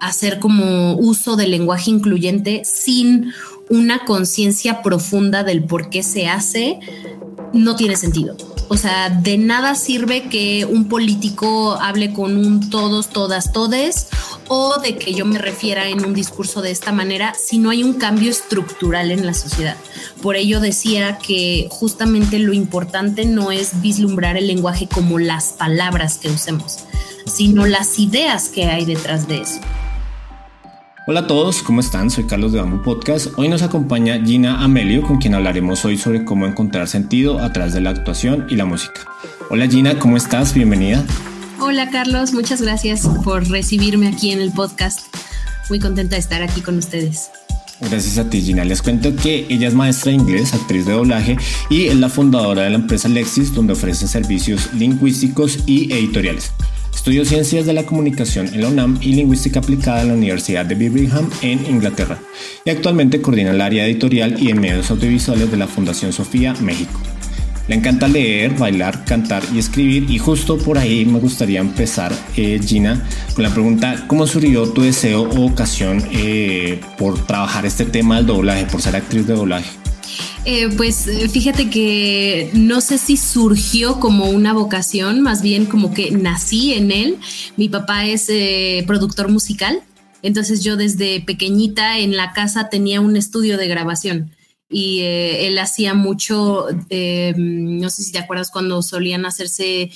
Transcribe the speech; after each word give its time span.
Hacer 0.00 0.38
como 0.38 0.94
uso 0.96 1.36
del 1.36 1.50
lenguaje 1.50 1.90
incluyente 1.90 2.62
sin 2.64 3.32
una 3.68 4.04
conciencia 4.04 4.82
profunda 4.82 5.44
del 5.44 5.64
por 5.64 5.90
qué 5.90 6.02
se 6.02 6.28
hace, 6.28 6.80
no 7.52 7.76
tiene 7.76 7.96
sentido. 7.96 8.36
O 8.70 8.76
sea, 8.76 9.08
de 9.08 9.38
nada 9.38 9.74
sirve 9.74 10.28
que 10.28 10.66
un 10.66 10.88
político 10.88 11.72
hable 11.80 12.12
con 12.12 12.36
un 12.36 12.68
todos, 12.68 13.08
todas, 13.08 13.52
todes 13.52 14.08
o 14.48 14.78
de 14.78 14.96
que 14.96 15.14
yo 15.14 15.24
me 15.24 15.38
refiera 15.38 15.88
en 15.88 16.04
un 16.04 16.12
discurso 16.12 16.60
de 16.60 16.70
esta 16.70 16.92
manera 16.92 17.34
si 17.34 17.58
no 17.58 17.70
hay 17.70 17.82
un 17.82 17.94
cambio 17.94 18.30
estructural 18.30 19.10
en 19.10 19.24
la 19.24 19.32
sociedad. 19.32 19.76
Por 20.20 20.36
ello 20.36 20.60
decía 20.60 21.18
que 21.18 21.66
justamente 21.70 22.38
lo 22.38 22.52
importante 22.52 23.24
no 23.24 23.52
es 23.52 23.80
vislumbrar 23.80 24.36
el 24.36 24.46
lenguaje 24.46 24.86
como 24.86 25.18
las 25.18 25.54
palabras 25.54 26.18
que 26.18 26.28
usemos, 26.28 26.80
sino 27.24 27.66
las 27.66 27.98
ideas 27.98 28.48
que 28.50 28.66
hay 28.66 28.84
detrás 28.84 29.28
de 29.28 29.42
eso. 29.42 29.60
Hola 31.10 31.20
a 31.20 31.26
todos, 31.26 31.62
¿cómo 31.62 31.80
están? 31.80 32.10
Soy 32.10 32.24
Carlos 32.24 32.52
de 32.52 32.60
Bamboo 32.60 32.82
Podcast. 32.82 33.28
Hoy 33.38 33.48
nos 33.48 33.62
acompaña 33.62 34.22
Gina 34.22 34.62
Amelio, 34.62 35.00
con 35.00 35.16
quien 35.16 35.34
hablaremos 35.34 35.82
hoy 35.86 35.96
sobre 35.96 36.22
cómo 36.22 36.46
encontrar 36.46 36.86
sentido 36.86 37.38
a 37.38 37.50
través 37.50 37.72
de 37.72 37.80
la 37.80 37.88
actuación 37.88 38.46
y 38.50 38.56
la 38.56 38.66
música. 38.66 39.06
Hola 39.48 39.66
Gina, 39.66 39.98
¿cómo 39.98 40.18
estás? 40.18 40.52
Bienvenida. 40.52 41.02
Hola 41.60 41.88
Carlos, 41.88 42.34
muchas 42.34 42.60
gracias 42.60 43.08
por 43.24 43.48
recibirme 43.48 44.08
aquí 44.08 44.32
en 44.32 44.42
el 44.42 44.52
podcast. 44.52 45.00
Muy 45.70 45.78
contenta 45.78 46.16
de 46.16 46.20
estar 46.20 46.42
aquí 46.42 46.60
con 46.60 46.76
ustedes. 46.76 47.30
Gracias 47.80 48.18
a 48.18 48.28
ti, 48.28 48.42
Gina. 48.42 48.66
Les 48.66 48.82
cuento 48.82 49.16
que 49.16 49.46
ella 49.48 49.68
es 49.68 49.72
maestra 49.72 50.10
de 50.10 50.18
inglés, 50.18 50.52
actriz 50.52 50.84
de 50.84 50.92
doblaje 50.92 51.38
y 51.70 51.86
es 51.86 51.96
la 51.96 52.10
fundadora 52.10 52.64
de 52.64 52.68
la 52.68 52.76
empresa 52.76 53.08
Lexis, 53.08 53.54
donde 53.54 53.72
ofrece 53.72 54.06
servicios 54.08 54.74
lingüísticos 54.74 55.60
y 55.64 55.90
editoriales. 55.90 56.52
Estudió 57.08 57.24
Ciencias 57.24 57.64
de 57.64 57.72
la 57.72 57.86
Comunicación 57.86 58.48
en 58.48 58.60
la 58.60 58.68
UNAM 58.68 58.98
y 59.00 59.14
Lingüística 59.14 59.60
Aplicada 59.60 60.02
en 60.02 60.08
la 60.08 60.14
Universidad 60.14 60.66
de 60.66 60.74
Birmingham 60.74 61.30
en 61.40 61.64
Inglaterra 61.64 62.18
y 62.66 62.68
actualmente 62.68 63.22
coordina 63.22 63.52
el 63.52 63.62
área 63.62 63.86
editorial 63.86 64.36
y 64.38 64.50
en 64.50 64.60
medios 64.60 64.90
audiovisuales 64.90 65.50
de 65.50 65.56
la 65.56 65.66
Fundación 65.66 66.12
Sofía 66.12 66.52
México. 66.60 67.00
Le 67.66 67.76
encanta 67.76 68.08
leer, 68.08 68.58
bailar, 68.58 69.06
cantar 69.06 69.42
y 69.54 69.58
escribir 69.58 70.10
y 70.10 70.18
justo 70.18 70.58
por 70.58 70.76
ahí 70.76 71.06
me 71.06 71.18
gustaría 71.18 71.60
empezar, 71.60 72.12
eh, 72.36 72.60
Gina, 72.62 73.02
con 73.32 73.42
la 73.42 73.54
pregunta, 73.54 74.04
¿cómo 74.06 74.26
surgió 74.26 74.68
tu 74.68 74.82
deseo 74.82 75.22
o 75.22 75.46
ocasión 75.46 76.04
eh, 76.12 76.78
por 76.98 77.24
trabajar 77.24 77.64
este 77.64 77.86
tema 77.86 78.16
del 78.16 78.26
doblaje, 78.26 78.66
por 78.66 78.82
ser 78.82 78.96
actriz 78.96 79.26
de 79.26 79.32
doblaje? 79.32 79.77
Eh, 80.50 80.70
pues 80.78 81.06
eh, 81.06 81.28
fíjate 81.28 81.68
que 81.68 82.48
no 82.54 82.80
sé 82.80 82.96
si 82.96 83.18
surgió 83.18 84.00
como 84.00 84.30
una 84.30 84.54
vocación, 84.54 85.20
más 85.20 85.42
bien 85.42 85.66
como 85.66 85.92
que 85.92 86.10
nací 86.10 86.72
en 86.72 86.90
él. 86.90 87.18
Mi 87.58 87.68
papá 87.68 88.06
es 88.06 88.30
eh, 88.30 88.82
productor 88.86 89.28
musical, 89.28 89.82
entonces 90.22 90.64
yo 90.64 90.78
desde 90.78 91.20
pequeñita 91.20 91.98
en 91.98 92.16
la 92.16 92.32
casa 92.32 92.70
tenía 92.70 93.02
un 93.02 93.14
estudio 93.18 93.58
de 93.58 93.68
grabación 93.68 94.30
y 94.70 95.00
él 95.00 95.58
hacía 95.58 95.92
mucho, 95.92 96.66
no 97.36 97.90
sé 97.90 98.02
si 98.02 98.12
te 98.12 98.18
acuerdas 98.18 98.50
cuando 98.50 98.80
solían 98.80 99.26
hacerse 99.26 99.90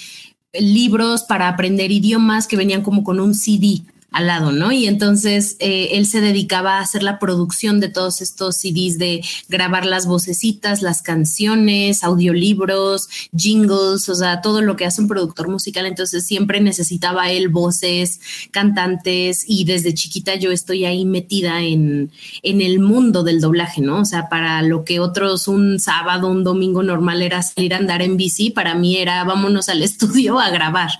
libros 0.53 1.23
para 1.23 1.49
aprender 1.49 1.91
idiomas 1.91 2.47
que 2.47 2.59
venían 2.59 2.83
como 2.83 3.05
con 3.05 3.21
un 3.21 3.35
CD 3.35 3.85
al 4.13 4.27
lado, 4.27 4.53
¿no? 4.53 4.73
Y 4.73 4.87
entonces 4.87 5.57
eh, 5.59 5.91
él 5.93 6.07
se 6.07 6.21
dedicaba 6.21 6.79
a 6.79 6.81
hacer 6.81 7.03
la 7.03 7.19
producción 7.19 7.81
de 7.81 7.89
todos 7.89 8.21
estos 8.21 8.57
CDs, 8.57 8.99
de 8.99 9.25
grabar 9.49 9.87
las 9.87 10.07
vocecitas, 10.07 10.83
las 10.83 11.03
canciones, 11.03 12.05
audiolibros, 12.05 13.09
jingles, 13.37 14.09
o 14.09 14.15
sea, 14.15 14.43
todo 14.43 14.61
lo 14.61 14.77
que 14.77 14.85
hace 14.85 15.01
un 15.01 15.09
productor 15.09 15.49
musical. 15.49 15.87
Entonces 15.87 16.27
siempre 16.27 16.61
necesitaba 16.61 17.31
él 17.31 17.49
voces, 17.49 18.21
cantantes 18.51 19.45
y 19.47 19.65
desde 19.65 19.95
chiquita 19.95 20.35
yo 20.35 20.51
estoy 20.53 20.85
ahí 20.85 21.05
metida 21.05 21.63
en, 21.63 22.11
en 22.43 22.61
el 22.61 22.81
mundo 22.81 23.23
del 23.23 23.41
doblaje, 23.41 23.81
¿no? 23.81 24.01
O 24.01 24.05
sea, 24.05 24.29
para 24.29 24.61
lo 24.63 24.85
que 24.85 25.01
otros 25.01 25.49
un 25.49 25.81
sábado, 25.81 26.29
un 26.29 26.45
domingo 26.45 26.83
normal 26.83 27.23
era 27.23 27.43
salir 27.43 27.75
a 27.75 27.79
andar 27.79 28.03
en 28.03 28.17
bici, 28.17 28.51
para 28.51 28.75
mí 28.75 28.97
era 28.97 29.25
vámonos 29.25 29.69
al 29.69 29.83
estudio 29.83 30.39
a 30.39 30.51
grabar. 30.51 30.91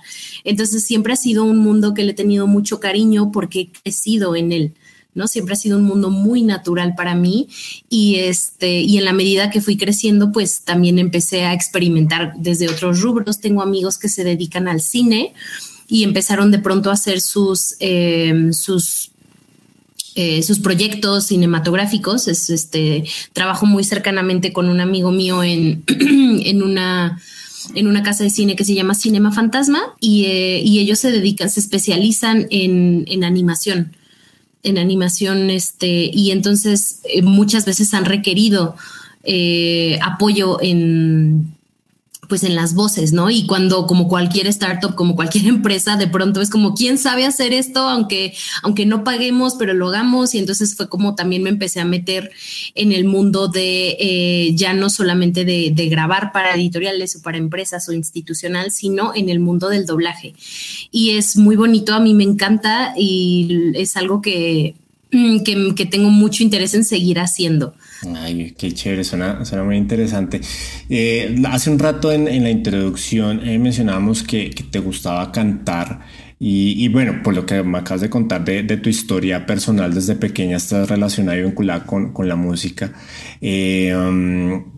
Entonces 0.43 0.83
siempre 0.83 1.13
ha 1.13 1.17
sido 1.17 1.43
un 1.43 1.57
mundo 1.57 1.93
que 1.93 2.03
le 2.03 2.11
he 2.11 2.15
tenido 2.15 2.47
mucho 2.47 2.79
cariño 2.79 3.31
porque 3.31 3.59
he 3.61 3.71
crecido 3.71 4.35
en 4.35 4.51
él. 4.51 4.73
¿no? 5.15 5.27
Siempre 5.27 5.53
ha 5.53 5.57
sido 5.57 5.77
un 5.77 5.83
mundo 5.83 6.09
muy 6.09 6.41
natural 6.41 6.95
para 6.95 7.15
mí 7.15 7.47
y 7.89 8.15
este 8.15 8.81
y 8.81 8.97
en 8.97 9.05
la 9.05 9.13
medida 9.13 9.49
que 9.49 9.61
fui 9.61 9.77
creciendo, 9.77 10.31
pues 10.31 10.61
también 10.61 10.99
empecé 10.99 11.45
a 11.45 11.53
experimentar 11.53 12.33
desde 12.37 12.69
otros 12.69 13.01
rubros. 13.01 13.39
Tengo 13.39 13.61
amigos 13.61 13.97
que 13.97 14.09
se 14.09 14.23
dedican 14.23 14.67
al 14.67 14.81
cine 14.81 15.33
y 15.87 16.03
empezaron 16.03 16.51
de 16.51 16.59
pronto 16.59 16.89
a 16.89 16.93
hacer 16.93 17.21
sus 17.21 17.75
em, 17.79 18.53
sus 18.53 19.11
eh, 20.15 20.43
sus 20.43 20.59
proyectos 20.59 21.25
cinematográficos. 21.25 22.27
Es 22.27 22.49
este 22.49 23.03
trabajo 23.33 23.65
muy 23.65 23.83
cercanamente 23.83 24.53
con 24.53 24.69
un 24.69 24.79
amigo 24.79 25.11
mío 25.11 25.43
en, 25.43 25.83
en 25.87 26.61
una 26.61 27.19
en 27.75 27.87
una 27.87 28.03
casa 28.03 28.23
de 28.23 28.29
cine 28.29 28.55
que 28.55 28.65
se 28.65 28.75
llama 28.75 28.95
Cinema 28.95 29.31
Fantasma 29.31 29.81
y, 29.99 30.25
eh, 30.25 30.61
ellos 30.63 30.99
se 30.99 31.11
dedican, 31.11 31.49
se 31.49 31.59
especializan 31.59 32.47
en, 32.49 33.23
animación, 33.23 33.95
en 34.63 34.77
animación, 34.77 35.49
este, 35.49 36.09
y 36.13 36.31
entonces 36.31 37.01
eh, 37.05 37.21
muchas 37.21 37.65
veces 37.65 37.93
han 37.93 38.05
requerido 38.05 38.75
eh, 39.23 39.99
apoyo 40.01 40.61
en 40.61 41.52
pues 42.33 42.43
en 42.43 42.55
las 42.55 42.73
voces, 42.73 43.13
¿no? 43.13 43.29
Y 43.29 43.45
cuando 43.45 43.85
como 43.85 44.07
cualquier 44.07 44.47
startup, 44.47 44.95
como 44.95 45.15
cualquier 45.15 45.45
empresa, 45.49 45.97
de 45.97 46.07
pronto 46.07 46.41
es 46.41 46.49
como, 46.49 46.73
¿quién 46.73 46.97
sabe 46.97 47.27
hacer 47.27 47.53
esto? 47.53 47.87
Aunque, 47.87 48.33
aunque 48.63 48.87
no 48.87 49.03
paguemos, 49.03 49.53
pero 49.53 49.75
lo 49.75 49.89
hagamos. 49.89 50.33
Y 50.33 50.39
entonces 50.39 50.73
fue 50.73 50.89
como 50.89 51.13
también 51.13 51.43
me 51.43 51.51
empecé 51.51 51.79
a 51.79 51.85
meter 51.85 52.31
en 52.73 52.91
el 52.91 53.05
mundo 53.05 53.49
de 53.49 53.97
eh, 53.99 54.55
ya 54.55 54.73
no 54.73 54.89
solamente 54.89 55.45
de, 55.45 55.73
de, 55.75 55.89
grabar 55.89 56.31
para 56.31 56.55
editoriales 56.55 57.15
o 57.17 57.21
para 57.21 57.37
empresas 57.37 57.87
o 57.87 57.93
institucional, 57.93 58.71
sino 58.71 59.13
en 59.13 59.29
el 59.29 59.39
mundo 59.39 59.69
del 59.69 59.85
doblaje. 59.85 60.33
Y 60.89 61.11
es 61.11 61.37
muy 61.37 61.55
bonito, 61.55 61.93
a 61.93 61.99
mí 61.99 62.15
me 62.15 62.23
encanta 62.23 62.95
y 62.97 63.73
es 63.75 63.95
algo 63.95 64.23
que, 64.23 64.73
que, 65.11 65.73
que 65.75 65.85
tengo 65.85 66.09
mucho 66.09 66.41
interés 66.41 66.73
en 66.73 66.83
seguir 66.83 67.19
haciendo. 67.19 67.75
Ay, 68.15 68.53
qué 68.57 68.71
chévere, 68.73 69.03
suena, 69.03 69.45
suena 69.45 69.63
muy 69.63 69.77
interesante. 69.77 70.41
Eh, 70.89 71.41
hace 71.49 71.69
un 71.69 71.79
rato 71.79 72.11
en, 72.11 72.25
la 72.43 72.49
introducción 72.49 73.47
eh, 73.47 73.57
mencionábamos 73.59 74.23
que, 74.23 74.49
te 74.71 74.79
gustaba 74.79 75.31
cantar 75.31 76.01
y, 76.39 76.83
y, 76.83 76.87
bueno, 76.89 77.21
por 77.23 77.33
lo 77.33 77.45
que 77.45 77.63
me 77.63 77.77
acabas 77.77 78.01
de 78.01 78.09
contar 78.09 78.43
de, 78.43 78.63
de, 78.63 78.77
tu 78.77 78.89
historia 78.89 79.45
personal 79.45 79.93
desde 79.93 80.15
pequeña, 80.15 80.57
estás 80.57 80.89
relacionada 80.89 81.37
y 81.37 81.43
vinculada 81.43 81.85
con, 81.85 82.11
con 82.11 82.27
la 82.27 82.35
música. 82.35 82.91
Eh, 83.39 83.95
um, 83.95 84.72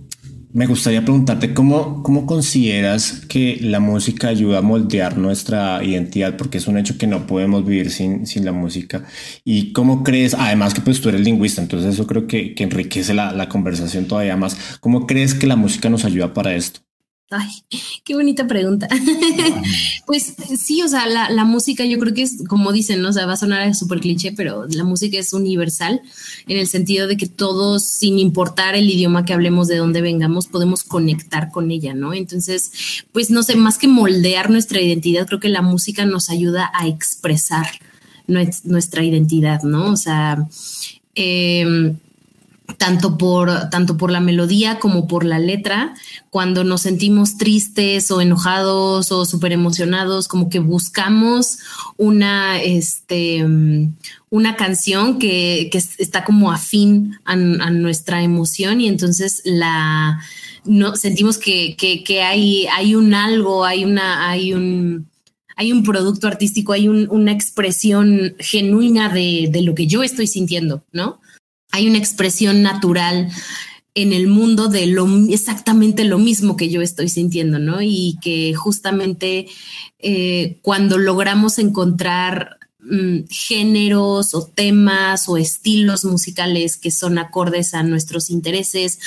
me 0.55 0.67
gustaría 0.67 1.01
preguntarte 1.01 1.53
cómo, 1.53 2.01
cómo 2.01 2.25
consideras 2.25 3.25
que 3.27 3.57
la 3.59 3.81
música 3.81 4.29
ayuda 4.29 4.59
a 4.59 4.61
moldear 4.61 5.17
nuestra 5.17 5.83
identidad, 5.83 6.37
porque 6.37 6.59
es 6.59 6.67
un 6.67 6.77
hecho 6.77 6.97
que 6.97 7.07
no 7.07 7.27
podemos 7.27 7.65
vivir 7.65 7.91
sin, 7.91 8.25
sin 8.25 8.45
la 8.45 8.53
música. 8.53 9.03
Y 9.43 9.73
cómo 9.73 10.01
crees, 10.01 10.33
además 10.33 10.73
que 10.73 10.79
pues 10.79 11.01
tú 11.01 11.09
eres 11.09 11.19
lingüista, 11.21 11.61
entonces 11.61 11.93
eso 11.93 12.07
creo 12.07 12.25
que, 12.25 12.55
que 12.55 12.63
enriquece 12.63 13.13
la, 13.13 13.33
la 13.33 13.49
conversación 13.49 14.05
todavía 14.07 14.37
más. 14.37 14.77
¿Cómo 14.79 15.05
crees 15.05 15.33
que 15.35 15.45
la 15.45 15.57
música 15.57 15.89
nos 15.89 16.05
ayuda 16.05 16.33
para 16.33 16.55
esto? 16.55 16.84
Ay, 17.31 17.49
qué 18.03 18.13
bonita 18.13 18.45
pregunta. 18.45 18.87
pues 20.05 20.35
sí, 20.59 20.83
o 20.83 20.87
sea, 20.87 21.07
la, 21.07 21.43
música 21.43 21.83
yo 21.83 21.97
creo 21.97 22.13
que 22.13 22.21
es, 22.21 22.43
como 22.47 22.71
dicen, 22.71 23.01
¿no? 23.01 23.09
o 23.09 23.13
sea, 23.13 23.25
va 23.25 23.33
a 23.33 23.37
sonar 23.37 23.73
súper 23.73 23.99
cliché, 23.99 24.31
pero 24.31 24.67
la 24.69 24.83
música 24.83 25.17
es 25.17 25.33
universal 25.33 26.01
en 26.47 26.57
el 26.57 26.67
sentido 26.67 27.07
de 27.07 27.17
que 27.17 27.27
todos, 27.27 27.83
sin 27.83 28.19
importar 28.19 28.75
el 28.75 28.87
idioma 28.87 29.25
que 29.25 29.33
hablemos, 29.33 29.67
de 29.67 29.77
dónde 29.77 30.01
vengamos, 30.01 30.47
podemos 30.47 30.83
conectar 30.83 31.49
con 31.49 31.71
ella, 31.71 31.95
¿no? 31.95 32.13
Entonces, 32.13 33.03
pues 33.11 33.31
no 33.31 33.41
sé, 33.41 33.55
más 33.55 33.79
que 33.79 33.87
moldear 33.87 34.51
nuestra 34.51 34.79
identidad, 34.79 35.25
creo 35.25 35.39
que 35.39 35.49
la 35.49 35.63
música 35.63 36.05
nos 36.05 36.29
ayuda 36.29 36.71
a 36.75 36.87
expresar 36.87 37.65
nuestra 38.27 39.03
identidad, 39.03 39.63
¿no? 39.63 39.91
O 39.91 39.97
sea, 39.97 40.47
eh, 41.15 41.95
tanto 42.77 43.17
por, 43.17 43.69
tanto 43.69 43.97
por 43.97 44.11
la 44.11 44.19
melodía 44.19 44.79
como 44.79 45.07
por 45.07 45.23
la 45.25 45.39
letra, 45.39 45.93
cuando 46.29 46.63
nos 46.63 46.81
sentimos 46.81 47.37
tristes 47.37 48.11
o 48.11 48.21
enojados 48.21 49.11
o 49.11 49.25
súper 49.25 49.51
emocionados, 49.51 50.27
como 50.27 50.49
que 50.49 50.59
buscamos 50.59 51.59
una, 51.97 52.61
este, 52.61 53.45
una 54.29 54.55
canción 54.55 55.19
que, 55.19 55.69
está 55.97 56.23
como 56.23 56.51
afín 56.51 57.17
a, 57.25 57.35
nuestra 57.35 58.21
emoción 58.21 58.81
y 58.81 58.87
entonces 58.87 59.41
la 59.45 60.19
no, 60.65 60.95
sentimos 60.95 61.37
que, 61.37 61.75
hay, 62.23 62.67
hay 62.67 62.95
un 62.95 63.13
algo, 63.13 63.65
hay 63.65 63.85
una, 63.85 64.29
hay 64.29 64.53
un, 64.53 65.07
hay 65.55 65.71
un 65.71 65.83
producto 65.83 66.27
artístico, 66.27 66.73
hay 66.73 66.87
una 66.87 67.31
expresión 67.31 68.35
genuina 68.39 69.09
de, 69.09 69.47
de, 69.51 69.61
lo 69.61 69.75
que 69.75 69.87
yo 69.87 70.01
estoy 70.01 70.27
sintiendo, 70.27 70.83
¿no? 70.91 71.19
Hay 71.75 71.87
una 71.87 71.97
expresión 71.97 72.61
natural 72.61 73.29
en 73.95 74.13
el 74.13 74.27
mundo 74.27 74.69
de 74.69 74.87
lo 74.87 75.07
exactamente 75.29 76.05
lo 76.05 76.19
mismo 76.19 76.55
que 76.55 76.69
yo 76.69 76.81
estoy 76.81 77.09
sintiendo, 77.09 77.59
¿no? 77.59 77.81
Y 77.81 78.17
que 78.21 78.53
justamente 78.53 79.47
eh, 79.99 80.59
cuando 80.61 80.97
logramos 80.97 81.59
encontrar 81.59 82.59
mm, 82.79 83.25
géneros 83.29 84.33
o 84.33 84.45
temas 84.45 85.27
o 85.27 85.35
estilos 85.35 86.05
musicales 86.05 86.77
que 86.77 86.91
son 86.91 87.17
acordes 87.17 87.73
a 87.73 87.83
nuestros 87.83 88.29
intereses 88.29 88.99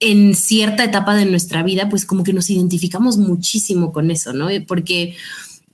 en 0.00 0.34
cierta 0.34 0.82
etapa 0.82 1.14
de 1.14 1.26
nuestra 1.26 1.62
vida, 1.62 1.88
pues 1.88 2.06
como 2.06 2.24
que 2.24 2.32
nos 2.32 2.50
identificamos 2.50 3.18
muchísimo 3.18 3.92
con 3.92 4.10
eso, 4.10 4.32
¿no? 4.32 4.48
Porque 4.66 5.14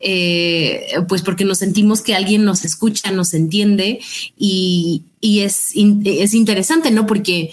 eh, 0.00 0.88
pues 1.08 1.22
porque 1.22 1.44
nos 1.44 1.58
sentimos 1.58 2.02
que 2.02 2.14
alguien 2.14 2.44
nos 2.44 2.64
escucha, 2.64 3.10
nos 3.10 3.34
entiende 3.34 4.00
y, 4.36 5.04
es, 5.22 5.72
es 5.74 6.34
interesante, 6.34 6.90
¿no? 6.90 7.06
Porque 7.06 7.50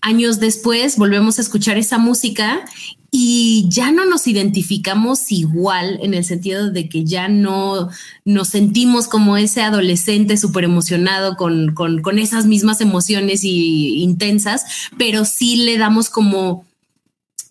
años 0.00 0.38
después 0.38 0.96
volvemos 0.96 1.38
a 1.38 1.42
escuchar 1.42 1.78
esa 1.78 1.98
música 1.98 2.64
y 3.10 3.66
ya 3.68 3.92
no 3.92 4.04
nos 4.04 4.26
identificamos 4.26 5.32
igual 5.32 5.98
en 6.02 6.12
el 6.12 6.24
sentido 6.24 6.70
de 6.70 6.88
que 6.88 7.04
ya 7.04 7.28
no 7.28 7.88
nos 8.24 8.48
sentimos 8.48 9.08
como 9.08 9.36
ese 9.36 9.62
adolescente 9.62 10.36
súper 10.36 10.64
emocionado 10.64 11.36
con, 11.36 11.74
con, 11.74 12.18
esas 12.18 12.46
mismas 12.46 12.80
emociones 12.80 13.42
y 13.42 14.02
intensas, 14.02 14.64
pero 14.98 15.24
sí 15.24 15.56
le 15.56 15.78
damos 15.78 16.10
como, 16.10 16.66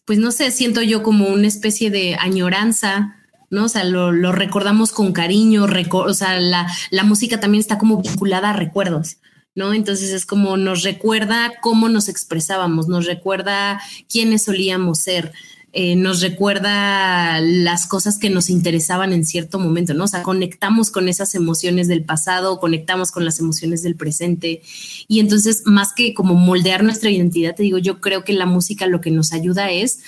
pues 0.05 0.19
no 0.19 0.31
sé, 0.31 0.51
siento 0.51 0.81
yo 0.81 1.01
como 1.03 1.29
una 1.29 1.47
especie 1.47 1.89
de 1.89 2.15
añoranza. 2.15 3.14
¿No? 3.49 3.65
O 3.65 3.69
sea, 3.69 3.83
lo, 3.83 4.11
recordamos 4.31 4.91
con 4.91 5.13
cariño, 5.13 5.65
o 5.91 6.13
sea, 6.13 6.39
la, 6.39 6.67
la 6.91 7.03
música 7.03 7.39
también 7.39 7.61
está 7.61 7.77
como 7.77 8.01
vinculada 8.01 8.51
a 8.51 8.53
recuerdos. 8.53 9.17
¿no? 9.55 9.73
Entonces 9.73 10.11
es 10.11 10.25
como 10.25 10.57
nos 10.57 10.83
recuerda 10.83 11.53
cómo 11.61 11.87
nos 11.87 12.09
expresábamos, 12.09 12.89
nos 12.89 13.05
recuerda 13.05 13.81
quiénes 14.09 14.43
solíamos 14.43 14.99
ser, 14.99 15.31
eh, 15.77 15.97
nos 15.97 16.21
recuerda 16.21 17.41
las 17.41 17.85
cosas 17.85 18.17
que 18.17 18.29
nos 18.29 18.49
interesaban 18.49 19.11
en 19.11 19.25
cierto 19.25 19.59
momento, 19.59 19.93
¿no? 19.93 20.05
O 20.05 20.07
sea, 20.07 20.23
conectamos 20.23 20.89
con 20.89 21.09
esas 21.09 21.35
emociones 21.35 21.89
del 21.89 22.05
pasado, 22.05 22.61
conectamos 22.61 23.11
con 23.11 23.25
las 23.25 23.41
emociones 23.41 23.83
del 23.83 23.97
presente. 23.97 24.61
Y 25.09 25.19
entonces, 25.19 25.63
más 25.65 25.91
que 25.91 26.13
como 26.13 26.33
moldear 26.35 26.81
nuestra 26.81 27.09
identidad, 27.09 27.55
te 27.55 27.63
digo, 27.63 27.77
yo 27.77 27.99
creo 27.99 28.23
que 28.23 28.31
la 28.31 28.45
música 28.45 28.87
lo 28.87 29.01
que 29.01 29.11
nos 29.11 29.33
ayuda 29.33 29.69
es 29.69 29.99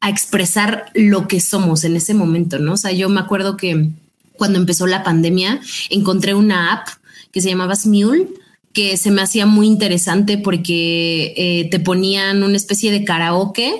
a 0.00 0.08
expresar 0.08 0.86
lo 0.94 1.28
que 1.28 1.40
somos 1.40 1.84
en 1.84 1.96
ese 1.96 2.14
momento, 2.14 2.58
¿no? 2.58 2.72
O 2.72 2.76
sea, 2.76 2.92
yo 2.92 3.08
me 3.08 3.20
acuerdo 3.20 3.56
que 3.56 3.90
cuando 4.36 4.58
empezó 4.58 4.86
la 4.86 5.02
pandemia, 5.02 5.60
encontré 5.90 6.34
una 6.34 6.72
app 6.72 6.88
que 7.30 7.42
se 7.42 7.50
llamaba 7.50 7.76
Smule, 7.76 8.28
que 8.72 8.96
se 8.96 9.10
me 9.10 9.22
hacía 9.22 9.46
muy 9.46 9.66
interesante 9.66 10.38
porque 10.38 11.34
eh, 11.36 11.68
te 11.70 11.80
ponían 11.80 12.42
una 12.42 12.56
especie 12.56 12.90
de 12.92 13.04
karaoke, 13.04 13.74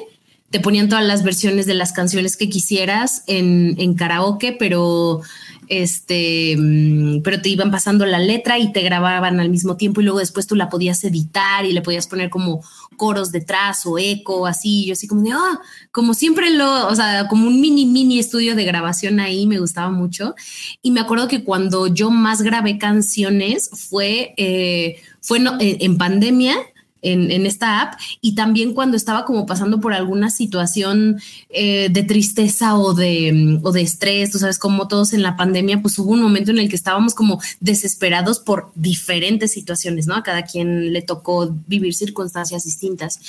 te 0.50 0.61
ponían 0.61 0.88
todas 0.88 1.05
las 1.05 1.22
versiones 1.22 1.64
de 1.67 1.75
las 1.75 1.93
canciones 1.93 2.37
que 2.37 2.50
quisieras 2.50 3.22
en, 3.26 3.76
en 3.78 3.94
karaoke, 3.94 4.52
pero 4.58 5.22
este, 5.70 6.56
mm, 6.58 7.22
pero 7.22 7.40
te 7.40 7.49
iban 7.49 7.70
pasando 7.70 8.05
la 8.05 8.19
letra 8.19 8.58
y 8.58 8.72
te 8.72 8.82
grababan 8.82 9.38
al 9.38 9.49
mismo 9.49 9.76
tiempo 9.76 10.00
y 10.00 10.05
luego 10.05 10.19
después 10.19 10.46
tú 10.49 10.56
la 10.56 10.69
podías 10.69 11.02
editar 11.05 11.64
y 11.64 11.72
le 11.72 11.81
podías 11.81 12.08
poner 12.08 12.28
como 12.28 12.62
coros 13.00 13.32
detrás 13.32 13.87
o 13.87 13.99
eco, 13.99 14.47
así, 14.47 14.85
yo 14.85 14.93
así 14.93 15.08
como 15.08 15.23
de, 15.23 15.32
ah, 15.32 15.58
como 15.91 16.12
siempre 16.12 16.50
lo, 16.50 16.87
o 16.87 16.94
sea, 16.94 17.29
como 17.29 17.47
un 17.47 17.58
mini, 17.58 17.87
mini 17.87 18.19
estudio 18.19 18.55
de 18.55 18.67
grabación 18.67 19.20
ahí, 19.20 19.47
me 19.47 19.58
gustaba 19.58 19.88
mucho. 19.91 20.35
Y 20.82 20.91
me 20.91 21.00
acuerdo 21.00 21.26
que 21.26 21.43
cuando 21.43 21.87
yo 21.87 22.11
más 22.11 22.43
grabé 22.43 22.76
canciones 22.76 23.70
fue, 23.73 24.35
eh, 24.37 25.00
fue 25.23 25.38
eh, 25.38 25.79
en 25.81 25.97
pandemia 25.97 26.58
en, 27.02 27.47
esta 27.47 27.81
app 27.81 27.94
y 28.20 28.35
también 28.35 28.75
cuando 28.75 28.97
estaba 28.97 29.25
como 29.25 29.47
pasando 29.47 29.81
por 29.81 29.94
alguna 29.94 30.31
situación 30.31 31.20
eh, 31.49 31.88
de 31.91 32.02
tristeza 32.02 32.76
o 32.76 32.94
de, 32.94 33.32
mm, 33.32 33.67
o 33.67 33.73
de 33.73 33.82
estrés, 33.82 34.31
tú 34.31 34.38
sabes, 34.38 34.58
como 34.58 34.88
todos 34.88 35.12
en 35.12 35.23
la 35.23 35.37
pandemia, 35.37 35.81
pues 35.82 35.99
hubo 35.99 36.12
un 36.12 36.23
momento 36.23 36.50
en 36.50 36.58
el 36.58 36.69
que 36.69 36.76
estábamos 36.76 37.14
como 37.14 37.41
desesperados 37.61 38.38
por 38.38 38.70
diferentes 38.75 39.52
situaciones, 39.52 40.06
¿no? 40.06 40.14
A 40.14 40.23
cada 40.23 40.43
quien 40.43 40.93
le 40.93 41.02
tocó 41.02 41.55
vivir 41.67 41.94
circunstancias 41.94 42.64
distintas. 42.64 43.20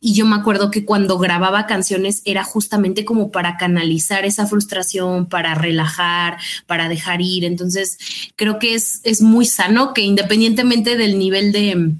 Y 0.00 0.14
yo 0.14 0.26
me 0.26 0.36
acuerdo 0.36 0.70
que 0.70 0.84
cuando 0.84 1.18
grababa 1.18 1.66
canciones 1.66 2.22
era 2.24 2.44
justamente 2.44 3.04
como 3.04 3.30
para 3.30 3.56
canalizar 3.56 4.24
esa 4.24 4.46
frustración, 4.46 5.26
para 5.26 5.54
relajar, 5.54 6.38
para 6.66 6.88
dejar 6.88 7.20
ir. 7.20 7.44
Entonces, 7.44 7.98
creo 8.36 8.58
que 8.58 8.74
es, 8.74 9.00
es 9.04 9.22
muy 9.22 9.46
sano 9.46 9.94
que 9.94 10.02
independientemente 10.02 10.96
del 10.96 11.18
nivel 11.18 11.52
de 11.52 11.96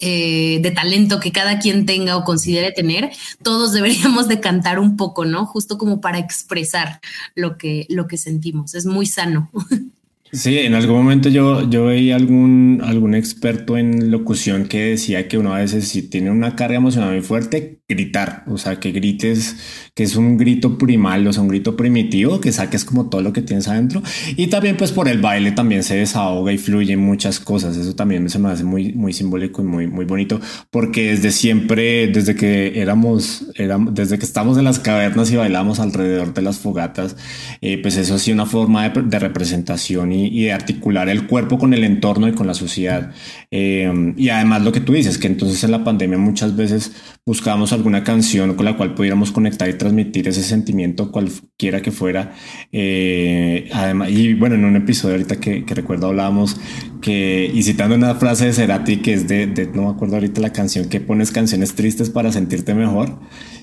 eh, 0.00 0.58
de 0.60 0.70
talento 0.70 1.20
que 1.20 1.32
cada 1.32 1.58
quien 1.58 1.86
tenga 1.86 2.16
o 2.16 2.24
considere 2.24 2.72
tener, 2.72 3.10
todos 3.42 3.72
deberíamos 3.74 4.28
de 4.28 4.40
cantar 4.40 4.78
un 4.78 4.96
poco, 4.96 5.24
¿no? 5.24 5.46
Justo 5.46 5.78
como 5.78 6.00
para 6.00 6.18
expresar 6.18 7.00
lo 7.34 7.56
que, 7.56 7.86
lo 7.88 8.06
que 8.06 8.16
sentimos. 8.18 8.74
Es 8.74 8.86
muy 8.86 9.06
sano. 9.06 9.50
Sí, 10.34 10.58
en 10.58 10.74
algún 10.74 10.96
momento 10.96 11.28
yo, 11.28 11.70
yo 11.70 11.84
veía 11.84 12.16
algún, 12.16 12.80
algún 12.82 13.14
experto 13.14 13.76
en 13.78 14.10
locución 14.10 14.66
que 14.66 14.80
decía 14.86 15.28
que 15.28 15.38
uno 15.38 15.54
a 15.54 15.58
veces 15.58 15.86
si 15.86 16.02
tiene 16.02 16.32
una 16.32 16.56
carga 16.56 16.74
emocional 16.76 17.12
muy 17.12 17.22
fuerte, 17.22 17.82
gritar, 17.88 18.42
o 18.48 18.58
sea, 18.58 18.80
que 18.80 18.90
grites, 18.90 19.56
que 19.94 20.02
es 20.02 20.16
un 20.16 20.36
grito 20.36 20.76
primal, 20.76 21.24
o 21.28 21.32
sea, 21.32 21.42
un 21.42 21.48
grito 21.48 21.76
primitivo, 21.76 22.40
que 22.40 22.50
saques 22.50 22.84
como 22.84 23.08
todo 23.10 23.20
lo 23.22 23.32
que 23.32 23.42
tienes 23.42 23.68
adentro. 23.68 24.02
Y 24.36 24.48
también 24.48 24.76
pues 24.76 24.90
por 24.90 25.06
el 25.06 25.20
baile 25.20 25.52
también 25.52 25.84
se 25.84 25.96
desahoga 25.96 26.52
y 26.52 26.58
fluye 26.58 26.96
muchas 26.96 27.38
cosas. 27.38 27.76
Eso 27.76 27.94
también 27.94 28.28
se 28.28 28.40
me 28.40 28.48
hace 28.48 28.64
muy, 28.64 28.92
muy 28.92 29.12
simbólico 29.12 29.62
y 29.62 29.66
muy, 29.66 29.86
muy 29.86 30.04
bonito, 30.04 30.40
porque 30.70 31.10
desde 31.10 31.30
siempre, 31.30 32.08
desde 32.08 32.34
que 32.34 32.80
éramos, 32.80 33.46
éramos 33.54 33.94
desde 33.94 34.18
que 34.18 34.24
estamos 34.24 34.58
en 34.58 34.64
las 34.64 34.80
cavernas 34.80 35.30
y 35.30 35.36
bailamos 35.36 35.78
alrededor 35.78 36.34
de 36.34 36.42
las 36.42 36.58
fogatas, 36.58 37.16
eh, 37.60 37.78
pues 37.80 37.96
eso 37.96 38.14
ha 38.14 38.18
sido 38.18 38.34
una 38.34 38.46
forma 38.46 38.88
de, 38.88 39.02
de 39.02 39.18
representación 39.20 40.10
y 40.10 40.23
y, 40.24 40.44
de 40.44 40.52
articular 40.52 41.08
el 41.08 41.26
cuerpo 41.26 41.58
con 41.58 41.74
el 41.74 41.84
entorno 41.84 42.28
y 42.28 42.32
con 42.32 42.46
la 42.46 42.54
sociedad. 42.54 43.12
Eh, 43.50 44.14
y 44.16 44.28
además 44.28 44.62
lo 44.62 44.72
que 44.72 44.80
tú 44.80 44.92
dices, 44.92 45.18
que 45.18 45.26
entonces 45.26 45.62
en 45.64 45.70
la 45.70 45.84
pandemia 45.84 46.18
muchas 46.18 46.56
veces 46.56 46.92
buscábamos 47.26 47.72
alguna 47.72 48.04
canción 48.04 48.54
con 48.54 48.64
la 48.64 48.76
cual 48.76 48.94
pudiéramos 48.94 49.32
conectar 49.32 49.68
y 49.68 49.74
transmitir 49.74 50.28
ese 50.28 50.42
sentimiento 50.42 51.10
cualquiera 51.10 51.80
que 51.82 51.90
fuera. 51.90 52.34
Eh, 52.72 53.68
además, 53.72 54.10
y 54.10 54.34
bueno, 54.34 54.54
en 54.54 54.64
un 54.64 54.76
episodio 54.76 55.14
ahorita 55.14 55.36
que, 55.36 55.64
recuerdo 55.74 56.08
hablábamos 56.08 56.60
que, 57.00 57.50
y 57.52 57.62
citando 57.62 57.96
una 57.96 58.14
frase 58.14 58.46
de 58.46 58.52
Cerati 58.52 58.98
que 58.98 59.14
es 59.14 59.28
de, 59.28 59.46
de, 59.46 59.66
no 59.66 59.82
me 59.82 59.88
acuerdo 59.90 60.16
ahorita 60.16 60.40
la 60.40 60.52
canción, 60.52 60.88
que 60.88 61.00
pones 61.00 61.30
canciones 61.30 61.74
tristes 61.74 62.10
para 62.10 62.32
sentirte 62.32 62.74
mejor. 62.74 63.18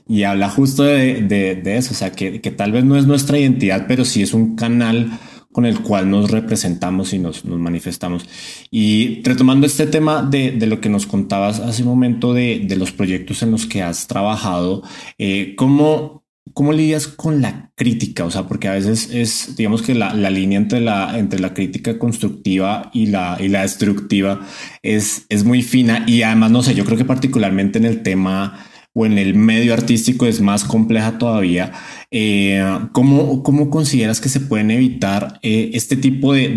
Y 0.07 0.24
habla 0.24 0.50
justo 0.50 0.83
de, 0.83 1.21
de 1.21 1.77
eso, 1.77 1.93
o 1.93 1.95
sea, 1.95 2.12
que, 2.12 2.41
que 2.41 2.51
tal 2.51 2.71
vez 2.71 2.83
no 2.83 2.97
es 2.97 3.05
nuestra 3.05 3.38
identidad, 3.38 3.86
pero 3.88 4.03
sí 4.03 4.21
es 4.21 4.33
un 4.33 4.55
canal 4.55 5.19
con 5.51 5.65
el 5.65 5.81
cual 5.81 6.10
nos 6.10 6.31
representamos 6.31 7.13
y 7.13 7.20
nos, 7.20 7.46
nos 7.46 7.60
manifestamos. 7.60 8.25
Y 8.70 9.22
retomando 9.24 9.67
este 9.67 9.88
tema 9.88 10.24
de, 10.24 10.51
de, 10.51 10.67
lo 10.67 10.79
que 10.79 10.89
nos 10.89 11.05
contabas 11.05 11.60
hace 11.60 11.84
un 11.84 11.89
momento 11.89 12.34
de, 12.34 12.63
de, 12.67 12.75
los 12.77 12.91
proyectos 12.91 13.43
en 13.43 13.51
los 13.51 13.65
que 13.65 13.81
has 13.81 14.08
trabajado, 14.08 14.84
eh, 15.17 15.55
¿cómo, 15.58 16.24
¿cómo 16.53 16.72
lidias 16.72 17.08
con 17.08 17.41
la 17.41 17.72
crítica? 17.75 18.24
O 18.25 18.31
sea, 18.31 18.48
porque 18.48 18.70
a 18.70 18.74
veces 18.74 19.10
es, 19.12 19.55
digamos 19.58 19.81
que 19.81 19.93
la, 19.93 20.13
la 20.13 20.29
línea 20.29 20.58
entre 20.58 20.79
la, 20.79 21.17
entre 21.20 21.39
la 21.39 21.53
crítica 21.53 22.00
constructiva 22.00 22.89
y 22.93 23.08
la, 23.08 23.38
y 23.39 23.50
la 23.50 23.63
destructiva 23.63 24.48
es, 24.81 25.25
es 25.27 25.43
muy 25.43 25.63
fina 25.63 26.05
y 26.08 26.22
además, 26.22 26.51
no 26.51 26.63
sé, 26.63 26.75
yo 26.75 26.86
creo 26.86 26.98
que 26.98 27.05
particularmente 27.05 27.77
en 27.77 27.86
el 27.86 28.03
tema 28.03 28.67
o 28.93 29.05
en 29.05 29.17
el 29.17 29.36
medio 29.36 29.74
artístico 29.74 30.25
es 30.25 30.41
más 30.41 30.63
compleja 30.65 31.17
todavía. 31.17 31.71
Eh, 32.12 32.62
¿cómo, 32.91 33.41
¿cómo, 33.41 33.69
consideras 33.69 34.19
que 34.19 34.27
se 34.27 34.41
pueden 34.41 34.69
evitar 34.69 35.39
eh, 35.41 35.71
este 35.74 35.95
tipo 35.95 36.33
de, 36.33 36.50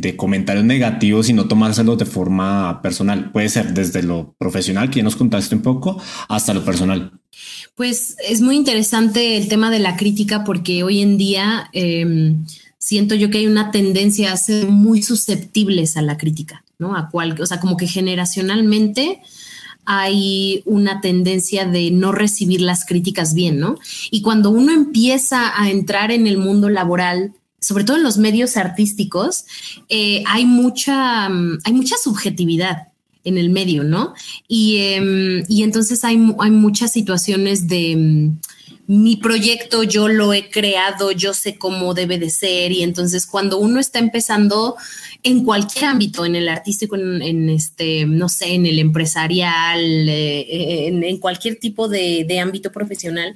de, 0.00 0.16
comentarios 0.16 0.64
negativos 0.64 1.28
y 1.28 1.34
no 1.34 1.48
tomárselos 1.48 1.98
de 1.98 2.06
forma 2.06 2.80
personal? 2.80 3.30
Puede 3.30 3.50
ser 3.50 3.74
desde 3.74 4.02
lo 4.02 4.34
profesional, 4.38 4.88
que 4.88 4.98
ya 4.98 5.02
nos 5.02 5.16
contaste 5.16 5.54
un 5.54 5.62
poco, 5.62 6.00
hasta 6.28 6.54
lo 6.54 6.64
personal. 6.64 7.12
Pues 7.74 8.16
es 8.26 8.40
muy 8.40 8.56
interesante 8.56 9.36
el 9.36 9.48
tema 9.48 9.70
de 9.70 9.78
la 9.78 9.96
crítica 9.96 10.44
porque 10.44 10.82
hoy 10.82 11.00
en 11.02 11.18
día 11.18 11.68
em, 11.72 12.44
siento 12.78 13.14
yo 13.14 13.30
que 13.30 13.38
hay 13.38 13.46
una 13.46 13.70
tendencia 13.70 14.32
a 14.32 14.36
ser 14.36 14.68
muy 14.68 15.02
susceptibles 15.02 15.96
a 15.96 16.02
la 16.02 16.16
crítica, 16.16 16.64
¿no? 16.78 16.96
A 16.96 17.10
cual, 17.10 17.38
o 17.40 17.46
sea, 17.46 17.60
como 17.60 17.76
que 17.76 17.86
generacionalmente 17.86 19.20
hay 19.84 20.62
una 20.64 21.00
tendencia 21.00 21.64
de 21.66 21.90
no 21.90 22.12
recibir 22.12 22.60
las 22.60 22.84
críticas 22.84 23.34
bien, 23.34 23.58
¿no? 23.58 23.78
Y 24.10 24.22
cuando 24.22 24.50
uno 24.50 24.72
empieza 24.72 25.60
a 25.60 25.70
entrar 25.70 26.10
en 26.10 26.26
el 26.26 26.38
mundo 26.38 26.68
laboral 26.68 27.34
sobre 27.62 27.84
todo 27.84 27.96
en 27.96 28.02
los 28.02 28.18
medios 28.18 28.56
artísticos, 28.56 29.44
eh, 29.88 30.24
hay, 30.26 30.44
mucha, 30.44 31.28
mm, 31.28 31.60
hay 31.64 31.72
mucha 31.72 31.94
subjetividad 31.96 32.88
en 33.24 33.38
el 33.38 33.50
medio, 33.50 33.84
¿no? 33.84 34.14
Y, 34.48 34.78
em, 34.78 35.44
entonces 35.48 36.04
hay, 36.04 36.18
hay, 36.40 36.50
muchas 36.50 36.92
situaciones 36.92 37.68
de 37.68 37.96
mm, 37.96 38.38
mi 38.92 39.16
proyecto 39.16 39.84
yo 39.84 40.06
lo 40.06 40.34
he 40.34 40.50
creado, 40.50 41.12
yo 41.12 41.32
sé 41.32 41.56
cómo 41.56 41.94
debe 41.94 42.18
de 42.18 42.28
ser 42.28 42.72
y 42.72 42.82
entonces 42.82 43.26
cuando 43.26 43.56
uno 43.56 43.80
está 43.80 43.98
empezando 43.98 44.76
en 45.22 45.44
cualquier 45.44 45.86
ámbito, 45.86 46.26
en 46.26 46.36
el 46.36 46.46
artístico, 46.46 46.96
en, 46.96 47.48
este, 47.48 48.04
no 48.04 48.28
sé, 48.28 48.52
en 48.52 48.66
el 48.66 48.78
empresarial, 48.78 49.80
eh, 49.80 50.88
en, 50.88 51.16
cualquier 51.16 51.56
tipo 51.56 51.88
de, 51.88 52.26
de 52.28 52.38
ámbito 52.38 52.70
profesional, 52.70 53.34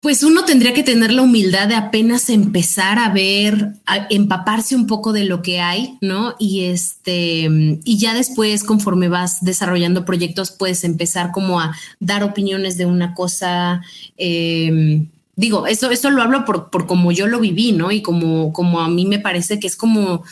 pues 0.00 0.22
uno 0.22 0.44
tendría 0.44 0.74
que 0.74 0.84
tener 0.84 1.12
la 1.12 1.22
humildad 1.22 1.66
de 1.66 1.74
apenas 1.74 2.30
empezar 2.30 3.00
a 3.00 3.08
ver, 3.08 3.72
a 3.84 4.06
empaparse 4.10 4.76
un 4.76 4.86
poco 4.86 5.12
de 5.12 5.24
lo 5.24 5.42
que 5.42 5.60
hay, 5.60 5.98
¿no? 6.00 6.36
Y 6.38 6.66
este, 6.66 7.48
y 7.84 7.98
ya 7.98 8.14
después, 8.14 8.62
conforme 8.62 9.08
vas 9.08 9.44
desarrollando 9.44 10.04
proyectos, 10.04 10.52
puedes 10.52 10.84
empezar 10.84 11.32
como 11.32 11.60
a 11.60 11.74
dar 11.98 12.22
opiniones 12.22 12.76
de 12.76 12.86
una 12.86 13.12
cosa. 13.14 13.82
Em, 14.16 15.08
digo, 15.34 15.66
esto, 15.66 15.90
esto 15.90 16.10
lo 16.10 16.22
hablo 16.22 16.44
por, 16.44 16.70
por 16.70 16.86
como 16.86 17.10
yo 17.10 17.26
lo 17.26 17.40
viví, 17.40 17.72
¿no? 17.72 17.90
Y 17.90 18.00
como, 18.00 18.52
como 18.52 18.80
a 18.80 18.88
mí 18.88 19.04
me 19.04 19.18
parece 19.18 19.58
que 19.58 19.66
es 19.66 19.74
como 19.74 20.22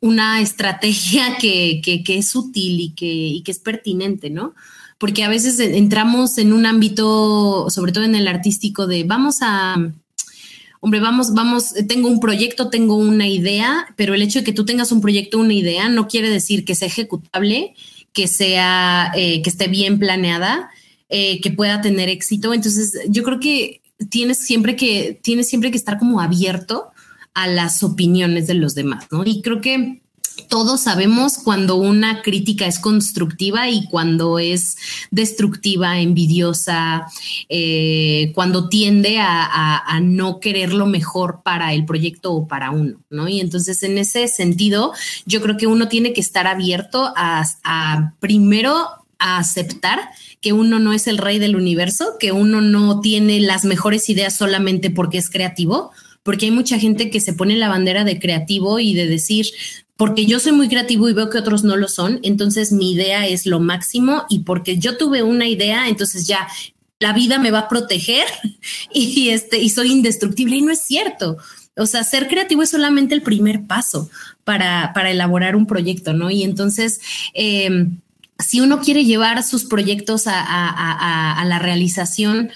una 0.00 0.40
estrategia 0.40 1.36
que, 1.40 1.82
que, 1.84 2.02
que 2.02 2.16
es 2.16 2.34
útil 2.34 2.80
y 2.80 2.90
que, 2.92 3.06
y 3.06 3.42
que 3.42 3.50
es 3.50 3.58
pertinente, 3.58 4.30
¿no? 4.30 4.54
Porque 5.00 5.24
a 5.24 5.30
veces 5.30 5.58
entramos 5.58 6.36
en 6.36 6.52
un 6.52 6.66
ámbito, 6.66 7.70
sobre 7.70 7.90
todo 7.90 8.04
en 8.04 8.14
el 8.14 8.28
artístico, 8.28 8.86
de 8.86 9.02
vamos 9.04 9.38
a, 9.40 9.76
hombre, 10.80 11.00
vamos, 11.00 11.32
vamos, 11.32 11.72
tengo 11.88 12.08
un 12.08 12.20
proyecto, 12.20 12.68
tengo 12.68 12.96
una 12.96 13.26
idea, 13.26 13.86
pero 13.96 14.12
el 14.12 14.20
hecho 14.20 14.40
de 14.40 14.44
que 14.44 14.52
tú 14.52 14.66
tengas 14.66 14.92
un 14.92 15.00
proyecto, 15.00 15.38
una 15.38 15.54
idea, 15.54 15.88
no 15.88 16.06
quiere 16.06 16.28
decir 16.28 16.66
que 16.66 16.74
sea 16.74 16.88
ejecutable, 16.88 17.74
que 18.12 18.28
sea, 18.28 19.10
eh, 19.16 19.40
que 19.40 19.48
esté 19.48 19.68
bien 19.68 19.98
planeada, 19.98 20.68
eh, 21.08 21.40
que 21.40 21.50
pueda 21.50 21.80
tener 21.80 22.10
éxito. 22.10 22.52
Entonces, 22.52 23.00
yo 23.08 23.22
creo 23.22 23.40
que 23.40 23.80
tienes 24.10 24.36
siempre 24.36 24.76
que, 24.76 25.18
tienes 25.22 25.48
siempre 25.48 25.70
que 25.70 25.78
estar 25.78 25.98
como 25.98 26.20
abierto 26.20 26.90
a 27.32 27.46
las 27.46 27.82
opiniones 27.82 28.46
de 28.48 28.54
los 28.54 28.74
demás, 28.74 29.06
¿no? 29.10 29.22
Y 29.24 29.40
creo 29.40 29.62
que 29.62 29.99
todos 30.48 30.80
sabemos 30.82 31.38
cuando 31.38 31.76
una 31.76 32.22
crítica 32.22 32.66
es 32.66 32.78
constructiva 32.78 33.68
y 33.68 33.86
cuando 33.86 34.38
es 34.38 34.76
destructiva, 35.10 36.00
envidiosa, 36.00 37.06
eh, 37.48 38.32
cuando 38.34 38.68
tiende 38.68 39.18
a, 39.20 40.00
no 40.02 40.40
querer 40.40 40.72
lo 40.72 40.86
mejor 40.86 41.42
para 41.42 41.74
el 41.74 41.84
proyecto 41.84 42.32
o 42.32 42.48
para 42.48 42.70
uno, 42.70 43.00
¿no? 43.10 43.28
Y 43.28 43.40
entonces 43.40 43.82
en 43.82 43.98
ese 43.98 44.28
sentido, 44.28 44.92
yo 45.26 45.42
creo 45.42 45.56
que 45.56 45.66
uno 45.66 45.88
tiene 45.88 46.12
que 46.12 46.20
estar 46.20 46.46
abierto 46.46 47.12
a, 47.16 47.44
a 47.64 48.14
primero 48.18 48.88
a 49.18 49.38
aceptar 49.38 50.00
que 50.40 50.52
uno 50.52 50.78
no 50.78 50.92
es 50.92 51.06
el 51.06 51.18
rey 51.18 51.38
del 51.38 51.54
universo, 51.54 52.16
que 52.18 52.32
uno 52.32 52.60
no 52.60 53.00
tiene 53.00 53.40
las 53.40 53.64
mejores 53.64 54.08
ideas 54.08 54.34
solamente 54.34 54.90
porque 54.90 55.18
es 55.18 55.28
creativo, 55.28 55.92
porque 56.22 56.46
hay 56.46 56.50
mucha 56.50 56.78
gente 56.78 57.10
que 57.10 57.20
se 57.20 57.34
pone 57.34 57.56
la 57.56 57.68
bandera 57.68 58.04
de 58.04 58.18
creativo 58.18 58.78
y 58.78 58.94
de 58.94 59.06
decir, 59.06 59.46
porque 60.00 60.24
yo 60.24 60.40
soy 60.40 60.52
muy 60.52 60.70
creativo 60.70 61.10
y 61.10 61.12
veo 61.12 61.28
que 61.28 61.36
otros 61.36 61.62
no 61.62 61.76
lo 61.76 61.86
son, 61.86 62.20
entonces 62.22 62.72
mi 62.72 62.92
idea 62.92 63.26
es 63.26 63.44
lo 63.44 63.60
máximo 63.60 64.24
y 64.30 64.38
porque 64.44 64.78
yo 64.78 64.96
tuve 64.96 65.22
una 65.22 65.46
idea, 65.46 65.90
entonces 65.90 66.26
ya 66.26 66.48
la 67.00 67.12
vida 67.12 67.38
me 67.38 67.50
va 67.50 67.58
a 67.58 67.68
proteger 67.68 68.24
y, 68.94 69.28
este, 69.28 69.58
y 69.58 69.68
soy 69.68 69.92
indestructible 69.92 70.56
y 70.56 70.62
no 70.62 70.72
es 70.72 70.80
cierto. 70.80 71.36
O 71.76 71.84
sea, 71.84 72.02
ser 72.02 72.28
creativo 72.28 72.62
es 72.62 72.70
solamente 72.70 73.14
el 73.14 73.20
primer 73.20 73.66
paso 73.66 74.08
para, 74.42 74.92
para 74.94 75.10
elaborar 75.10 75.54
un 75.54 75.66
proyecto, 75.66 76.14
¿no? 76.14 76.30
Y 76.30 76.44
entonces, 76.44 77.02
em, 77.34 77.98
si 78.38 78.62
uno 78.62 78.80
quiere 78.80 79.04
llevar 79.04 79.42
sus 79.42 79.66
proyectos 79.66 80.22
a, 80.28 81.44
la 81.44 81.58
realización, 81.58 82.50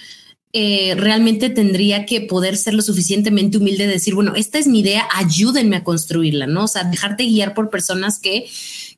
eh, 0.57 0.95
realmente 0.97 1.51
tendría 1.51 2.07
que 2.07 2.21
poder 2.21 2.57
ser 2.57 2.75
lo 2.75 2.83
suficientemente 2.83 3.59
humilde 3.59 3.89
de 3.89 3.95
decir, 3.95 4.15
bueno, 4.15 4.35
esta 4.37 4.57
es 4.57 4.69
mi 4.69 4.81
idea, 4.81 5.05
ayúdenme 5.13 5.75
a 5.75 5.83
construirla, 5.83 6.47
¿no? 6.47 6.65
O 6.65 6.69
sea, 6.69 6.85
dejarte 6.85 7.25
guiar 7.25 7.55
por 7.55 7.71
personas 7.71 8.21
que, 8.21 8.47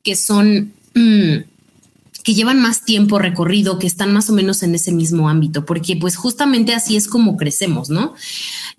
que 0.03 0.17
son... 0.17 0.75
Mm, 0.95 1.45
que 2.23 2.35
llevan 2.35 2.61
más 2.61 2.85
tiempo 2.85 3.21
recorrido, 3.21 3.79
que 3.79 3.87
están 3.87 4.13
más 4.13 4.29
o 4.29 4.33
menos 4.33 4.65
en 4.65 4.75
ese 4.75 4.91
mismo 4.91 5.29
ámbito, 5.29 5.65
porque 5.65 5.95
pues 5.95 6.17
justamente 6.17 6.75
así 6.75 6.97
es 6.97 7.07
como 7.07 7.37
crecemos, 7.37 7.89
¿no? 7.89 8.15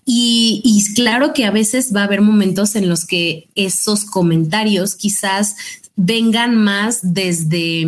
Y, 0.04 0.60
y, 0.62 0.92
claro 0.92 1.32
que 1.32 1.46
a 1.46 1.50
veces 1.50 1.96
va 1.96 2.02
a 2.02 2.04
haber 2.04 2.20
momentos 2.20 2.76
en 2.76 2.90
los 2.90 3.06
que 3.06 3.48
esos 3.54 4.04
comentarios 4.04 4.96
quizás 4.96 5.56
vengan 5.96 6.56
más 6.56 6.98
desde 7.02 7.86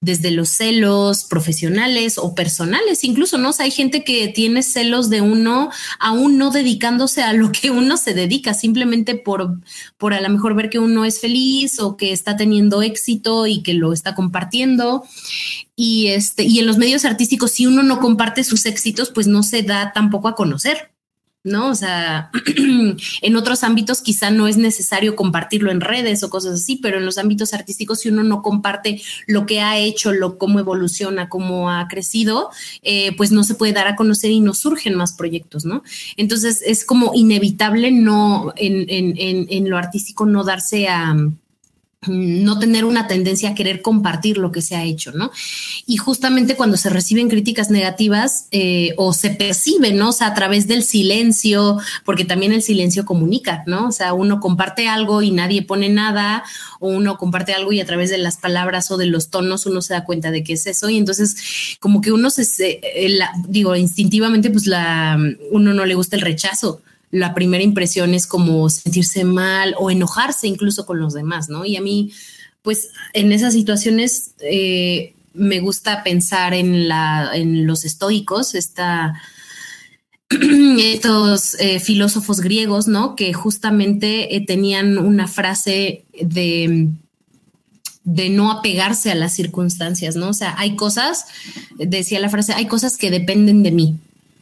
desde 0.00 0.30
los 0.30 0.48
celos 0.50 1.24
profesionales 1.24 2.18
o 2.18 2.34
personales, 2.34 3.02
incluso, 3.02 3.36
¿no? 3.36 3.50
hay 3.58 3.70
gente 3.72 4.04
que 4.04 4.28
tiene 4.28 4.62
celos 4.62 5.10
de 5.10 5.20
uno 5.20 5.70
aún 5.98 6.38
no 6.38 6.50
dedicándose 6.50 7.22
a 7.22 7.32
lo 7.32 7.50
que 7.50 7.70
uno 7.70 7.96
se 7.96 8.14
dedica, 8.14 8.54
simplemente 8.54 9.16
por, 9.16 9.58
por 9.96 10.14
a 10.14 10.20
lo 10.20 10.28
mejor 10.28 10.54
ver 10.54 10.70
que 10.70 10.78
uno 10.78 11.04
es 11.04 11.20
feliz 11.20 11.80
o 11.80 11.96
que 11.96 12.12
está 12.12 12.36
teniendo 12.36 12.82
éxito 12.82 13.46
y 13.46 13.62
que 13.62 13.74
lo 13.74 13.92
está 13.92 14.14
compartiendo. 14.14 15.04
Y 15.74 16.08
este, 16.08 16.44
y 16.44 16.58
en 16.60 16.66
los 16.66 16.78
medios 16.78 17.04
artísticos, 17.04 17.52
si 17.52 17.66
uno 17.66 17.82
no 17.82 17.98
comparte 18.00 18.44
sus 18.44 18.66
éxitos, 18.66 19.10
pues 19.10 19.26
no 19.26 19.42
se 19.42 19.62
da 19.62 19.92
tampoco 19.92 20.28
a 20.28 20.34
conocer. 20.34 20.92
¿No? 21.44 21.70
O 21.70 21.74
sea, 21.74 22.30
en 23.22 23.36
otros 23.36 23.64
ámbitos 23.64 24.02
quizá 24.02 24.30
no 24.30 24.48
es 24.48 24.56
necesario 24.56 25.16
compartirlo 25.16 25.70
en 25.70 25.80
redes 25.80 26.22
o 26.22 26.30
cosas 26.30 26.54
así, 26.54 26.76
pero 26.76 26.98
en 26.98 27.04
los 27.04 27.18
ámbitos 27.18 27.54
artísticos, 27.54 28.00
si 28.00 28.08
uno 28.08 28.22
no 28.22 28.42
comparte 28.42 29.00
lo 29.26 29.46
que 29.46 29.60
ha 29.60 29.78
hecho, 29.78 30.12
lo, 30.12 30.38
cómo 30.38 30.58
evoluciona, 30.58 31.28
cómo 31.28 31.70
ha 31.70 31.86
crecido, 31.88 32.50
eh, 32.82 33.16
pues 33.16 33.30
no 33.30 33.44
se 33.44 33.54
puede 33.54 33.72
dar 33.72 33.86
a 33.86 33.96
conocer 33.96 34.30
y 34.30 34.40
no 34.40 34.54
surgen 34.54 34.94
más 34.94 35.12
proyectos, 35.12 35.64
¿no? 35.64 35.82
Entonces 36.16 36.62
es 36.64 36.84
como 36.84 37.12
inevitable 37.14 37.90
no 37.90 38.52
en, 38.56 38.86
en, 38.88 39.46
en 39.48 39.70
lo 39.70 39.78
artístico 39.78 40.26
no 40.26 40.44
darse 40.44 40.88
a 40.88 41.16
no 42.06 42.60
tener 42.60 42.84
una 42.84 43.08
tendencia 43.08 43.50
a 43.50 43.54
querer 43.54 43.82
compartir 43.82 44.38
lo 44.38 44.52
que 44.52 44.62
se 44.62 44.76
ha 44.76 44.84
hecho, 44.84 45.10
¿no? 45.12 45.32
Y 45.84 45.96
justamente 45.96 46.54
cuando 46.54 46.76
se 46.76 46.90
reciben 46.90 47.28
críticas 47.28 47.70
negativas 47.70 48.46
eh, 48.52 48.94
o 48.96 49.12
se 49.12 49.30
perciben, 49.30 49.96
¿no? 49.96 50.10
O 50.10 50.12
sea, 50.12 50.28
a 50.28 50.34
través 50.34 50.68
del 50.68 50.84
silencio, 50.84 51.78
porque 52.04 52.24
también 52.24 52.52
el 52.52 52.62
silencio 52.62 53.04
comunica, 53.04 53.64
¿no? 53.66 53.88
O 53.88 53.92
sea, 53.92 54.12
uno 54.12 54.38
comparte 54.38 54.86
algo 54.86 55.22
y 55.22 55.32
nadie 55.32 55.62
pone 55.62 55.88
nada, 55.88 56.44
o 56.78 56.88
uno 56.88 57.18
comparte 57.18 57.52
algo 57.52 57.72
y 57.72 57.80
a 57.80 57.86
través 57.86 58.10
de 58.10 58.18
las 58.18 58.36
palabras 58.36 58.92
o 58.92 58.96
de 58.96 59.06
los 59.06 59.30
tonos 59.30 59.66
uno 59.66 59.82
se 59.82 59.94
da 59.94 60.04
cuenta 60.04 60.30
de 60.30 60.44
qué 60.44 60.52
es 60.52 60.66
eso, 60.66 60.88
y 60.88 60.98
entonces 60.98 61.76
como 61.80 62.00
que 62.00 62.12
uno 62.12 62.30
se, 62.30 62.44
eh, 62.62 63.18
digo, 63.48 63.74
instintivamente, 63.74 64.50
pues 64.50 64.66
la, 64.66 65.18
uno 65.50 65.74
no 65.74 65.84
le 65.84 65.94
gusta 65.94 66.14
el 66.14 66.22
rechazo, 66.22 66.80
la 67.10 67.34
primera 67.34 67.62
impresión 67.62 68.14
es 68.14 68.26
como 68.26 68.68
sentirse 68.68 69.24
mal 69.24 69.74
o 69.78 69.90
enojarse 69.90 70.46
incluso 70.46 70.86
con 70.86 71.00
los 71.00 71.14
demás, 71.14 71.48
¿no? 71.48 71.64
Y 71.64 71.76
a 71.76 71.80
mí, 71.80 72.12
pues 72.62 72.90
en 73.14 73.32
esas 73.32 73.54
situaciones 73.54 74.32
eh, 74.40 75.14
me 75.32 75.60
gusta 75.60 76.02
pensar 76.02 76.54
en, 76.54 76.88
la, 76.88 77.30
en 77.34 77.66
los 77.66 77.84
estoicos, 77.84 78.54
esta, 78.54 79.20
estos 80.78 81.54
eh, 81.60 81.80
filósofos 81.80 82.40
griegos, 82.40 82.88
¿no? 82.88 83.16
Que 83.16 83.32
justamente 83.32 84.36
eh, 84.36 84.44
tenían 84.44 84.98
una 84.98 85.28
frase 85.28 86.04
de 86.20 86.88
de 88.10 88.30
no 88.30 88.50
apegarse 88.50 89.10
a 89.10 89.14
las 89.14 89.34
circunstancias, 89.34 90.16
¿no? 90.16 90.30
O 90.30 90.32
sea, 90.32 90.54
hay 90.56 90.76
cosas, 90.76 91.26
decía 91.76 92.18
la 92.20 92.30
frase, 92.30 92.54
hay 92.54 92.66
cosas 92.66 92.96
que 92.96 93.10
dependen 93.10 93.62
de 93.62 93.70
mí, 93.70 93.98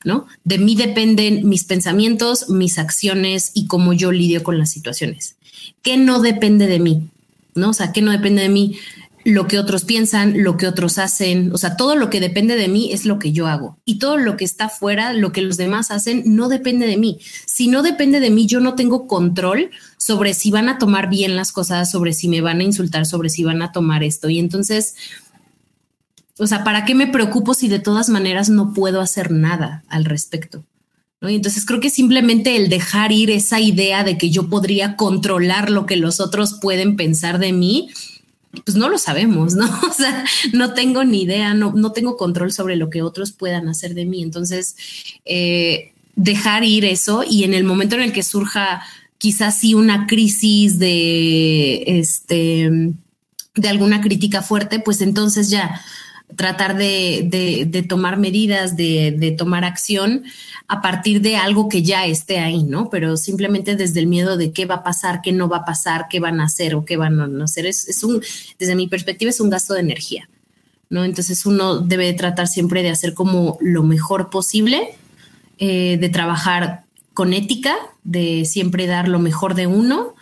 ¿no? 0.06 0.28
De 0.44 0.58
mí 0.58 0.76
dependen 0.76 1.48
mis 1.48 1.64
pensamientos, 1.64 2.48
mis 2.48 2.78
acciones 2.78 3.50
y 3.54 3.66
cómo 3.66 3.92
yo 3.92 4.12
lidio 4.12 4.44
con 4.44 4.56
las 4.56 4.70
situaciones. 4.70 5.34
¿Qué 5.82 5.96
no 5.96 6.20
depende 6.20 6.68
de 6.68 6.78
mí? 6.78 7.08
¿No? 7.56 7.70
O 7.70 7.72
sea, 7.72 7.90
¿qué 7.90 8.02
no 8.02 8.12
depende 8.12 8.42
de 8.42 8.48
mí? 8.48 8.76
Lo 9.24 9.48
que 9.48 9.58
otros 9.58 9.84
piensan, 9.84 10.44
lo 10.44 10.56
que 10.56 10.68
otros 10.68 10.98
hacen, 10.98 11.52
o 11.52 11.58
sea, 11.58 11.76
todo 11.76 11.96
lo 11.96 12.08
que 12.08 12.20
depende 12.20 12.54
de 12.54 12.68
mí 12.68 12.92
es 12.92 13.04
lo 13.04 13.18
que 13.18 13.32
yo 13.32 13.48
hago. 13.48 13.78
Y 13.84 13.98
todo 13.98 14.16
lo 14.16 14.36
que 14.36 14.44
está 14.44 14.68
fuera, 14.68 15.12
lo 15.12 15.32
que 15.32 15.42
los 15.42 15.56
demás 15.56 15.90
hacen, 15.90 16.22
no 16.24 16.48
depende 16.48 16.86
de 16.86 16.98
mí. 16.98 17.18
Si 17.44 17.66
no 17.66 17.82
depende 17.82 18.20
de 18.20 18.30
mí, 18.30 18.46
yo 18.46 18.60
no 18.60 18.76
tengo 18.76 19.08
control 19.08 19.70
sobre 19.96 20.34
si 20.34 20.52
van 20.52 20.68
a 20.68 20.78
tomar 20.78 21.10
bien 21.10 21.34
las 21.34 21.50
cosas, 21.50 21.90
sobre 21.90 22.12
si 22.12 22.28
me 22.28 22.42
van 22.42 22.60
a 22.60 22.62
insultar, 22.62 23.06
sobre 23.06 23.28
si 23.28 23.42
van 23.42 23.60
a 23.60 23.72
tomar 23.72 24.04
esto. 24.04 24.30
Y 24.30 24.38
entonces, 24.38 24.94
o 26.38 26.46
sea, 26.46 26.64
¿para 26.64 26.84
qué 26.84 26.94
me 26.94 27.06
preocupo 27.06 27.54
si 27.54 27.68
de 27.68 27.78
todas 27.78 28.08
maneras 28.08 28.48
no 28.48 28.74
puedo 28.74 29.00
hacer 29.00 29.30
nada 29.30 29.84
al 29.88 30.04
respecto? 30.04 30.64
Y 31.22 31.34
entonces 31.34 31.64
creo 31.64 31.80
que 31.80 31.90
simplemente 31.90 32.56
el 32.56 32.68
dejar 32.68 33.10
ir 33.10 33.30
esa 33.30 33.58
idea 33.58 34.04
de 34.04 34.18
que 34.18 34.30
yo 34.30 34.48
podría 34.48 34.96
controlar 34.96 35.70
lo 35.70 35.86
que 35.86 35.96
los 35.96 36.20
otros 36.20 36.58
pueden 36.60 36.94
pensar 36.96 37.38
de 37.38 37.52
mí, 37.52 37.88
pues 38.64 38.76
no 38.76 38.88
lo 38.88 38.98
sabemos, 38.98 39.54
¿no? 39.54 39.66
O 39.90 39.92
sea, 39.92 40.24
no 40.52 40.74
tengo 40.74 41.04
ni 41.04 41.22
idea, 41.22 41.54
no, 41.54 41.72
no 41.72 41.92
tengo 41.92 42.16
control 42.16 42.52
sobre 42.52 42.76
lo 42.76 42.90
que 42.90 43.02
otros 43.02 43.32
puedan 43.32 43.68
hacer 43.68 43.94
de 43.94 44.04
mí. 44.04 44.22
Entonces, 44.22 44.76
eh, 45.24 45.92
dejar 46.16 46.64
ir 46.64 46.84
eso 46.84 47.24
y 47.28 47.44
en 47.44 47.54
el 47.54 47.64
momento 47.64 47.96
en 47.96 48.02
el 48.02 48.12
que 48.12 48.22
surja 48.22 48.82
quizás 49.18 49.58
sí 49.58 49.74
una 49.74 50.06
crisis 50.06 50.78
de 50.78 51.82
este 51.86 52.94
de 53.54 53.68
alguna 53.68 54.02
crítica 54.02 54.42
fuerte, 54.42 54.80
pues 54.80 55.00
entonces 55.00 55.48
ya 55.48 55.80
tratar 56.34 56.76
de, 56.76 57.86
tomar 57.88 58.18
medidas, 58.18 58.76
de, 58.76 59.34
tomar 59.38 59.64
acción 59.64 60.24
a 60.68 60.82
partir 60.82 61.20
de 61.20 61.36
algo 61.36 61.68
que 61.68 61.82
ya 61.82 62.06
esté 62.06 62.40
ahí, 62.40 62.64
¿no? 62.64 62.90
Pero 62.90 63.16
simplemente 63.16 63.76
desde 63.76 64.00
el 64.00 64.06
miedo 64.06 64.36
de 64.36 64.52
qué 64.52 64.66
va 64.66 64.76
a 64.76 64.82
pasar, 64.82 65.20
qué 65.22 65.32
no 65.32 65.48
va 65.48 65.58
a 65.58 65.64
pasar, 65.64 66.06
qué 66.10 66.18
van 66.18 66.40
a 66.40 66.44
hacer 66.44 66.74
o 66.74 66.84
qué 66.84 66.96
van 66.96 67.40
a 67.40 67.44
hacer. 67.44 67.66
Es, 67.66 68.02
un, 68.02 68.20
desde 68.58 68.74
mi 68.74 68.88
perspectiva, 68.88 69.30
es 69.30 69.40
un 69.40 69.50
gasto 69.50 69.74
de 69.74 69.80
energía, 69.80 70.28
¿no? 70.90 71.04
Entonces 71.04 71.46
uno 71.46 71.78
debe 71.78 72.12
tratar 72.14 72.48
siempre 72.48 72.82
de 72.82 72.90
hacer 72.90 73.14
como 73.14 73.58
lo 73.60 73.84
mejor 73.84 74.28
posible, 74.28 74.96
eh, 75.58 75.96
de 76.00 76.08
trabajar 76.08 76.84
con 77.14 77.32
ética, 77.32 77.76
de 78.04 78.44
siempre 78.44 78.86
dar 78.86 79.08
lo 79.08 79.18
mejor 79.18 79.54
de 79.54 79.66
uno 79.66 80.14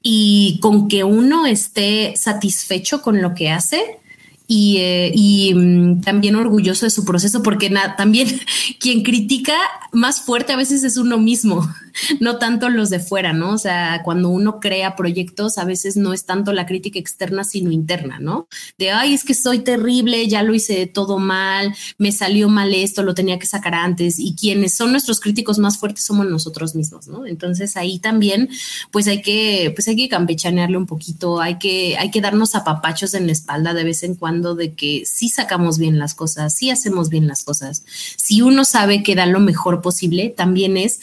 y 0.00 0.60
con 0.60 0.86
que 0.86 1.02
uno 1.02 1.46
esté 1.46 2.14
satisfecho 2.16 3.02
con 3.02 3.20
lo 3.20 3.34
que 3.34 3.50
hace, 3.50 3.98
y, 4.46 4.76
eh, 4.78 5.10
y 5.14 5.54
mm, 5.54 6.00
también 6.02 6.36
orgulloso 6.36 6.86
de 6.86 6.90
su 6.90 7.04
proceso, 7.04 7.42
porque 7.42 7.72
también 7.96 8.28
quien 8.80 9.02
critica 9.02 9.54
más 9.92 10.20
fuerte 10.20 10.52
a 10.52 10.56
veces 10.56 10.84
es 10.84 10.96
uno 10.96 11.18
mismo, 11.18 11.68
no 12.20 12.38
tanto 12.38 12.68
los 12.68 12.90
de 12.90 13.00
fuera, 13.00 13.32
¿no? 13.32 13.52
O 13.52 13.58
sea, 13.58 14.02
cuando 14.04 14.28
uno 14.28 14.60
crea 14.60 14.96
proyectos, 14.96 15.58
a 15.58 15.64
veces 15.64 15.96
no 15.96 16.12
es 16.12 16.24
tanto 16.24 16.52
la 16.52 16.66
crítica 16.66 16.98
externa, 16.98 17.44
sino 17.44 17.70
interna, 17.70 18.18
¿no? 18.18 18.48
De, 18.78 18.90
ay, 18.90 19.14
es 19.14 19.24
que 19.24 19.34
soy 19.34 19.60
terrible, 19.60 20.26
ya 20.28 20.42
lo 20.42 20.54
hice 20.54 20.86
todo 20.86 21.18
mal, 21.18 21.74
me 21.98 22.12
salió 22.12 22.48
mal 22.48 22.74
esto, 22.74 23.02
lo 23.02 23.14
tenía 23.14 23.38
que 23.38 23.46
sacar 23.46 23.74
antes, 23.74 24.18
y 24.18 24.34
quienes 24.34 24.74
son 24.74 24.92
nuestros 24.92 25.20
críticos 25.20 25.58
más 25.58 25.78
fuertes 25.78 26.04
somos 26.04 26.26
nosotros 26.26 26.74
mismos, 26.74 27.08
¿no? 27.08 27.26
Entonces 27.26 27.76
ahí 27.76 27.98
también, 27.98 28.48
pues 28.90 29.06
hay 29.08 29.22
que, 29.22 29.72
pues 29.74 29.88
hay 29.88 29.96
que 29.96 30.08
campechanearle 30.08 30.76
un 30.76 30.86
poquito, 30.86 31.40
hay 31.40 31.58
que, 31.58 31.96
hay 31.98 32.10
que 32.10 32.20
darnos 32.20 32.54
apapachos 32.54 33.14
en 33.14 33.26
la 33.26 33.32
espalda 33.32 33.74
de 33.74 33.84
vez 33.84 34.02
en 34.02 34.14
cuando 34.14 34.54
de 34.54 34.74
que 34.74 35.04
sí 35.06 35.28
sacamos 35.28 35.78
bien 35.78 35.98
las 35.98 36.14
cosas, 36.14 36.54
sí 36.54 36.70
hacemos 36.70 37.08
bien 37.08 37.26
las 37.26 37.44
cosas. 37.44 37.84
Si 38.16 38.42
uno 38.42 38.64
sabe 38.64 39.02
que 39.02 39.14
da 39.14 39.26
lo 39.26 39.40
mejor 39.40 39.82
posible, 39.82 40.30
también 40.30 40.76
es 40.76 41.00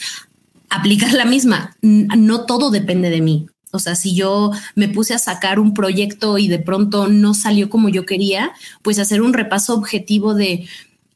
aplicar 0.75 1.13
la 1.13 1.25
misma. 1.25 1.75
No 1.81 2.45
todo 2.45 2.71
depende 2.71 3.09
de 3.09 3.21
mí. 3.21 3.47
O 3.71 3.79
sea, 3.79 3.95
si 3.95 4.13
yo 4.13 4.51
me 4.75 4.87
puse 4.87 5.15
a 5.15 5.19
sacar 5.19 5.59
un 5.59 5.73
proyecto 5.73 6.37
y 6.37 6.47
de 6.47 6.59
pronto 6.59 7.07
no 7.07 7.33
salió 7.33 7.69
como 7.69 7.89
yo 7.89 8.05
quería, 8.05 8.51
pues 8.83 8.99
hacer 8.99 9.21
un 9.21 9.33
repaso 9.33 9.73
objetivo 9.73 10.35
de 10.35 10.67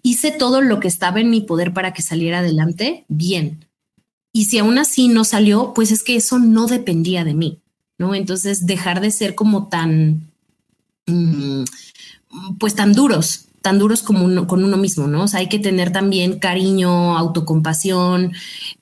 hice 0.01 0.31
todo 0.31 0.61
lo 0.61 0.79
que 0.79 0.87
estaba 0.87 1.19
en 1.19 1.29
mi 1.29 1.41
poder 1.41 1.73
para 1.73 1.93
que 1.93 2.01
saliera 2.01 2.39
adelante, 2.39 3.05
bien. 3.09 3.65
Y 4.33 4.45
si 4.45 4.57
aún 4.57 4.77
así 4.77 5.07
no 5.07 5.23
salió, 5.23 5.73
pues 5.73 5.91
es 5.91 6.01
que 6.01 6.15
eso 6.15 6.39
no 6.39 6.65
dependía 6.65 7.23
de 7.23 7.33
mí, 7.33 7.59
¿no? 7.97 8.15
Entonces, 8.15 8.65
dejar 8.65 9.01
de 9.01 9.11
ser 9.11 9.35
como 9.35 9.67
tan, 9.67 10.31
mm, 11.05 11.63
pues 12.59 12.73
tan 12.73 12.93
duros, 12.93 13.46
tan 13.67 13.79
duros 13.79 14.01
como 14.01 14.23
uno, 14.23 14.47
con 14.47 14.63
uno 14.63 14.77
mismo, 14.77 15.07
¿no? 15.07 15.23
O 15.23 15.27
sea, 15.27 15.41
hay 15.41 15.49
que 15.49 15.59
tener 15.59 15.91
también 15.91 16.39
cariño, 16.39 17.17
autocompasión, 17.17 18.31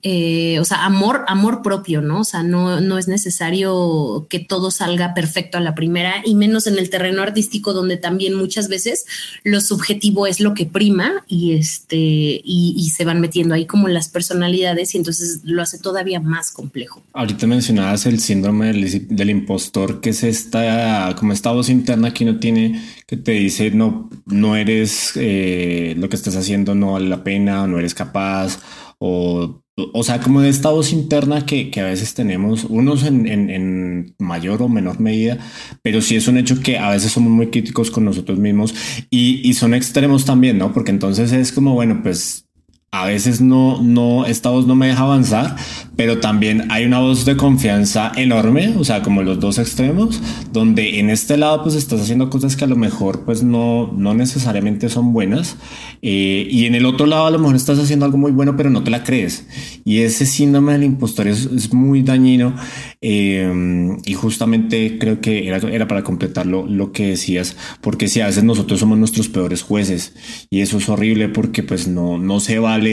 eh, 0.03 0.59
o 0.59 0.63
sea, 0.63 0.85
amor, 0.85 1.25
amor 1.27 1.63
propio, 1.63 2.03
¿no? 2.03 2.19
O 2.19 2.23
sea, 2.23 2.43
no, 2.43 2.79
no 2.81 2.99
es 2.99 3.07
necesario 3.07 4.27
que 4.29 4.37
todo 4.37 4.69
salga 4.69 5.15
perfecto 5.15 5.57
a 5.57 5.61
la 5.61 5.73
primera 5.73 6.21
y 6.23 6.35
menos 6.35 6.67
en 6.67 6.77
el 6.77 6.91
terreno 6.91 7.23
artístico 7.23 7.73
donde 7.73 7.97
también 7.97 8.35
muchas 8.35 8.67
veces 8.67 9.07
lo 9.43 9.59
subjetivo 9.59 10.27
es 10.27 10.39
lo 10.39 10.53
que 10.53 10.67
prima 10.67 11.23
y 11.27 11.53
este, 11.53 11.97
y, 11.97 12.91
se 12.95 13.05
van 13.05 13.19
metiendo 13.19 13.55
ahí 13.55 13.65
como 13.65 13.87
las 13.87 14.07
personalidades 14.07 14.93
y 14.93 14.99
entonces 14.99 15.39
lo 15.43 15.63
hace 15.63 15.79
todavía 15.79 16.19
más 16.19 16.51
complejo. 16.51 17.01
Ahorita 17.13 17.47
mencionabas 17.47 18.05
el 18.05 18.19
síndrome 18.19 18.71
del, 18.71 19.29
impostor, 19.31 19.99
que 19.99 20.11
es 20.11 20.23
esta, 20.23 21.15
como 21.17 21.33
esta 21.33 21.51
voz 21.51 21.69
interna 21.69 22.13
que 22.13 22.23
no 22.23 22.37
tiene, 22.37 22.79
que 23.07 23.17
te 23.17 23.31
dice, 23.31 23.71
no, 23.71 24.11
no 24.27 24.55
eres 24.55 24.74
eh, 25.15 25.95
lo 25.97 26.09
que 26.09 26.15
estás 26.15 26.35
haciendo 26.35 26.75
no 26.75 26.93
vale 26.93 27.07
la 27.07 27.23
pena, 27.23 27.67
no 27.67 27.79
eres 27.79 27.93
capaz, 27.93 28.59
o, 28.99 29.61
o 29.77 30.03
sea, 30.03 30.21
como 30.21 30.41
de 30.41 30.49
esta 30.49 30.69
voz 30.69 30.93
interna 30.93 31.45
que, 31.45 31.69
que 31.69 31.81
a 31.81 31.85
veces 31.85 32.13
tenemos, 32.13 32.63
unos 32.63 33.03
en, 33.03 33.27
en, 33.27 34.15
mayor 34.19 34.61
o 34.61 34.69
menor 34.69 34.99
medida, 34.99 35.37
pero 35.81 36.01
sí 36.01 36.15
es 36.15 36.27
un 36.27 36.37
hecho 36.37 36.61
que 36.61 36.77
a 36.77 36.91
veces 36.91 37.11
somos 37.11 37.31
muy 37.31 37.47
críticos 37.47 37.91
con 37.91 38.05
nosotros 38.05 38.39
mismos 38.39 38.73
y, 39.09 39.47
y 39.47 39.53
son 39.53 39.73
extremos 39.73 40.23
también, 40.25 40.57
¿no? 40.57 40.71
Porque 40.71 40.91
entonces 40.91 41.31
es 41.33 41.51
como, 41.51 41.73
bueno, 41.73 42.01
pues 42.01 42.44
a 42.91 43.05
veces 43.05 43.41
no, 43.41 43.81
no, 43.81 44.25
esta 44.25 44.49
voz 44.49 44.67
no 44.67 44.75
me 44.75 44.87
deja 44.87 45.03
avanzar, 45.03 45.57
pero 45.97 46.19
también 46.19 46.71
hay 46.71 46.85
una 46.85 46.99
voz 46.99 47.25
de 47.25 47.35
confianza 47.35 48.13
enorme, 48.15 48.73
o 48.77 48.85
sea, 48.85 49.01
como 49.01 49.21
los 49.21 49.39
dos 49.41 49.57
extremos, 49.57 50.21
donde 50.53 50.99
en 50.99 51.09
este 51.09 51.35
lado 51.35 51.61
pues 51.61 51.75
estás 51.75 51.99
haciendo 51.99 52.29
cosas 52.29 52.55
que 52.55 52.63
a 52.63 52.67
lo 52.67 52.77
mejor 52.77 53.25
pues 53.25 53.43
no, 53.43 53.91
no 53.97 54.13
necesariamente 54.13 54.87
son 54.87 55.11
buenas, 55.11 55.57
eh, 56.01 56.47
y 56.49 56.67
en 56.67 56.75
el 56.75 56.85
otro 56.85 57.05
lado 57.05 57.25
a 57.25 57.31
lo 57.31 57.39
mejor 57.39 57.57
estás 57.57 57.79
haciendo 57.79 58.05
algo 58.05 58.17
muy 58.17 58.31
bueno, 58.31 58.55
pero 58.55 58.69
no 58.69 58.83
te 58.83 58.91
la 58.91 59.03
crees. 59.03 59.45
Y 59.83 59.99
ese 59.99 60.25
síndrome 60.25 60.71
del 60.73 60.83
impostor 60.83 61.27
es, 61.27 61.45
es 61.45 61.73
muy 61.73 62.01
dañino, 62.01 62.55
eh, 63.01 63.97
y 64.05 64.13
justamente 64.13 64.97
creo 64.99 65.19
que 65.19 65.49
era, 65.49 65.57
era 65.57 65.87
para 65.87 66.03
completar 66.03 66.45
lo, 66.45 66.65
lo, 66.65 66.93
que 66.93 67.07
decías, 67.07 67.57
porque 67.81 68.07
si 68.07 68.21
a 68.21 68.27
veces 68.27 68.45
nosotros 68.45 68.79
somos 68.79 68.97
nuestros 68.97 69.27
peores 69.27 69.63
jueces, 69.63 70.13
y 70.49 70.61
eso 70.61 70.77
es 70.77 70.87
horrible 70.87 71.27
porque 71.27 71.61
pues 71.61 71.89
no, 71.89 72.17
no 72.17 72.39
se 72.39 72.57
vale 72.59 72.84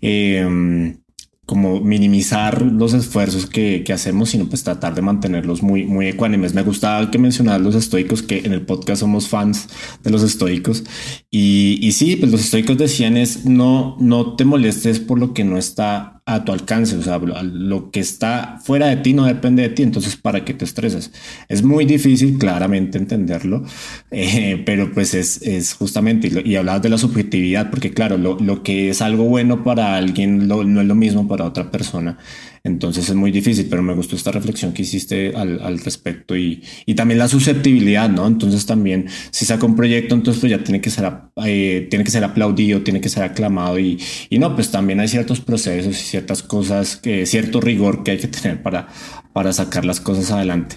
eh, 0.00 0.96
como 1.44 1.80
minimizar 1.80 2.62
los 2.62 2.94
esfuerzos 2.94 3.46
que, 3.46 3.84
hacemos, 3.92 4.30
sino 4.30 4.48
pues 4.48 4.62
tratar 4.62 4.94
de 4.94 5.02
mantenerlos 5.02 5.62
muy, 5.62 5.84
muy 5.84 6.06
ecuánimes. 6.06 6.54
Me 6.54 6.62
gustaba 6.62 7.10
que 7.10 7.18
mencionar 7.18 7.60
los 7.60 7.74
estoicos, 7.74 8.22
que 8.22 8.38
en 8.38 8.52
el 8.52 8.62
podcast 8.62 9.00
somos 9.00 9.28
fans 9.28 9.68
de 10.02 10.10
los 10.10 10.22
estoicos. 10.22 10.84
Y, 11.30 11.78
y 11.82 11.92
sí, 11.92 12.16
pues 12.16 12.32
los 12.32 12.40
estoicos 12.40 12.78
decían 12.78 13.16
es 13.16 13.44
no, 13.44 13.96
no 14.00 14.34
te 14.34 14.44
molestes 14.44 15.00
por 15.00 15.18
lo 15.18 15.34
que 15.34 15.44
no 15.44 15.58
está 15.58 16.21
a 16.24 16.44
tu 16.44 16.52
alcance, 16.52 16.96
o 16.96 17.02
sea, 17.02 17.18
lo 17.18 17.90
que 17.90 17.98
está 17.98 18.58
fuera 18.62 18.86
de 18.86 18.96
ti 18.96 19.12
no 19.12 19.24
depende 19.24 19.62
de 19.62 19.70
ti, 19.70 19.82
entonces 19.82 20.16
¿para 20.16 20.44
qué 20.44 20.54
te 20.54 20.64
estresas? 20.64 21.10
Es 21.48 21.64
muy 21.64 21.84
difícil 21.84 22.38
claramente 22.38 22.96
entenderlo, 22.96 23.64
eh, 24.12 24.62
pero 24.64 24.92
pues 24.92 25.14
es, 25.14 25.42
es 25.42 25.74
justamente, 25.74 26.30
y, 26.44 26.54
hablabas 26.54 26.82
de 26.82 26.90
la 26.90 26.98
subjetividad, 26.98 27.70
porque 27.70 27.92
claro, 27.92 28.18
lo, 28.18 28.38
lo 28.38 28.62
que 28.62 28.90
es 28.90 29.02
algo 29.02 29.24
bueno 29.24 29.64
para 29.64 29.96
alguien 29.96 30.46
no 30.46 30.62
es 30.62 30.86
lo 30.86 30.94
mismo 30.94 31.26
para 31.26 31.44
otra 31.44 31.70
persona. 31.70 32.18
Entonces 32.64 33.08
es 33.08 33.14
muy 33.16 33.32
difícil, 33.32 33.66
pero 33.68 33.82
me 33.82 33.92
gustó 33.92 34.14
esta 34.14 34.30
reflexión 34.30 34.72
que 34.72 34.82
hiciste 34.82 35.34
al, 35.34 35.60
al 35.60 35.80
respecto 35.80 36.36
y, 36.36 36.62
y, 36.86 36.94
también 36.94 37.18
la 37.18 37.26
susceptibilidad, 37.26 38.08
¿no? 38.08 38.24
Entonces 38.26 38.66
también 38.66 39.08
si 39.32 39.44
saca 39.44 39.66
un 39.66 39.74
proyecto, 39.74 40.14
entonces 40.14 40.40
pues 40.40 40.50
ya 40.52 40.62
tiene 40.62 40.80
que 40.80 40.90
ser, 40.90 41.10
eh, 41.44 41.88
tiene 41.90 42.04
que 42.04 42.12
ser 42.12 42.22
aplaudido, 42.22 42.82
tiene 42.82 43.00
que 43.00 43.08
ser 43.08 43.24
aclamado 43.24 43.80
y, 43.80 44.00
y, 44.30 44.38
no, 44.38 44.54
pues 44.54 44.70
también 44.70 45.00
hay 45.00 45.08
ciertos 45.08 45.40
procesos 45.40 45.98
y 46.00 46.04
ciertas 46.04 46.44
cosas, 46.44 46.96
que, 46.96 47.26
cierto 47.26 47.60
rigor 47.60 48.04
que 48.04 48.12
hay 48.12 48.18
que 48.18 48.28
tener 48.28 48.62
para, 48.62 48.86
para 49.32 49.52
sacar 49.52 49.84
las 49.84 50.00
cosas 50.00 50.30
adelante. 50.30 50.76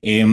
Eh, 0.00 0.24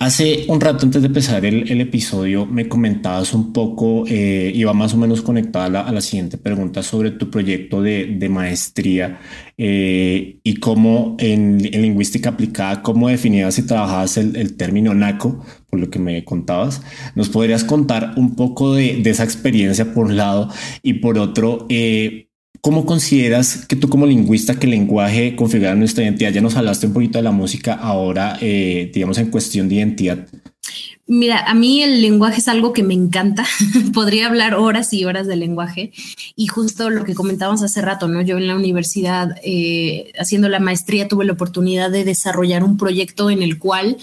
Hace 0.00 0.44
un 0.46 0.60
rato 0.60 0.84
antes 0.86 1.02
de 1.02 1.08
empezar 1.08 1.44
el, 1.44 1.80
episodio 1.80 2.46
me 2.46 2.68
comentabas 2.68 3.34
un 3.34 3.52
poco, 3.52 4.04
eh, 4.06 4.52
iba 4.54 4.72
más 4.72 4.94
o 4.94 4.96
menos 4.96 5.22
conectada 5.22 5.80
a 5.80 5.92
la, 5.92 6.00
siguiente 6.00 6.38
pregunta 6.38 6.84
sobre 6.84 7.10
tu 7.10 7.30
proyecto 7.30 7.82
de, 7.82 8.28
maestría 8.30 9.18
eh, 9.56 10.38
y 10.44 10.56
cómo 10.56 11.16
en, 11.18 11.58
lingüística 11.58 12.30
aplicada, 12.30 12.80
cómo 12.80 13.08
definías 13.08 13.58
y 13.58 13.66
trabajabas 13.66 14.18
el, 14.18 14.56
término 14.56 14.94
NACO, 14.94 15.44
por 15.68 15.80
lo 15.80 15.90
que 15.90 15.98
me 15.98 16.24
contabas. 16.24 16.80
¿Nos 17.16 17.28
podrías 17.28 17.64
contar 17.64 18.12
un 18.16 18.36
poco 18.36 18.74
de, 18.74 19.02
esa 19.04 19.24
experiencia 19.24 19.92
por 19.92 20.06
un 20.06 20.16
lado 20.16 20.48
y 20.80 20.94
por 20.94 21.18
otro? 21.18 21.66
Eh, 21.68 22.27
¿Cómo 22.60 22.86
consideras 22.86 23.66
que 23.66 23.76
tú 23.76 23.88
como 23.88 24.06
lingüista 24.06 24.58
que 24.58 24.66
el 24.66 24.72
lenguaje 24.72 25.36
configura 25.36 25.74
nuestra 25.74 26.04
identidad? 26.04 26.32
Ya 26.32 26.40
nos 26.40 26.56
hablaste 26.56 26.88
un 26.88 26.92
poquito 26.92 27.18
de 27.18 27.22
la 27.22 27.30
música, 27.30 27.74
ahora 27.74 28.36
eh, 28.40 28.90
digamos 28.92 29.18
en 29.18 29.30
cuestión 29.30 29.68
de 29.68 29.76
identidad. 29.76 30.26
Mira, 31.10 31.38
a 31.46 31.54
mí 31.54 31.82
el 31.82 32.02
lenguaje 32.02 32.38
es 32.38 32.48
algo 32.48 32.74
que 32.74 32.82
me 32.82 32.92
encanta. 32.92 33.46
Podría 33.94 34.26
hablar 34.26 34.54
horas 34.54 34.92
y 34.92 35.06
horas 35.06 35.26
del 35.26 35.40
lenguaje. 35.40 35.90
Y 36.36 36.48
justo 36.48 36.90
lo 36.90 37.04
que 37.04 37.14
comentábamos 37.14 37.62
hace 37.62 37.80
rato, 37.80 38.08
¿no? 38.08 38.20
Yo 38.20 38.36
en 38.36 38.46
la 38.46 38.54
universidad, 38.54 39.36
eh, 39.42 40.12
haciendo 40.18 40.50
la 40.50 40.60
maestría, 40.60 41.08
tuve 41.08 41.24
la 41.24 41.32
oportunidad 41.32 41.90
de 41.90 42.04
desarrollar 42.04 42.62
un 42.62 42.76
proyecto 42.76 43.30
en 43.30 43.42
el 43.42 43.58
cual 43.58 43.96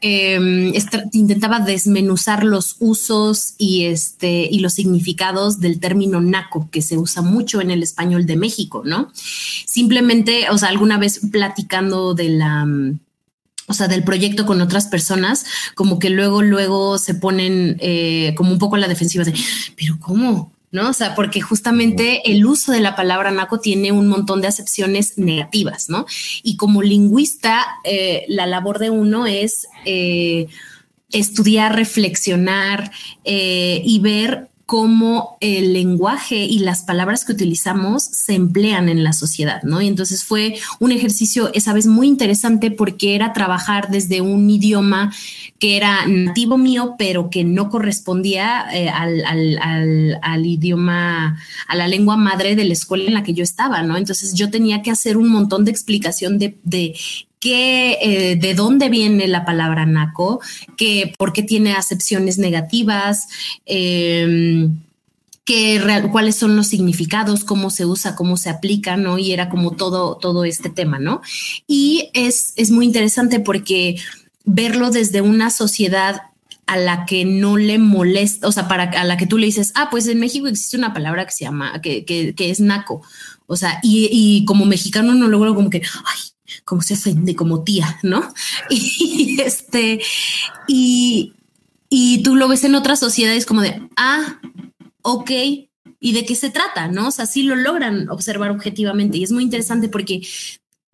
em, 0.00 0.72
intentaba 1.12 1.60
desmenuzar 1.60 2.42
los 2.42 2.74
usos 2.80 3.54
y, 3.56 3.84
este, 3.84 4.48
y 4.50 4.58
los 4.58 4.72
significados 4.72 5.60
del 5.60 5.78
término 5.78 6.20
naco, 6.20 6.68
que 6.72 6.82
se 6.82 6.98
usa 6.98 7.22
mucho 7.22 7.60
en 7.60 7.70
el 7.70 7.84
español 7.84 8.26
de 8.26 8.36
México, 8.36 8.82
¿no? 8.84 9.12
Simplemente, 9.14 10.50
o 10.50 10.58
sea, 10.58 10.70
alguna 10.70 10.98
vez 10.98 11.20
platicando 11.30 12.14
de 12.14 12.30
la 12.30 12.66
o 13.68 13.74
sea, 13.74 13.86
del 13.86 14.02
proyecto 14.02 14.46
con 14.46 14.60
otras 14.60 14.86
personas, 14.86 15.44
como 15.74 15.98
que 15.98 16.10
luego, 16.10 16.42
luego 16.42 16.98
se 16.98 17.14
ponen 17.14 17.76
eh, 17.80 18.34
como 18.36 18.50
un 18.50 18.58
poco 18.58 18.76
a 18.76 18.78
la 18.78 18.88
defensiva 18.88 19.24
de, 19.24 19.34
pero 19.76 19.98
¿cómo? 20.00 20.52
¿no? 20.70 20.90
O 20.90 20.92
sea, 20.92 21.14
porque 21.14 21.40
justamente 21.40 22.30
el 22.30 22.44
uso 22.44 22.72
de 22.72 22.80
la 22.80 22.96
palabra 22.96 23.30
naco 23.30 23.60
tiene 23.60 23.92
un 23.92 24.08
montón 24.08 24.40
de 24.40 24.48
acepciones 24.48 25.16
negativas, 25.16 25.88
¿no? 25.88 26.06
Y 26.42 26.56
como 26.56 26.82
lingüista, 26.82 27.66
eh, 27.84 28.24
la 28.28 28.46
labor 28.46 28.78
de 28.78 28.90
uno 28.90 29.26
es 29.26 29.66
eh, 29.86 30.46
estudiar, 31.10 31.74
reflexionar 31.74 32.90
y 33.24 33.98
ver 34.00 34.48
cómo 34.68 35.38
el 35.40 35.72
lenguaje 35.72 36.44
y 36.44 36.58
las 36.58 36.82
palabras 36.82 37.24
que 37.24 37.32
utilizamos 37.32 38.02
se 38.02 38.34
emplean 38.34 38.90
en 38.90 39.02
la 39.02 39.14
sociedad, 39.14 39.62
¿no? 39.62 39.80
Y 39.80 39.86
entonces 39.86 40.24
fue 40.24 40.58
un 40.78 40.92
ejercicio 40.92 41.50
esa 41.54 41.72
vez 41.72 41.86
muy 41.86 42.06
interesante 42.06 42.70
porque 42.70 43.14
era 43.14 43.32
trabajar 43.32 43.88
desde 43.88 44.20
un 44.20 44.50
idioma 44.50 45.10
que 45.58 45.78
era 45.78 46.06
nativo 46.06 46.58
mío, 46.58 46.96
pero 46.98 47.30
que 47.30 47.44
no 47.44 47.70
correspondía 47.70 48.66
eh, 48.70 48.90
al, 48.90 50.44
idioma, 50.44 51.40
a 51.66 51.74
la 51.74 51.88
lengua 51.88 52.18
madre 52.18 52.54
de 52.54 52.66
la 52.66 52.74
escuela 52.74 53.04
en 53.06 53.14
la 53.14 53.22
que 53.22 53.32
yo 53.32 53.42
estaba, 53.42 53.82
¿no? 53.82 53.96
Entonces 53.96 54.34
yo 54.34 54.50
tenía 54.50 54.82
que 54.82 54.90
hacer 54.90 55.16
un 55.16 55.30
montón 55.30 55.64
de 55.64 55.70
explicación 55.70 56.38
de, 56.38 56.58
de 56.64 56.94
eh, 57.44 58.36
de 58.36 58.54
dónde 58.54 58.88
viene 58.88 59.28
la 59.28 59.44
palabra 59.44 59.86
naco, 59.86 60.40
que, 60.76 61.12
por 61.16 61.32
qué 61.32 61.42
tiene 61.42 61.72
acepciones 61.72 62.38
negativas, 62.38 63.28
em, 63.66 64.78
cuáles 66.12 66.36
son 66.36 66.56
los 66.56 66.66
significados, 66.66 67.44
cómo 67.44 67.70
se 67.70 67.86
usa, 67.86 68.16
cómo 68.16 68.36
se 68.36 68.50
aplica, 68.50 68.96
¿no? 68.96 69.18
Y 69.18 69.32
era 69.32 69.48
como 69.48 69.72
todo, 69.72 70.16
todo 70.16 70.44
este 70.44 70.68
tema, 70.68 70.98
¿no? 70.98 71.22
Y 71.66 72.10
es, 72.12 72.52
es 72.56 72.70
muy 72.70 72.84
interesante 72.84 73.40
porque 73.40 73.96
verlo 74.44 74.90
desde 74.90 75.22
una 75.22 75.50
sociedad 75.50 76.22
a 76.66 76.76
la 76.76 77.06
que 77.06 77.24
no 77.24 77.56
le 77.56 77.78
molesta, 77.78 78.46
o 78.46 78.52
sea, 78.52 78.68
para 78.68 78.84
a 78.84 79.04
la 79.04 79.16
que 79.16 79.26
tú 79.26 79.38
le 79.38 79.46
dices, 79.46 79.72
ah, 79.74 79.88
pues 79.90 80.06
en 80.06 80.20
México 80.20 80.48
existe 80.48 80.76
una 80.76 80.92
palabra 80.92 81.24
que 81.24 81.32
se 81.32 81.44
llama, 81.44 81.80
que, 81.80 82.04
que, 82.04 82.34
que 82.34 82.50
es 82.50 82.60
naco. 82.60 83.02
O 83.46 83.56
sea, 83.56 83.80
y, 83.82 84.10
y 84.12 84.44
como 84.44 84.66
mexicano 84.66 85.14
no 85.14 85.28
logro 85.28 85.54
como 85.54 85.70
que, 85.70 85.78
ay, 85.78 86.20
como 86.64 86.82
se 86.82 86.94
ofende 86.94 87.34
como 87.34 87.62
tía, 87.64 87.98
¿no? 88.02 88.32
Y 88.70 89.40
este, 89.40 90.00
y, 90.66 91.34
y 91.88 92.22
tú 92.22 92.36
lo 92.36 92.48
ves 92.48 92.64
en 92.64 92.74
otras 92.74 93.00
sociedades 93.00 93.46
como 93.46 93.62
de, 93.62 93.88
ah, 93.96 94.40
ok, 95.02 95.30
¿y 96.00 96.12
de 96.12 96.24
qué 96.24 96.34
se 96.34 96.50
trata? 96.50 96.88
¿No? 96.88 97.08
O 97.08 97.10
sea, 97.10 97.26
sí 97.26 97.42
lo 97.42 97.56
logran 97.56 98.08
observar 98.10 98.50
objetivamente 98.50 99.18
y 99.18 99.24
es 99.24 99.32
muy 99.32 99.42
interesante 99.42 99.88
porque 99.88 100.22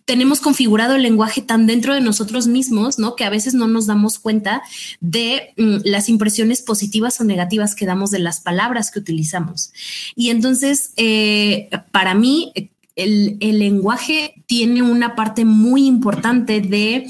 tenemos 0.04 0.40
configurado 0.40 0.96
el 0.96 1.02
lenguaje 1.02 1.40
tan 1.40 1.66
dentro 1.66 1.94
de 1.94 2.00
nosotros 2.00 2.46
mismos, 2.46 2.98
¿no? 2.98 3.16
Que 3.16 3.24
a 3.24 3.30
veces 3.30 3.54
no 3.54 3.68
nos 3.68 3.86
damos 3.86 4.18
cuenta 4.18 4.62
de 5.00 5.54
mm, 5.56 5.76
las 5.84 6.08
impresiones 6.08 6.60
positivas 6.62 7.20
o 7.20 7.24
negativas 7.24 7.74
que 7.74 7.86
damos 7.86 8.10
de 8.10 8.18
las 8.18 8.40
palabras 8.40 8.90
que 8.90 8.98
utilizamos. 8.98 9.72
Y 10.14 10.30
entonces, 10.30 10.92
eh, 10.96 11.70
para 11.90 12.14
mí, 12.14 12.52
el, 12.96 13.38
lenguaje 13.40 14.34
tiene 14.46 14.82
una 14.82 15.14
parte 15.14 15.44
muy 15.44 15.86
importante 15.86 16.60
de 16.60 17.06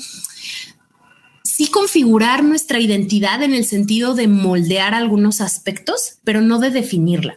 sí 1.42 1.68
configurar 1.68 2.42
nuestra 2.42 2.81
identidad 2.81 3.42
en 3.42 3.55
el 3.55 3.64
sentido 3.64 4.14
de 4.14 4.29
moldear 4.29 4.94
algunos 4.94 5.40
aspectos, 5.40 6.18
pero 6.25 6.40
no 6.40 6.59
de 6.59 6.70
definirla. 6.70 7.37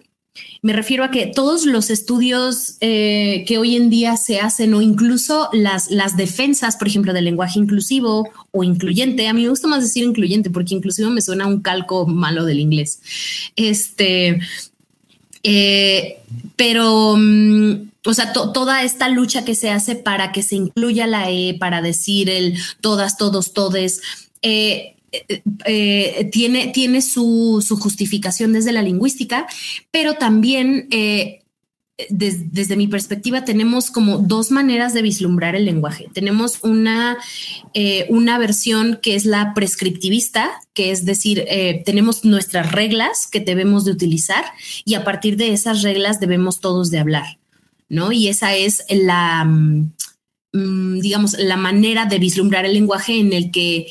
Me 0.62 0.74
refiero 0.74 1.04
a 1.04 1.12
que 1.12 1.28
todos 1.28 1.66
los 1.66 1.90
estudios 1.90 2.78
eh, 2.82 3.44
que 3.48 3.58
hoy 3.58 3.76
en 3.76 3.90
día 3.90 4.18
se 4.18 4.40
hacen 4.40 4.74
o 4.74 4.82
incluso 4.82 5.50
las, 5.54 5.92
las 5.92 6.18
defensas, 6.18 6.78
por 6.78 6.88
ejemplo, 6.88 7.14
del 7.14 7.26
lenguaje 7.26 7.60
inclusivo 7.60 8.30
o 8.52 8.64
incluyente, 8.64 9.28
a 9.28 9.34
mí 9.34 9.44
me 9.44 9.50
gusta 9.50 9.68
más 9.68 9.84
decir 9.84 10.04
incluyente 10.04 10.50
porque 10.50 10.74
inclusivo 10.76 11.10
me 11.10 11.22
suena 11.22 11.48
un 11.48 11.62
calco 11.62 12.08
malo 12.08 12.44
del 12.46 12.60
inglés. 12.60 13.02
Este, 13.56 14.40
eh, 15.44 16.18
pero, 16.56 17.16
mm, 17.18 17.90
o 18.08 18.14
sea, 18.14 18.34
toda 18.34 18.84
esta 18.84 19.10
lucha 19.10 19.46
que 19.46 19.56
se 19.56 19.70
hace 19.70 19.96
para 19.96 20.32
que 20.32 20.42
se 20.42 20.56
incluya 20.56 21.06
la 21.08 21.30
E, 21.30 21.56
para 21.60 21.82
decir 21.82 22.30
el 22.30 22.58
todas, 22.82 23.18
todos, 23.18 23.54
todes, 23.54 24.02
eh, 24.42 24.96
eh, 25.66 26.30
tiene, 26.32 26.68
tiene 26.68 27.02
su, 27.02 27.64
su, 27.66 27.78
justificación 27.78 28.54
desde 28.54 28.72
la 28.72 28.82
lingüística, 28.82 29.48
pero 29.92 30.16
también 30.16 30.88
desde 32.10 32.76
mi 32.76 32.88
perspectiva, 32.88 33.44
tenemos 33.44 33.90
como 33.90 34.20
dos 34.20 34.52
maneras 34.52 34.94
de 34.94 35.02
vislumbrar 35.02 35.56
el 35.56 35.66
lenguaje. 35.66 36.08
Tenemos 36.14 36.60
una, 36.62 37.18
eh, 37.74 38.06
una 38.10 38.38
versión 38.38 39.00
que 39.02 39.16
es 39.16 39.26
la 39.26 39.54
prescriptivista, 39.56 40.52
que 40.74 40.92
es 40.92 41.06
decir, 41.06 41.44
eh, 41.48 41.82
tenemos 41.86 42.24
nuestras 42.24 42.72
reglas 42.72 43.28
que 43.28 43.40
debemos 43.40 43.84
de 43.84 43.92
utilizar 43.92 44.46
y 44.86 44.94
a 44.94 45.04
partir 45.04 45.38
de 45.38 45.54
esas 45.54 45.82
reglas 45.82 46.20
debemos 46.20 46.60
todos 46.60 46.92
de 46.92 47.00
hablar, 47.00 47.40
¿no? 47.90 48.12
Y 48.12 48.28
esa 48.28 48.56
es 48.56 48.84
la, 48.90 49.46
mm, 49.46 49.94
mm, 50.54 51.00
digamos, 51.00 51.38
la 51.38 51.58
manera 51.58 52.06
de 52.06 52.20
vislumbrar 52.20 52.66
el 52.66 52.74
lenguaje 52.74 53.20
en 53.20 53.34
el 53.34 53.52
que 53.52 53.88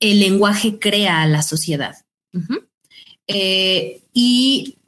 el 0.00 0.20
lenguaje 0.20 0.78
crea 0.78 1.22
a 1.22 1.26
la 1.26 1.42
sociedad. 1.42 1.96
Eh, 3.26 4.00
y 4.14 4.78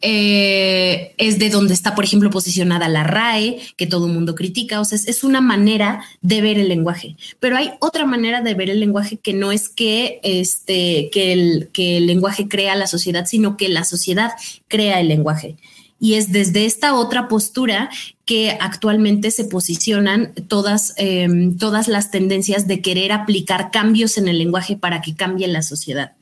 eh, 0.00 1.14
es 1.16 1.38
de 1.38 1.48
donde 1.48 1.72
está, 1.72 1.94
por 1.94 2.04
ejemplo, 2.04 2.28
posicionada 2.28 2.88
la 2.88 3.04
RAE, 3.04 3.60
que 3.76 3.86
todo 3.86 4.06
el 4.06 4.12
mundo 4.12 4.34
critica. 4.34 4.80
O 4.80 4.84
sea, 4.84 4.98
es, 4.98 5.24
una 5.24 5.40
manera 5.40 6.04
de 6.20 6.42
ver 6.42 6.58
el 6.58 6.68
lenguaje. 6.68 7.16
Pero 7.40 7.56
hay 7.56 7.70
otra 7.80 8.04
manera 8.04 8.42
de 8.42 8.54
ver 8.54 8.68
el 8.68 8.80
lenguaje 8.80 9.16
que 9.16 9.32
no 9.32 9.52
es 9.52 9.68
que, 9.68 10.20
este, 10.22 11.08
que, 11.10 11.32
el, 11.32 11.68
que 11.72 11.96
el 11.98 12.06
lenguaje 12.06 12.48
crea 12.48 12.74
la 12.74 12.86
sociedad, 12.86 13.26
sino 13.26 13.56
que 13.56 13.68
la 13.68 13.84
sociedad 13.84 14.32
crea 14.68 15.00
el 15.00 15.08
lenguaje. 15.08 15.56
Y 16.04 16.16
es 16.16 16.32
desde 16.32 16.66
esta 16.66 16.92
otra 16.92 17.28
postura 17.28 17.88
que 18.26 18.58
actualmente 18.60 19.30
se 19.30 19.46
posicionan 19.46 20.34
todas, 20.48 20.92
em, 20.98 21.56
todas 21.56 21.88
las 21.88 22.10
tendencias 22.10 22.66
de 22.66 22.82
querer 22.82 23.10
aplicar 23.10 23.70
cambios 23.70 24.18
en 24.18 24.28
el 24.28 24.36
lenguaje 24.36 24.76
para 24.76 25.00
que 25.00 25.14
cambie 25.14 25.48
la 25.48 25.62
sociedad. 25.62 26.12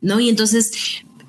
¿No? 0.00 0.18
Y 0.18 0.30
entonces 0.30 0.72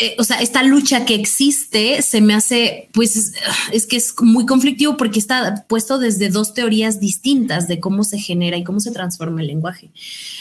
eh, 0.02 0.16
o 0.18 0.24
sea, 0.24 0.42
esta 0.42 0.64
lucha 0.64 1.06
que 1.06 1.14
existe 1.14 2.02
se 2.02 2.22
me 2.22 2.34
hace, 2.34 2.90
pues, 2.92 3.34
es, 3.72 3.86
que 3.86 3.98
es 3.98 4.16
muy 4.20 4.48
conflictivo 4.48 4.98
porque 4.98 5.20
está 5.20 5.64
puesto 5.68 6.00
desde 6.00 6.30
dos 6.30 6.56
teorías 6.56 7.00
distintas 7.00 7.68
de 7.68 7.80
cómo 7.80 8.04
se 8.04 8.18
genera 8.18 8.58
y 8.58 8.64
cómo 8.64 8.80
se 8.80 8.90
transforma 8.90 9.42
el 9.42 9.48
lenguaje. 9.48 9.92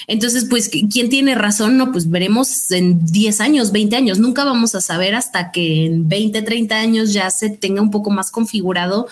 Entonces, 0.07 0.47
pues, 0.49 0.71
¿quién 0.71 1.11
tiene 1.11 1.35
razón? 1.35 1.77
No, 1.77 1.93
pues 1.93 2.09
veremos 2.09 2.71
en 2.71 3.05
10 3.05 3.43
años, 3.43 3.71
20 3.71 3.97
años. 3.97 4.19
Nunca 4.19 4.45
vamos 4.45 4.75
a 4.75 4.81
saber 4.81 5.15
hasta 5.15 5.53
que 5.53 5.85
en 5.85 6.09
20, 6.09 6.41
30 6.41 6.77
años 6.77 7.13
ya 7.13 7.31
se 7.31 7.51
tenga 7.51 7.83
un 7.83 7.91
poco 7.91 8.09
más 8.09 8.31
configurado. 8.31 9.09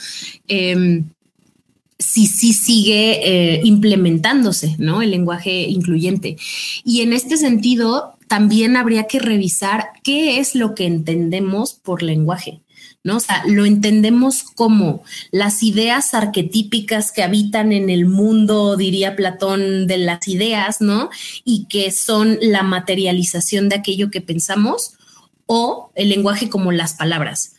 Em, 0.47 1.11
si 1.99 2.27
sí 2.27 2.55
sigue 2.55 3.21
eh, 3.23 3.61
implementándose, 3.65 4.77
¿no? 4.79 5.03
El 5.03 5.11
lenguaje 5.11 5.69
incluyente. 5.69 6.39
Y 6.85 7.03
en 7.03 7.13
este 7.13 7.37
sentido, 7.37 8.18
también 8.29 8.77
habría 8.77 9.07
que 9.07 9.19
revisar 9.19 9.91
qué 10.03 10.39
es 10.39 10.55
lo 10.55 10.75
que 10.75 10.87
entendemos 10.87 11.75
por 11.75 12.03
lenguaje. 12.03 12.61
¿no? 13.05 13.17
O 13.17 13.21
sea, 13.21 13.43
lo 13.47 13.65
entendemos 13.65 14.43
como 14.43 15.03
las 15.31 15.63
ideas 15.63 16.15
arquetípicas 16.15 17.13
que 17.13 17.23
habitan 17.23 17.73
en 17.73 17.91
el 17.91 18.07
mundo, 18.07 18.77
diría 18.77 19.17
Platón, 19.17 19.87
de 19.87 19.99
las 19.99 20.27
ideas, 20.29 20.81
¿no? 20.81 21.09
Y 21.45 21.67
que 21.67 21.91
son 21.91 22.39
la 22.43 22.63
materialización 22.63 23.69
de 23.69 23.77
aquello 23.77 24.11
que 24.11 24.21
pensamos, 24.21 24.99
o 25.47 25.91
el 25.95 26.11
lenguaje 26.11 26.51
como 26.51 26.73
las 26.73 26.95
palabras. 26.95 27.55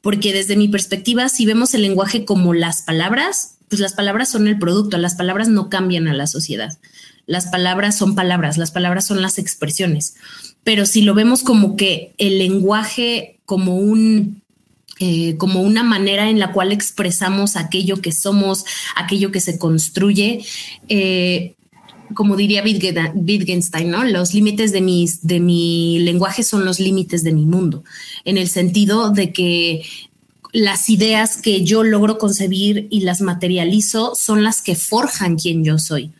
Porque 0.00 0.32
desde 0.32 0.56
mi 0.56 0.68
perspectiva, 0.68 1.28
si 1.28 1.44
vemos 1.44 1.74
el 1.74 1.82
lenguaje 1.82 2.24
como 2.24 2.54
las 2.54 2.82
palabras, 2.82 3.58
pues 3.68 3.80
las 3.80 3.92
palabras 3.92 4.30
son 4.30 4.48
el 4.48 4.58
producto, 4.58 4.96
las 4.98 5.14
palabras 5.14 5.48
no 5.48 5.68
cambian 5.68 6.08
a 6.08 6.14
la 6.14 6.26
sociedad. 6.26 6.78
Las 7.26 7.46
palabras 7.46 7.96
son 7.96 8.14
palabras, 8.14 8.58
las 8.58 8.70
palabras 8.70 9.06
son 9.06 9.22
las 9.22 9.38
expresiones. 9.38 10.14
Pero 10.62 10.86
si 10.86 11.02
lo 11.02 11.14
vemos 11.14 11.42
como 11.42 11.76
que 11.76 12.14
el 12.18 12.38
lenguaje 12.38 13.38
como 13.44 13.76
un 13.76 14.42
eh, 15.00 15.36
como 15.38 15.60
una 15.60 15.82
manera 15.82 16.30
en 16.30 16.38
la 16.38 16.52
cual 16.52 16.70
expresamos 16.70 17.56
aquello 17.56 18.00
que 18.00 18.12
somos, 18.12 18.64
aquello 18.94 19.32
que 19.32 19.40
se 19.40 19.58
construye, 19.58 20.44
eh, 20.88 21.54
como 22.14 22.36
diría 22.36 22.62
Wittgenstein, 22.62 23.90
¿no? 23.90 24.04
Los 24.04 24.34
límites 24.34 24.70
de, 24.70 24.80
mis, 24.80 25.26
de 25.26 25.40
mi 25.40 25.98
lenguaje 25.98 26.44
son 26.44 26.64
los 26.64 26.78
límites 26.78 27.24
de 27.24 27.32
mi 27.32 27.44
mundo, 27.44 27.82
en 28.24 28.38
el 28.38 28.48
sentido 28.48 29.10
de 29.10 29.32
que 29.32 29.82
las 30.52 30.88
ideas 30.88 31.38
que 31.38 31.64
yo 31.64 31.82
logro 31.82 32.16
concebir 32.16 32.86
y 32.88 33.00
las 33.00 33.20
materializo 33.20 34.14
son 34.14 34.44
las 34.44 34.62
que 34.62 34.76
forjan 34.76 35.36
quien 35.36 35.64
yo 35.64 35.78
soy. 35.78 36.12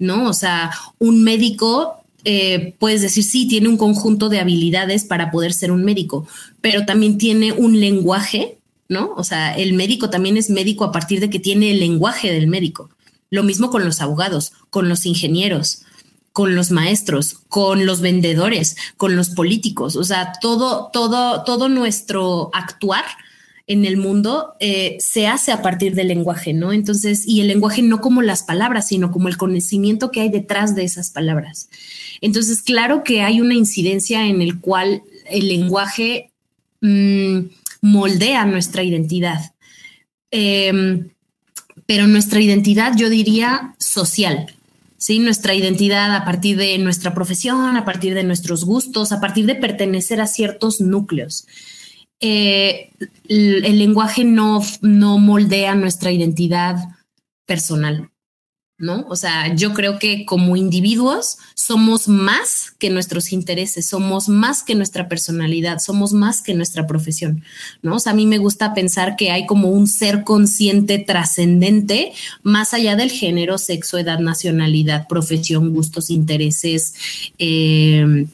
¿No? 0.00 0.28
O 0.28 0.32
sea, 0.32 0.72
un 0.98 1.22
médico, 1.22 2.02
eh, 2.24 2.74
puedes 2.80 3.02
decir, 3.02 3.22
sí, 3.22 3.46
tiene 3.46 3.68
un 3.68 3.76
conjunto 3.76 4.28
de 4.28 4.40
habilidades 4.40 5.04
para 5.04 5.30
poder 5.30 5.52
ser 5.52 5.70
un 5.70 5.84
médico, 5.84 6.26
pero 6.60 6.84
también 6.84 7.18
tiene 7.18 7.52
un 7.52 7.78
lenguaje, 7.78 8.58
¿no? 8.88 9.12
O 9.16 9.22
sea, 9.22 9.54
el 9.56 9.74
médico 9.74 10.10
también 10.10 10.36
es 10.36 10.50
médico 10.50 10.84
a 10.84 10.90
partir 10.90 11.20
de 11.20 11.30
que 11.30 11.38
tiene 11.38 11.70
el 11.70 11.78
lenguaje 11.78 12.32
del 12.32 12.48
médico. 12.48 12.90
Lo 13.30 13.44
mismo 13.44 13.70
con 13.70 13.84
los 13.84 14.00
abogados, 14.00 14.52
con 14.70 14.88
los 14.88 15.06
ingenieros. 15.06 15.82
con 16.32 16.54
los 16.54 16.70
maestros, 16.70 17.40
con 17.48 17.86
los 17.86 18.00
vendedores, 18.00 18.76
con 18.96 19.16
los 19.16 19.30
políticos, 19.30 19.96
o 19.96 20.04
sea, 20.04 20.32
todo, 20.40 20.88
todo, 20.92 21.42
todo 21.42 21.68
nuestro 21.68 22.50
actuar 22.54 23.04
en 23.70 23.84
el 23.84 23.98
mundo 23.98 24.56
eh, 24.58 24.96
se 24.98 25.28
hace 25.28 25.52
a 25.52 25.62
partir 25.62 25.94
del 25.94 26.08
lenguaje, 26.08 26.52
¿no? 26.52 26.72
Entonces, 26.72 27.24
y 27.24 27.40
el 27.40 27.46
lenguaje 27.46 27.82
no 27.82 28.00
como 28.00 28.20
las 28.20 28.42
palabras, 28.42 28.88
sino 28.88 29.12
como 29.12 29.28
el 29.28 29.36
conocimiento 29.36 30.10
que 30.10 30.22
hay 30.22 30.28
detrás 30.28 30.74
de 30.74 30.82
esas 30.82 31.10
palabras. 31.10 31.68
Entonces, 32.20 32.62
claro 32.62 33.04
que 33.04 33.22
hay 33.22 33.40
una 33.40 33.54
incidencia 33.54 34.26
en 34.26 34.42
el 34.42 34.58
cual 34.58 35.04
el 35.30 35.46
lenguaje 35.46 36.32
mm, 36.80 37.38
moldea 37.80 38.44
nuestra 38.44 38.82
identidad. 38.82 39.52
Em, 40.32 41.10
pero 41.86 42.08
nuestra 42.08 42.40
identidad, 42.40 42.96
yo 42.96 43.08
diría, 43.08 43.76
social, 43.78 44.52
¿sí? 44.96 45.20
Nuestra 45.20 45.54
identidad 45.54 46.16
a 46.16 46.24
partir 46.24 46.56
de 46.56 46.76
nuestra 46.78 47.14
profesión, 47.14 47.76
a 47.76 47.84
partir 47.84 48.14
de 48.14 48.24
nuestros 48.24 48.64
gustos, 48.64 49.12
a 49.12 49.20
partir 49.20 49.46
de 49.46 49.54
pertenecer 49.54 50.20
a 50.20 50.26
ciertos 50.26 50.80
núcleos. 50.80 51.46
Eh, 52.20 52.90
el, 53.28 53.78
lenguaje 53.78 54.24
no, 54.24 54.62
no 54.82 55.18
moldea 55.18 55.74
nuestra 55.74 56.12
identidad 56.12 56.76
personal. 57.46 58.10
¿no? 58.80 59.04
O 59.10 59.16
sea, 59.16 59.54
yo 59.54 59.74
creo 59.74 59.98
que 59.98 60.24
como 60.24 60.56
individuos 60.56 61.36
somos 61.54 62.08
más 62.08 62.72
que 62.78 62.88
nuestros 62.88 63.30
intereses, 63.30 63.86
somos 63.86 64.30
más 64.30 64.62
que 64.62 64.74
nuestra 64.74 65.06
personalidad, 65.06 65.80
somos 65.80 66.14
más 66.14 66.40
que 66.40 66.54
nuestra 66.54 66.86
profesión, 66.86 67.44
¿no? 67.82 67.96
O 67.96 67.98
sea, 67.98 68.12
a 68.12 68.16
mí 68.16 68.24
me 68.24 68.38
gusta 68.38 68.72
pensar 68.72 69.16
que 69.16 69.30
hay 69.30 69.44
como 69.44 69.68
un 69.68 69.86
ser 69.86 70.24
consciente 70.24 70.98
trascendente 70.98 72.12
más 72.42 72.72
allá 72.72 72.96
del 72.96 73.10
género, 73.10 73.58
sexo, 73.58 73.98
edad, 73.98 74.18
nacionalidad, 74.18 75.06
profesión, 75.08 75.74
gustos, 75.74 76.08
intereses, 76.08 76.94
eh, 77.38 78.26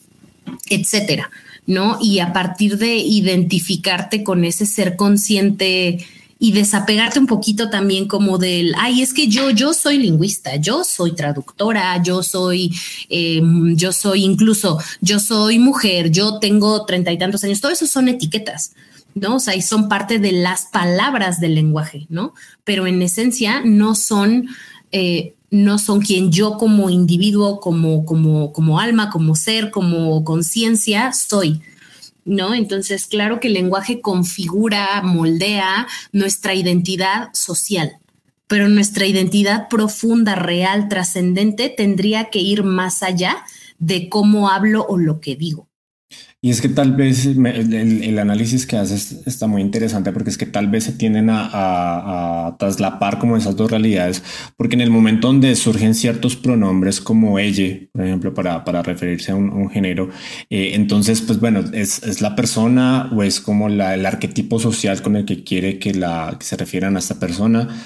etcétera, 0.70 1.28
¿no? 1.66 1.98
Y 2.00 2.20
a 2.20 2.32
partir 2.32 2.78
de 2.78 2.96
identificarte 2.96 4.24
con 4.24 4.44
ese 4.44 4.66
ser 4.66 4.96
consciente, 4.96 6.06
y 6.38 6.52
desapegarte 6.52 7.18
un 7.18 7.26
poquito 7.26 7.70
también 7.70 8.06
como 8.06 8.38
del, 8.38 8.74
ay, 8.78 9.00
es 9.00 9.14
que 9.14 9.28
yo, 9.28 9.50
yo 9.50 9.72
soy 9.72 9.98
lingüista, 9.98 10.56
yo 10.56 10.84
soy 10.84 11.14
traductora, 11.14 12.02
yo 12.02 12.22
soy, 12.22 12.74
eh, 13.08 13.40
yo 13.74 13.92
soy 13.92 14.24
incluso, 14.24 14.78
yo 15.00 15.18
soy 15.18 15.58
mujer, 15.58 16.10
yo 16.10 16.38
tengo 16.38 16.84
treinta 16.84 17.10
y 17.10 17.18
tantos 17.18 17.42
años, 17.44 17.60
todo 17.60 17.72
eso 17.72 17.86
son 17.86 18.08
etiquetas. 18.08 18.72
¿no? 19.14 19.36
O 19.36 19.40
sea, 19.40 19.56
y 19.56 19.62
son 19.62 19.88
parte 19.88 20.18
de 20.18 20.32
las 20.32 20.66
palabras 20.66 21.40
del 21.40 21.54
lenguaje, 21.54 22.06
¿no? 22.10 22.34
Pero 22.64 22.86
en 22.86 23.00
esencia 23.00 23.62
no 23.64 23.94
son, 23.94 24.46
eh, 24.92 25.34
no 25.50 25.78
son 25.78 26.00
quien 26.00 26.32
yo 26.32 26.56
como 26.58 26.90
individuo, 26.90 27.60
como, 27.60 28.04
como, 28.04 28.52
como 28.52 28.78
alma, 28.80 29.10
como 29.10 29.34
ser, 29.34 29.70
como 29.70 30.24
conciencia 30.24 31.12
soy, 31.12 31.60
¿no? 32.24 32.54
Entonces, 32.54 33.06
claro 33.06 33.40
que 33.40 33.48
el 33.48 33.54
lenguaje 33.54 34.00
configura, 34.00 35.02
moldea 35.02 35.86
nuestra 36.12 36.54
identidad 36.54 37.28
social, 37.32 37.98
pero 38.48 38.68
nuestra 38.68 39.06
identidad 39.06 39.68
profunda, 39.68 40.34
real, 40.34 40.88
trascendente, 40.88 41.68
tendría 41.68 42.30
que 42.30 42.40
ir 42.40 42.64
más 42.64 43.02
allá 43.02 43.44
de 43.78 44.08
cómo 44.08 44.50
hablo 44.50 44.84
o 44.88 44.96
lo 44.98 45.20
que 45.20 45.36
digo. 45.36 45.68
Y 46.46 46.50
es 46.50 46.60
que 46.60 46.68
tal 46.68 46.92
vez 46.92 47.26
el, 47.26 48.18
análisis 48.20 48.66
que 48.66 48.76
haces 48.76 49.16
está 49.26 49.48
muy 49.48 49.60
interesante 49.60 50.12
porque 50.12 50.30
es 50.30 50.38
que 50.38 50.46
tal 50.46 50.68
vez 50.68 50.84
se 50.84 50.92
tienden 50.92 51.26
a, 51.28 52.54
traslapar 52.56 53.18
como 53.18 53.36
esas 53.36 53.56
dos 53.56 53.68
realidades, 53.68 54.22
porque 54.56 54.76
en 54.76 54.82
el 54.82 54.90
momento 54.90 55.26
donde 55.26 55.56
surgen 55.56 55.96
ciertos 55.96 56.36
pronombres 56.36 57.00
como 57.00 57.40
ella, 57.40 57.88
por 57.90 58.04
ejemplo, 58.04 58.32
para, 58.32 58.62
para 58.62 58.84
referirse 58.84 59.32
a 59.32 59.34
un, 59.34 59.68
género, 59.70 60.08
eh, 60.48 60.70
entonces, 60.74 61.20
pues 61.20 61.40
bueno, 61.40 61.64
es, 61.72 62.04
es, 62.04 62.20
la 62.20 62.36
persona 62.36 63.10
o 63.12 63.24
es 63.24 63.40
como 63.40 63.68
la, 63.68 63.94
el 63.94 64.06
arquetipo 64.06 64.60
social 64.60 65.02
con 65.02 65.16
el 65.16 65.24
que 65.24 65.42
quiere 65.42 65.80
que, 65.80 65.94
la, 65.94 66.36
que 66.38 66.46
se 66.46 66.56
refieran 66.56 66.94
a 66.94 67.00
esta 67.00 67.18
persona. 67.18 67.76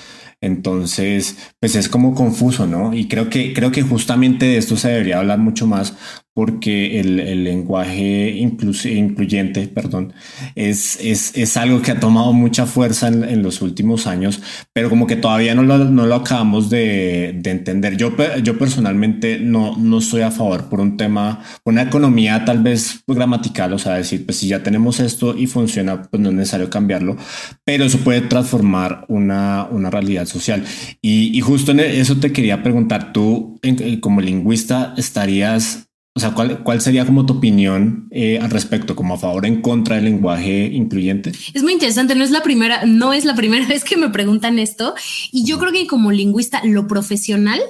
Entonces, 0.42 1.36
pues 1.60 1.76
es 1.76 1.88
como 1.88 2.14
confuso, 2.14 2.66
¿no? 2.66 2.94
Y 2.94 3.08
creo 3.08 3.28
que, 3.28 3.52
creo 3.52 3.72
que 3.72 3.82
justamente 3.82 4.46
de 4.46 4.56
esto 4.56 4.76
se 4.76 4.88
debería 4.88 5.18
hablar 5.18 5.38
mucho 5.38 5.66
más 5.66 5.96
porque 6.40 7.00
el, 7.00 7.44
lenguaje 7.44 8.30
incluyente, 8.30 9.68
perdón, 9.68 10.14
es, 10.54 10.98
es, 11.02 11.56
algo 11.58 11.82
que 11.82 11.90
ha 11.90 12.00
tomado 12.00 12.32
mucha 12.32 12.64
fuerza 12.64 13.08
en, 13.08 13.42
los 13.42 13.60
últimos 13.60 14.06
años, 14.06 14.40
pero 14.72 14.88
como 14.88 15.06
que 15.06 15.16
todavía 15.16 15.54
no 15.54 15.62
lo, 15.62 15.76
no 15.84 16.06
lo 16.06 16.14
acabamos 16.14 16.70
de, 16.70 17.38
entender. 17.44 17.98
Yo, 17.98 18.14
yo 18.42 18.56
personalmente 18.56 19.38
no, 19.38 19.76
no 19.76 19.98
estoy 19.98 20.22
a 20.22 20.30
favor 20.30 20.70
por 20.70 20.80
un 20.80 20.96
tema, 20.96 21.44
una 21.66 21.82
economía 21.82 22.42
tal 22.46 22.62
vez 22.62 23.02
gramatical, 23.06 23.74
o 23.74 23.78
sea, 23.78 23.96
decir, 23.96 24.24
pues 24.24 24.38
si 24.38 24.48
ya 24.48 24.62
tenemos 24.62 24.98
esto 24.98 25.36
y 25.36 25.46
funciona, 25.46 26.04
pues 26.04 26.22
no 26.22 26.30
es 26.30 26.34
necesario 26.36 26.70
cambiarlo, 26.70 27.18
pero 27.66 27.84
eso 27.84 27.98
puede 27.98 28.22
transformar 28.22 29.04
una, 29.08 29.68
una 29.70 29.90
realidad 29.90 30.24
social. 30.24 30.64
Y, 31.02 31.36
y 31.36 31.42
justo 31.42 31.72
en 31.72 31.80
eso 31.80 32.16
te 32.16 32.32
quería 32.32 32.62
preguntar, 32.62 33.12
tú 33.12 33.60
como 34.00 34.22
lingüista 34.22 34.94
estarías 34.96 35.89
o 36.12 36.18
sea, 36.18 36.34
¿cuál, 36.34 36.64
¿cuál, 36.64 36.80
sería 36.80 37.06
como 37.06 37.24
tu 37.24 37.34
opinión 37.34 38.08
eh, 38.10 38.40
al 38.40 38.50
respecto, 38.50 38.96
como 38.96 39.14
a 39.14 39.18
favor 39.18 39.44
o 39.44 39.46
en 39.46 39.62
contra 39.62 39.94
del 39.96 40.06
lenguaje 40.06 40.66
incluyente? 40.66 41.32
Es 41.54 41.62
muy 41.62 41.72
interesante, 41.72 42.16
no 42.16 42.24
es 42.24 42.32
la 42.32 42.42
primera, 42.42 42.84
no 42.84 43.12
es 43.12 43.24
la 43.24 43.36
primera 43.36 43.66
vez 43.68 43.84
que 43.84 43.96
me 43.96 44.10
preguntan 44.10 44.58
esto. 44.58 44.94
Y 45.30 45.44
yo 45.44 45.58
creo 45.60 45.72
que 45.72 45.86
como 45.86 46.10
lingüista, 46.10 46.62
lo 46.64 46.88
profesional 46.88 47.60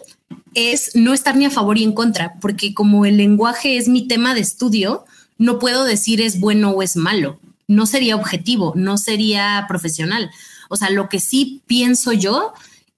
es 0.54 0.92
no 0.94 1.12
estar 1.12 1.36
ni 1.36 1.44
a 1.44 1.50
favor 1.50 1.76
ni 1.76 1.84
en 1.84 1.92
contra, 1.92 2.34
porque 2.40 2.72
como 2.72 3.04
el 3.04 3.18
lenguaje 3.18 3.76
es 3.76 3.88
mi 3.88 4.08
tema 4.08 4.34
de 4.34 4.40
estudio, 4.40 5.04
no 5.36 5.58
puedo 5.58 5.84
decir 5.84 6.22
es 6.22 6.40
bueno 6.40 6.70
o 6.70 6.82
es 6.82 6.96
malo. 6.96 7.38
No 7.68 7.84
sería 7.84 8.16
objetivo, 8.16 8.72
no 8.74 8.96
sería 8.96 9.66
profesional. 9.68 10.30
O 10.70 10.76
sea, 10.76 10.88
lo 10.88 11.10
que 11.10 11.20
sí 11.20 11.60
pienso 11.66 12.12
yo 12.12 12.54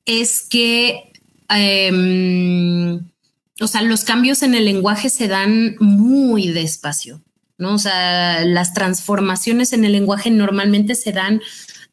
es 0.06 0.46
que 0.48 1.12
eh, 1.50 3.00
o 3.60 3.66
sea, 3.66 3.82
los 3.82 4.04
cambios 4.04 4.42
en 4.42 4.54
el 4.54 4.64
lenguaje 4.64 5.10
se 5.10 5.28
dan 5.28 5.76
muy 5.78 6.48
despacio, 6.48 7.22
¿no? 7.58 7.74
O 7.74 7.78
sea, 7.78 8.44
las 8.44 8.72
transformaciones 8.72 9.72
en 9.72 9.84
el 9.84 9.92
lenguaje 9.92 10.30
normalmente 10.30 10.94
se 10.94 11.12
dan, 11.12 11.40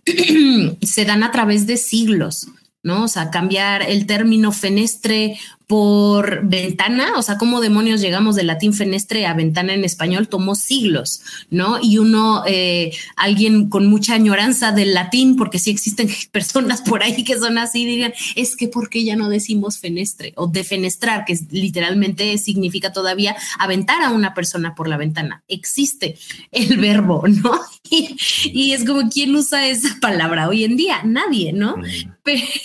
se 0.81 1.05
dan 1.05 1.23
a 1.23 1.31
través 1.31 1.67
de 1.67 1.77
siglos, 1.77 2.47
¿no? 2.83 3.03
O 3.03 3.07
sea, 3.07 3.29
cambiar 3.29 3.81
el 3.81 4.05
término 4.05 4.51
fenestre 4.51 5.37
por 5.69 6.47
ventana, 6.47 7.13
o 7.15 7.21
sea, 7.21 7.37
cómo 7.37 7.61
demonios 7.61 8.01
llegamos 8.01 8.35
del 8.35 8.47
latín 8.47 8.73
fenestre 8.73 9.27
a 9.27 9.35
ventana 9.35 9.75
en 9.75 9.83
español, 9.83 10.27
tomó 10.27 10.55
siglos, 10.55 11.21
¿no? 11.51 11.77
Y 11.79 11.99
uno, 11.99 12.41
eh, 12.47 12.91
alguien 13.15 13.69
con 13.69 13.85
mucha 13.85 14.15
añoranza 14.15 14.71
del 14.71 14.95
latín, 14.95 15.35
porque 15.35 15.59
sí 15.59 15.69
existen 15.69 16.09
personas 16.31 16.81
por 16.81 17.03
ahí 17.03 17.23
que 17.23 17.37
son 17.37 17.59
así, 17.59 17.85
dirían, 17.85 18.13
es 18.35 18.55
que 18.55 18.67
¿por 18.67 18.89
qué 18.89 19.03
ya 19.03 19.15
no 19.15 19.29
decimos 19.29 19.77
fenestre 19.77 20.33
o 20.37 20.47
defenestrar, 20.47 21.23
que 21.23 21.37
literalmente 21.51 22.35
significa 22.39 22.91
todavía 22.91 23.35
aventar 23.59 24.01
a 24.01 24.09
una 24.09 24.33
persona 24.33 24.73
por 24.73 24.87
la 24.87 24.97
ventana? 24.97 25.43
Existe 25.47 26.17
el 26.51 26.77
verbo, 26.81 27.27
¿no? 27.27 27.51
Y, 27.91 28.17
y 28.43 28.73
es 28.73 28.85
como, 28.85 29.09
¿quién 29.09 29.35
usa 29.35 29.67
esa 29.67 29.97
palabra 29.99 30.47
hoy 30.47 30.63
en 30.63 30.77
día? 30.77 31.01
Nadie, 31.03 31.53
¿no? 31.53 31.75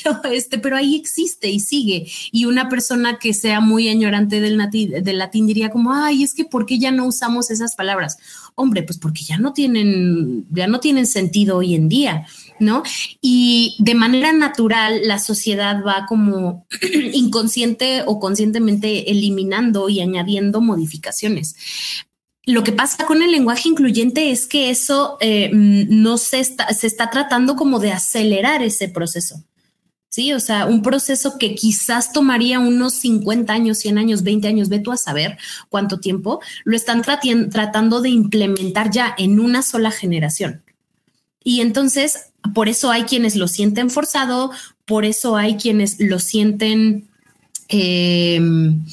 Pero, 0.03 0.21
este, 0.33 0.59
pero 0.59 0.77
ahí 0.77 0.97
existe 0.97 1.51
y 1.51 1.61
sigue. 1.61 2.07
Y 2.33 2.45
una 2.45 2.69
persona 2.69 3.19
que 3.19 3.33
sea 3.35 3.61
muy 3.61 3.89
añorante 3.89 4.41
del, 4.41 4.57
latín 4.57 5.47
diría 5.47 5.71
como, 5.71 5.93
ay, 5.93 6.23
es 6.23 6.35
que 6.35 6.45
¿por 6.45 6.67
qué 6.67 6.79
ya 6.79 6.91
no 6.91 7.07
usamos 7.07 7.51
esas 7.51 7.75
palabras? 7.75 8.19
Hombre, 8.55 8.83
pues 8.83 8.99
porque 8.99 9.23
ya 9.23 9.39
no 9.39 9.53
tienen, 9.53 10.47
ya 10.51 10.67
no 10.67 10.81
tienen 10.81 11.07
sentido 11.07 11.59
hoy 11.59 11.75
en 11.75 11.89
día, 11.89 12.27
¿no? 12.59 12.83
Y 13.21 13.77
de 13.79 13.95
manera 13.95 14.33
natural 14.33 15.07
la 15.07 15.19
sociedad 15.19 15.83
va 15.85 16.07
como 16.07 16.67
inconsciente 17.13 18.03
o 18.07 18.21
conscientemente 18.21 19.11
eliminando 19.11 19.89
y 19.89 20.01
añadiendo 20.01 20.61
modificaciones. 20.61 21.57
Lo 22.47 22.63
que 22.63 22.73
pasa 22.73 23.07
con 23.07 23.23
el 23.23 23.31
lenguaje 23.31 23.71
incluyente 23.71 24.31
es 24.31 24.47
que 24.47 24.69
eso 24.69 25.17
eh, 25.21 25.51
no 25.53 26.19
se 26.19 26.41
está, 26.41 26.69
se 26.75 26.87
está 26.87 27.09
tratando 27.09 27.57
como 27.57 27.79
de 27.79 27.93
acelerar 27.93 28.63
ese 28.63 28.89
proceso. 28.89 29.43
Sí, 30.15 30.33
o 30.33 30.39
sea, 30.39 30.67
un 30.67 30.81
proceso 30.81 31.39
que 31.39 31.57
quizás 31.57 32.13
tomaría 32.13 32.61
unos 32.61 32.95
50 32.95 33.53
años, 33.53 33.79
100 33.79 33.99
años, 33.99 34.23
20 34.23 34.47
años, 34.47 34.69
ve 34.69 34.79
tú 34.79 34.93
a 34.93 34.97
saber 34.97 35.39
cuánto 35.71 35.99
tiempo, 35.99 36.41
lo 36.63 36.77
están 36.77 37.03
tratando 37.03 38.01
de 38.01 38.11
implementar 38.11 38.93
ya 38.93 39.13
en 39.19 39.41
una 39.41 39.61
sola 39.63 39.91
generación. 39.91 40.63
Y 41.43 41.63
entonces, 41.63 42.31
por 42.55 42.69
eso 42.69 42.93
hay 42.93 43.03
quienes 43.03 43.35
lo 43.35 43.49
sienten 43.49 43.91
forzado, 43.91 44.53
por 44.85 45.05
eso 45.05 45.35
hay 45.35 45.57
quienes 45.57 45.99
lo 45.99 46.21
sienten 46.21 47.09
em, 47.67 48.85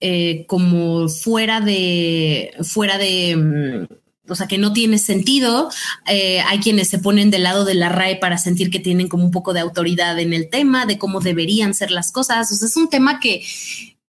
eh, 0.00 0.44
como 0.48 1.08
fuera 1.08 1.60
de, 1.60 2.50
fuera 2.64 2.98
de 2.98 3.86
o 4.28 4.34
sea, 4.34 4.46
que 4.46 4.58
no 4.58 4.72
tiene 4.72 4.98
sentido. 4.98 5.70
Eh, 6.06 6.40
hay 6.40 6.58
quienes 6.60 6.88
se 6.88 6.98
ponen 6.98 7.30
del 7.30 7.42
lado 7.42 7.64
de 7.64 7.74
la 7.74 7.88
RAE 7.88 8.16
para 8.16 8.38
sentir 8.38 8.70
que 8.70 8.80
tienen 8.80 9.08
como 9.08 9.24
un 9.24 9.30
poco 9.30 9.52
de 9.52 9.60
autoridad 9.60 10.18
en 10.18 10.32
el 10.32 10.48
tema, 10.48 10.86
de 10.86 10.98
cómo 10.98 11.20
deberían 11.20 11.74
ser 11.74 11.90
las 11.90 12.12
cosas. 12.12 12.50
O 12.50 12.54
sea, 12.54 12.68
es 12.68 12.76
un 12.76 12.88
tema 12.88 13.20
que, 13.20 13.44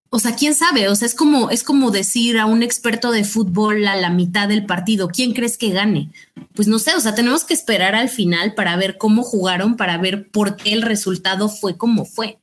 o 0.10 0.20
sea, 0.20 0.36
quién 0.36 0.56
sabe, 0.56 0.88
o 0.88 0.96
sea, 0.96 1.08
es 1.08 1.16
como, 1.16 1.50
es 1.50 1.64
como 1.64 1.92
decir 1.92 2.38
a 2.40 2.46
un 2.46 2.64
experto 2.64 3.12
de 3.12 3.26
fútbol 3.26 3.86
a 3.88 3.98
la 3.98 4.10
mitad 4.10 4.48
del 4.48 4.66
partido, 4.66 5.10
¿quién 5.10 5.34
crees 5.34 5.58
que 5.58 5.72
gane? 5.72 6.10
Pues 6.54 6.70
no 6.70 6.80
sé, 6.80 6.96
o 6.96 7.02
sea, 7.02 7.16
tenemos 7.16 7.44
que 7.44 7.54
esperar 7.54 7.96
al 7.96 8.08
final 8.10 8.54
para 8.54 8.78
ver 8.78 8.98
cómo 8.98 9.24
jugaron, 9.24 9.76
para 9.76 9.98
ver 9.98 10.30
por 10.30 10.56
qué 10.56 10.72
el 10.72 10.84
resultado 10.84 11.50
fue 11.50 11.76
como 11.76 12.06
fue. 12.06 12.40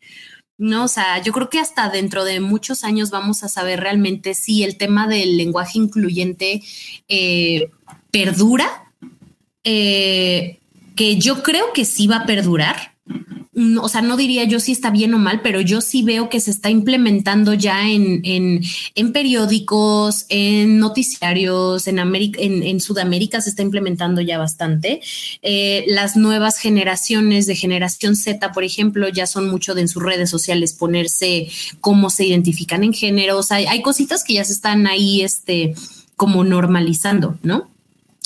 No, 0.63 0.85
o 0.85 0.89
sea, 0.89 1.21
yo 1.21 1.33
creo 1.33 1.51
que 1.51 1.59
hasta 1.59 1.89
dentro 1.89 2.23
de 2.23 2.39
muchos 2.39 2.85
años 2.85 3.11
vamos 3.11 3.43
a 3.43 3.49
saber 3.49 3.81
realmente 3.81 4.33
si 4.33 4.63
el 4.63 4.77
tema 4.77 5.09
del 5.09 5.37
lenguaje 5.37 5.77
incluyente 5.77 6.63
eh, 7.09 7.69
perdura, 8.13 8.93
eh, 9.65 10.61
que 10.95 11.17
yo 11.17 11.43
creo 11.43 11.73
que 11.73 11.85
sí 11.85 12.07
va 12.07 12.19
a 12.19 12.27
perdurar, 12.27 12.92
o 13.55 13.89
sea, 13.91 14.01
no 14.01 14.17
diría 14.17 14.45
yo 14.45 14.61
si 14.61 14.73
está 14.73 14.89
bien 14.89 15.13
o 15.13 15.19
mal, 15.19 15.43
pero 15.43 15.61
yo 15.61 15.83
sí 15.83 16.03
veo 16.03 16.31
que 16.31 16.41
se 16.41 16.51
está 16.51 16.71
implementando 16.71 17.53
ya 17.53 17.87
en, 17.91 18.23
en, 18.25 19.13
periódicos, 19.13 20.25
en 20.31 20.79
noticiarios, 20.79 21.87
en, 21.87 21.99
América, 21.99 22.39
en, 22.41 22.81
Sudamérica 22.81 23.43
se 23.43 23.51
está 23.51 23.61
implementando 23.61 24.23
ya 24.23 24.39
bastante. 24.39 25.03
Eh, 25.43 25.85
las 25.87 26.17
nuevas 26.17 26.57
generaciones 26.57 27.47
de 27.47 27.55
generación 27.55 28.17
Z, 28.17 28.53
por 28.53 28.65
ejemplo, 28.65 29.09
ya 29.11 29.27
son 29.27 29.51
mucho 29.51 29.75
de 29.75 29.83
en 29.83 29.89
sus 29.89 30.03
redes 30.03 30.31
sociales 30.31 30.73
ponerse 30.73 31.49
cómo 31.81 32.09
se 32.09 32.25
identifican 32.25 32.85
en 32.85 32.95
género. 32.95 33.37
O 33.37 33.43
sea, 33.43 33.59
hay 33.59 33.83
cositas 33.83 34.25
que 34.25 34.35
ya 34.35 34.45
se 34.45 34.55
están 34.55 34.87
ahí, 34.87 35.21
este, 35.21 35.75
como 36.17 36.43
normalizando, 36.43 37.39
¿no? 37.43 37.69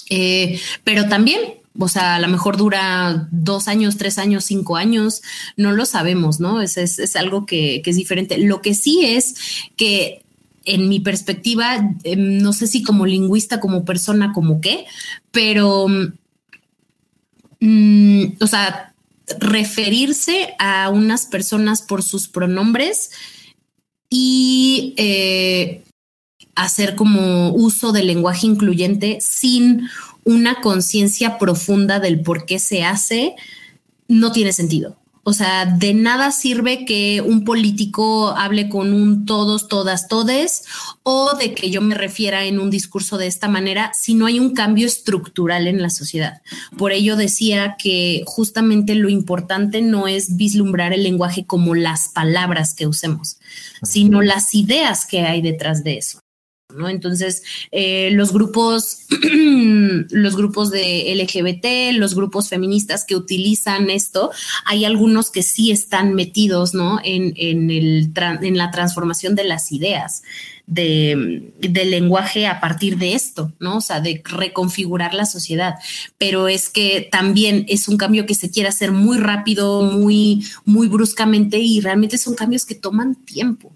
Eh, 0.09 0.61
pero 0.85 1.09
también 1.09 1.41
o 1.79 1.89
sea, 1.89 2.17
a 2.17 2.21
lo 2.21 2.29
mejor 2.29 2.57
dura 2.57 3.29
dos 3.31 3.69
años, 3.69 3.97
tres 3.97 4.19
años, 4.19 4.45
cinco 4.45 4.77
años, 4.77 5.23
no 5.57 5.73
lo 5.73 5.87
sabemos, 5.87 6.41
¿no? 6.41 6.61
Es, 6.61 6.77
es, 6.77 7.17
algo 7.17 7.47
que, 7.47 7.83
es 7.85 7.97
diferente. 7.97 8.39
Lo 8.39 8.63
que 8.63 8.75
sí 8.75 9.05
es 9.05 9.35
que 9.77 10.23
en 10.65 10.89
mi 10.89 11.01
perspectiva, 11.01 11.77
em, 12.05 12.39
no 12.39 12.53
sé 12.53 12.67
si 12.67 12.83
como 12.83 13.07
lingüista, 13.07 13.61
como 13.61 13.85
persona, 13.85 14.33
como 14.33 14.61
qué, 14.61 14.87
pero, 15.31 15.87
mm, 17.61 18.25
o 18.41 18.47
sea, 18.47 18.95
referirse 19.39 20.55
a 20.59 20.89
unas 20.91 21.27
personas 21.27 21.83
por 21.83 22.03
sus 22.03 22.29
pronombres 22.29 23.11
y 24.09 24.95
eh, 24.97 25.83
hacer 26.57 26.97
como 26.97 27.53
uso 27.53 27.93
del 27.93 28.09
lenguaje 28.09 28.47
incluyente 28.47 29.19
sin 29.21 29.89
una 30.25 30.61
conciencia 30.61 31.39
profunda 31.39 32.01
del 32.01 32.21
por 32.21 32.47
qué 32.47 32.59
se 32.59 32.83
hace, 32.83 33.37
no 34.09 34.33
tiene 34.33 34.53
sentido. 34.53 34.97
O 35.29 35.33
sea, 35.33 35.67
de 35.67 35.93
nada 35.93 36.31
sirve 36.31 36.85
que 36.85 37.21
un 37.21 37.45
político 37.45 38.29
hable 38.29 38.69
con 38.69 38.93
un 38.93 39.27
todos, 39.27 39.67
todas, 39.67 40.07
todes, 40.07 40.63
o 41.03 41.35
de 41.35 41.53
que 41.53 41.69
yo 41.69 41.81
me 41.81 41.97
refiera 41.97 42.45
en 42.45 42.61
un 42.61 42.71
discurso 42.71 43.19
de 43.19 43.27
esta 43.27 43.49
manera 43.49 43.91
si 43.93 44.15
no 44.15 44.27
hay 44.27 44.39
un 44.39 44.55
cambio 44.55 44.87
estructural 44.87 45.67
en 45.67 45.83
la 45.83 45.91
sociedad. 45.91 46.43
Por 46.79 46.93
ello 46.93 47.17
decía 47.17 47.75
que 47.77 48.23
justamente 48.25 48.95
lo 48.95 49.09
importante 49.09 49.83
no 49.83 50.07
es 50.07 50.37
vislumbrar 50.37 50.93
el 50.93 51.03
lenguaje 51.03 51.45
como 51.45 51.75
las 51.75 52.09
palabras 52.09 52.73
que 52.75 52.87
usemos, 52.87 53.39
sino 53.83 54.23
las 54.23 54.55
ideas 54.55 55.07
que 55.07 55.23
hay 55.23 55.43
detrás 55.43 55.83
de 55.83 55.99
eso. 55.99 56.21
¿No? 56.75 56.89
Entonces, 56.89 57.43
eh, 57.71 58.11
los 58.13 58.33
grupos, 58.33 59.07
los 60.11 60.37
grupos 60.37 60.71
de 60.71 61.15
LGBT, 61.15 61.97
los 61.99 62.15
grupos 62.15 62.49
feministas 62.49 63.05
que 63.05 63.17
utilizan 63.17 63.91
esto, 63.91 64.31
hay 64.65 64.85
algunos 64.85 65.31
que 65.31 65.43
sí 65.43 65.71
están 65.71 66.15
metidos, 66.15 66.75
¿no? 66.75 66.99
En, 67.05 67.35
el, 67.37 68.13
en 68.17 68.59
la 68.59 68.71
transformación 68.71 69.35
de 69.35 69.45
las 69.45 69.73
ideas. 69.73 70.23
De, 70.69 71.53
del 71.61 71.93
lenguaje 71.93 72.49
a 72.49 72.61
partir 72.61 72.99
de 72.99 73.13
esto, 73.13 73.53
¿no? 73.61 73.77
O 73.77 73.81
sea, 73.81 74.01
de 74.01 74.21
reconfigurar 74.25 75.15
la 75.15 75.25
sociedad. 75.25 75.77
Pero 76.19 76.49
es 76.49 76.69
que 76.69 77.09
también 77.09 77.65
es 77.69 77.87
un 77.87 77.97
cambio 77.97 78.27
que 78.27 78.35
se 78.35 78.51
quiere 78.51 78.69
hacer 78.69 78.91
muy 78.91 79.17
rápido, 79.17 79.83
muy, 79.83 80.45
muy 80.65 80.89
bruscamente 80.89 81.59
y 81.59 81.81
realmente 81.81 82.19
son 82.19 82.35
cambios 82.35 82.67
que 82.67 82.75
toman 82.75 83.15
tiempo. 83.15 83.73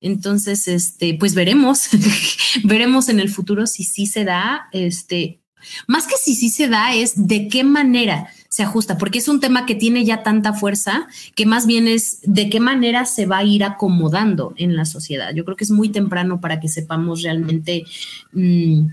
Entonces, 0.00 0.68
este, 0.68 1.14
pues 1.14 1.34
veremos, 1.34 1.88
veremos 2.64 3.08
en 3.08 3.20
el 3.20 3.30
futuro 3.30 3.66
si 3.66 3.84
sí 3.84 4.06
se 4.06 4.24
da, 4.24 4.68
este, 4.72 5.40
más 5.86 6.06
que 6.06 6.14
si 6.16 6.34
sí 6.34 6.50
se 6.50 6.68
da, 6.68 6.94
es 6.94 7.26
de 7.26 7.48
qué 7.48 7.64
manera 7.64 8.28
se 8.48 8.62
ajusta, 8.62 8.96
porque 8.98 9.18
es 9.18 9.28
un 9.28 9.40
tema 9.40 9.66
que 9.66 9.74
tiene 9.74 10.04
ya 10.04 10.22
tanta 10.22 10.52
fuerza 10.52 11.08
que 11.34 11.46
más 11.46 11.66
bien 11.66 11.88
es 11.88 12.20
de 12.22 12.48
qué 12.48 12.60
manera 12.60 13.04
se 13.04 13.26
va 13.26 13.38
a 13.38 13.44
ir 13.44 13.64
acomodando 13.64 14.54
en 14.56 14.76
la 14.76 14.84
sociedad. 14.84 15.34
Yo 15.34 15.44
creo 15.44 15.56
que 15.56 15.64
es 15.64 15.70
muy 15.70 15.88
temprano 15.90 16.40
para 16.40 16.60
que 16.60 16.68
sepamos 16.68 17.22
realmente 17.22 17.84
mm, 18.32 18.86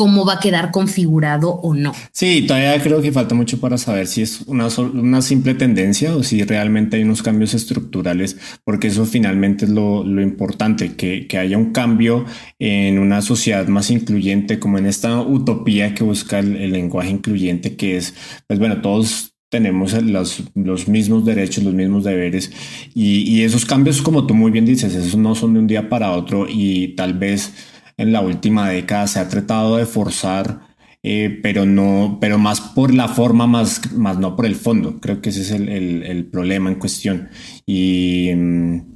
cómo 0.00 0.24
va 0.24 0.36
a 0.36 0.40
quedar 0.40 0.70
configurado 0.70 1.50
o 1.50 1.74
no. 1.74 1.92
Sí, 2.10 2.46
todavía 2.46 2.82
creo 2.82 3.02
que 3.02 3.12
falta 3.12 3.34
mucho 3.34 3.60
para 3.60 3.76
saber 3.76 4.06
si 4.06 4.22
es 4.22 4.40
una, 4.46 4.68
una 4.94 5.20
simple 5.20 5.52
tendencia 5.52 6.16
o 6.16 6.22
si 6.22 6.42
realmente 6.42 6.96
hay 6.96 7.02
unos 7.02 7.22
cambios 7.22 7.52
estructurales, 7.52 8.38
porque 8.64 8.86
eso 8.86 9.04
finalmente 9.04 9.66
es 9.66 9.70
lo, 9.70 10.02
lo 10.02 10.22
importante, 10.22 10.96
que, 10.96 11.26
que, 11.26 11.36
haya 11.36 11.58
un 11.58 11.72
cambio 11.72 12.24
en 12.58 12.98
una 12.98 13.20
sociedad 13.20 13.68
más 13.68 13.90
incluyente, 13.90 14.58
como 14.58 14.78
en 14.78 14.86
esta 14.86 15.20
utopía 15.20 15.94
que 15.94 16.02
busca 16.02 16.38
el, 16.38 16.72
lenguaje 16.72 17.10
incluyente, 17.10 17.76
que 17.76 17.98
es, 17.98 18.14
pues 18.46 18.58
bueno, 18.58 18.80
todos 18.80 19.34
tenemos 19.50 19.92
los, 20.02 20.44
los, 20.54 20.88
mismos 20.88 21.26
derechos, 21.26 21.62
los 21.62 21.74
mismos 21.74 22.04
deberes 22.04 22.50
y, 22.94 23.30
y, 23.30 23.42
esos 23.42 23.66
cambios, 23.66 24.00
como 24.00 24.26
tú 24.26 24.32
muy 24.32 24.50
bien 24.50 24.64
dices, 24.64 24.94
esos 24.94 25.16
no 25.16 25.34
son 25.34 25.52
de 25.52 25.60
un 25.60 25.66
día 25.66 25.90
para 25.90 26.12
otro 26.12 26.46
y 26.48 26.94
tal 26.94 27.12
vez 27.12 27.52
en 28.00 28.12
la 28.12 28.22
última 28.22 28.68
década 28.68 29.06
se 29.06 29.20
ha 29.20 29.28
tratado 29.28 29.76
de 29.76 29.84
forzar, 29.84 30.70
eh, 31.02 31.38
pero 31.42 31.66
no, 31.66 32.18
pero 32.18 32.38
más 32.38 32.60
por 32.60 32.94
la 32.94 33.08
forma, 33.08 33.46
más, 33.46 33.92
más 33.92 34.18
no 34.18 34.36
por 34.36 34.46
el 34.46 34.54
fondo. 34.54 35.00
Creo 35.00 35.20
que 35.20 35.28
ese 35.28 35.42
es 35.42 35.50
el, 35.50 35.68
el, 35.68 36.24
problema 36.26 36.70
en 36.70 36.76
cuestión. 36.76 37.28
Y, 37.66 38.30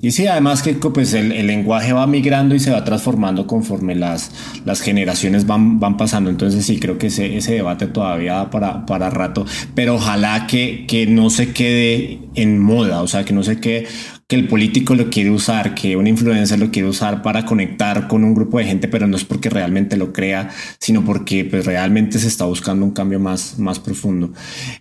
y, 0.00 0.10
sí, 0.10 0.26
además 0.26 0.62
que 0.62 0.74
pues 0.74 1.12
el, 1.12 1.46
lenguaje 1.46 1.92
va 1.92 2.06
migrando 2.06 2.54
y 2.54 2.60
se 2.60 2.70
va 2.70 2.84
transformando 2.84 3.46
conforme 3.46 3.94
las, 3.94 4.32
las 4.64 4.80
generaciones 4.80 5.46
van, 5.46 5.80
van 5.80 5.98
pasando. 5.98 6.30
Entonces 6.30 6.64
sí, 6.64 6.78
creo 6.78 6.96
que 6.96 7.08
ese, 7.08 7.36
ese 7.36 7.54
debate 7.54 7.86
todavía 7.86 8.48
para, 8.50 8.86
para 8.86 9.10
rato, 9.10 9.44
pero 9.74 9.96
ojalá 9.96 10.46
que, 10.46 10.86
que 10.88 11.06
no 11.06 11.28
se 11.28 11.52
quede 11.52 12.20
en 12.34 12.58
moda, 12.58 13.02
o 13.02 13.06
sea, 13.06 13.24
que 13.24 13.34
no 13.34 13.42
se 13.42 13.60
quede 13.60 13.86
que 14.34 14.40
el 14.40 14.48
político 14.48 14.96
lo 14.96 15.10
quiere 15.10 15.30
usar, 15.30 15.74
que 15.76 15.96
una 15.96 16.08
influencer 16.08 16.58
lo 16.58 16.72
quiere 16.72 16.88
usar 16.88 17.22
para 17.22 17.44
conectar 17.44 18.08
con 18.08 18.24
un 18.24 18.34
grupo 18.34 18.58
de 18.58 18.64
gente, 18.64 18.88
pero 18.88 19.06
no 19.06 19.16
es 19.16 19.24
porque 19.24 19.48
realmente 19.48 19.96
lo 19.96 20.12
crea, 20.12 20.50
sino 20.80 21.04
porque 21.04 21.44
pues 21.44 21.64
realmente 21.64 22.18
se 22.18 22.26
está 22.26 22.44
buscando 22.44 22.84
un 22.84 22.90
cambio 22.90 23.20
más, 23.20 23.58
más 23.60 23.78
profundo. 23.78 24.32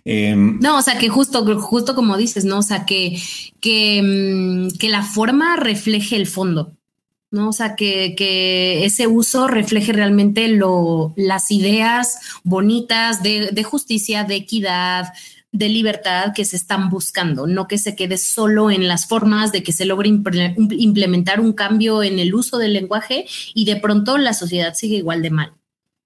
Em, 0.04 0.58
no, 0.60 0.78
o 0.78 0.82
sea, 0.82 0.98
que 0.98 1.08
justo, 1.08 1.44
justo 1.60 1.94
como 1.94 2.16
dices, 2.16 2.44
¿no? 2.44 2.58
O 2.58 2.62
sea, 2.62 2.84
que, 2.84 3.16
que, 3.60 4.02
mm, 4.02 4.76
que 4.78 4.88
la 4.88 5.02
forma 5.02 5.54
refleje 5.56 6.16
el 6.16 6.26
fondo. 6.26 6.72
¿no? 7.30 7.48
O 7.48 7.52
sea, 7.52 7.74
que, 7.74 8.14
que, 8.16 8.84
ese 8.84 9.06
uso 9.06 9.48
refleje 9.48 9.92
realmente 9.92 10.48
lo, 10.48 11.12
las 11.16 11.50
ideas 11.50 12.18
bonitas 12.44 13.22
de, 13.22 13.50
de, 13.52 13.62
justicia, 13.64 14.24
de 14.24 14.36
equidad, 14.36 15.12
de 15.54 15.68
libertad 15.68 16.32
que 16.34 16.44
se 16.44 16.56
están 16.56 16.90
buscando, 16.90 17.46
no 17.46 17.68
que 17.68 17.78
se 17.78 17.94
quede 17.94 18.18
solo 18.18 18.72
en 18.72 18.88
las 18.88 19.06
formas 19.06 19.52
de 19.52 19.62
que 19.62 19.70
se 19.72 19.84
logre 19.84 20.08
implementar 20.08 21.38
un 21.38 21.52
cambio 21.52 22.02
en 22.02 22.18
el 22.18 22.34
uso 22.34 22.58
del 22.58 22.72
lenguaje 22.72 23.24
y 23.54 23.64
de 23.64 23.76
pronto 23.76 24.18
la 24.18 24.34
sociedad 24.34 24.74
sigue 24.74 24.96
igual 24.96 25.22
de 25.22 25.30
mal, 25.30 25.52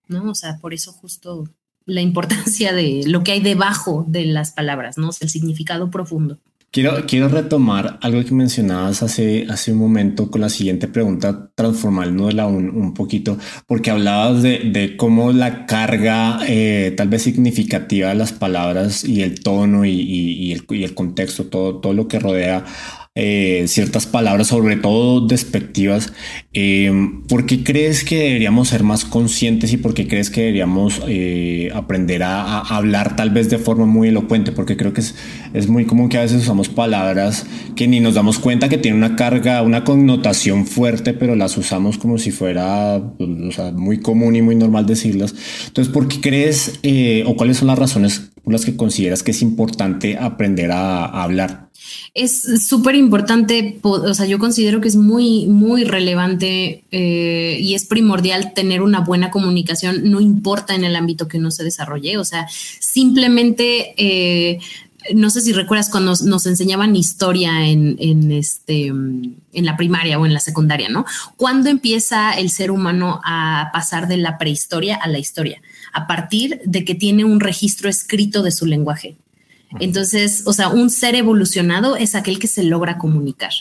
¿no? 0.06 0.30
O 0.30 0.34
sea, 0.34 0.58
por 0.58 0.74
eso 0.74 0.92
justo 0.92 1.48
la 1.86 2.02
importancia 2.02 2.74
de 2.74 3.04
lo 3.06 3.24
que 3.24 3.32
hay 3.32 3.40
debajo 3.40 4.04
de 4.06 4.26
las 4.26 4.52
palabras, 4.52 4.98
¿no? 4.98 5.08
el 5.18 5.30
significado 5.30 5.90
profundo. 5.90 6.38
Quiero, 6.70 7.06
quiero 7.06 7.28
retomar 7.28 7.98
algo 8.02 8.22
que 8.22 8.34
mencionabas 8.34 9.02
hace, 9.02 9.46
hace 9.48 9.72
un 9.72 9.78
momento 9.78 10.30
con 10.30 10.42
la 10.42 10.50
siguiente 10.50 10.86
pregunta, 10.86 11.50
transformándola 11.54 12.46
un, 12.46 12.68
un 12.68 12.92
poquito, 12.92 13.38
porque 13.66 13.90
hablabas 13.90 14.42
de, 14.42 14.58
de 14.70 14.94
cómo 14.98 15.32
la 15.32 15.64
carga 15.64 16.40
eh, 16.46 16.92
tal 16.94 17.08
vez 17.08 17.22
significativa 17.22 18.10
de 18.10 18.16
las 18.16 18.32
palabras 18.32 19.02
y 19.02 19.22
el 19.22 19.40
tono 19.40 19.86
y, 19.86 19.92
y, 19.92 20.32
y, 20.32 20.52
el, 20.52 20.66
y 20.68 20.84
el 20.84 20.94
contexto, 20.94 21.46
todo, 21.46 21.80
todo 21.80 21.94
lo 21.94 22.06
que 22.06 22.18
rodea 22.18 22.64
eh, 23.20 23.64
ciertas 23.66 24.06
palabras, 24.06 24.46
sobre 24.46 24.76
todo 24.76 25.26
despectivas. 25.26 26.12
Eh, 26.52 26.92
¿Por 27.26 27.46
qué 27.46 27.64
crees 27.64 28.04
que 28.04 28.16
deberíamos 28.16 28.68
ser 28.68 28.84
más 28.84 29.04
conscientes 29.04 29.72
y 29.72 29.76
por 29.76 29.92
qué 29.92 30.06
crees 30.06 30.30
que 30.30 30.42
deberíamos 30.42 31.02
eh, 31.08 31.68
aprender 31.74 32.22
a, 32.22 32.60
hablar 32.60 33.16
tal 33.16 33.30
vez 33.30 33.50
de 33.50 33.58
forma 33.58 33.86
muy 33.86 34.06
elocuente? 34.06 34.52
Porque 34.52 34.76
creo 34.76 34.92
que 34.92 35.00
es, 35.00 35.16
es 35.52 35.66
muy 35.66 35.84
común 35.84 36.08
que 36.08 36.18
a 36.18 36.20
veces 36.20 36.42
usamos 36.42 36.68
palabras 36.68 37.44
que 37.74 37.88
ni 37.88 37.98
nos 37.98 38.14
damos 38.14 38.38
cuenta 38.38 38.68
que 38.68 38.78
tienen 38.78 39.02
una 39.02 39.16
carga, 39.16 39.62
una 39.62 39.82
connotación 39.82 40.64
fuerte, 40.64 41.12
pero 41.12 41.34
las 41.34 41.58
usamos 41.58 41.98
como 41.98 42.18
si 42.18 42.30
fuera 42.30 43.02
muy 43.74 43.98
común 43.98 44.36
y 44.36 44.42
muy 44.42 44.54
normal 44.54 44.86
decirlas. 44.86 45.34
Entonces, 45.66 45.92
¿por 45.92 46.06
qué 46.06 46.20
crees 46.20 46.78
o 47.26 47.34
cuáles 47.34 47.56
son 47.56 47.66
las 47.66 47.80
razones 47.80 48.30
por 48.44 48.52
las 48.52 48.64
que 48.64 48.76
consideras 48.76 49.24
que 49.24 49.32
es 49.32 49.42
importante 49.42 50.16
aprender 50.16 50.70
a 50.70 51.04
hablar? 51.04 51.67
Es 52.14 52.66
súper 52.66 52.94
importante, 52.94 53.78
o 53.82 54.14
sea, 54.14 54.26
yo 54.26 54.38
considero 54.38 54.80
que 54.80 54.88
es 54.88 54.96
muy, 54.96 55.46
muy 55.46 55.84
relevante 55.84 56.84
eh, 56.90 57.58
y 57.60 57.74
es 57.74 57.86
primordial 57.86 58.52
tener 58.54 58.82
una 58.82 59.00
buena 59.00 59.30
comunicación, 59.30 60.10
no 60.10 60.20
importa 60.20 60.74
en 60.74 60.84
el 60.84 60.96
ámbito 60.96 61.28
que 61.28 61.38
uno 61.38 61.50
se 61.50 61.64
desarrolle, 61.64 62.18
o 62.18 62.24
sea, 62.24 62.46
simplemente... 62.80 63.94
Eh, 63.96 64.58
no 65.14 65.30
sé 65.30 65.40
si 65.40 65.52
recuerdas 65.52 65.90
cuando 65.90 66.14
nos, 66.24 66.46
enseñaban 66.46 66.96
historia 66.96 67.66
en, 67.66 67.96
en, 67.98 68.32
este, 68.32 68.86
en 68.88 69.36
la 69.52 69.76
primaria 69.76 70.18
o 70.18 70.26
en 70.26 70.34
la 70.34 70.40
secundaria, 70.40 70.88
¿no? 70.88 71.06
¿Cuándo 71.36 71.70
empieza 71.70 72.32
el 72.32 72.50
ser 72.50 72.70
humano 72.70 73.20
a 73.24 73.70
pasar 73.72 74.08
de 74.08 74.16
la 74.16 74.38
prehistoria 74.38 74.96
a 74.96 75.08
la 75.08 75.18
historia? 75.18 75.62
A 75.92 76.06
partir 76.06 76.60
de 76.64 76.84
que 76.84 76.94
tiene 76.94 77.24
un 77.24 77.40
registro 77.40 77.88
escrito 77.88 78.42
de 78.42 78.52
su 78.52 78.66
lenguaje. 78.66 79.16
Entonces, 79.80 80.42
o 80.46 80.52
sea, 80.52 80.68
un 80.68 80.90
ser 80.90 81.14
evolucionado 81.14 81.96
es 81.96 82.14
aquel 82.14 82.38
que 82.38 82.46
se 82.46 82.62
logra 82.62 82.98
comunicar. 82.98 83.52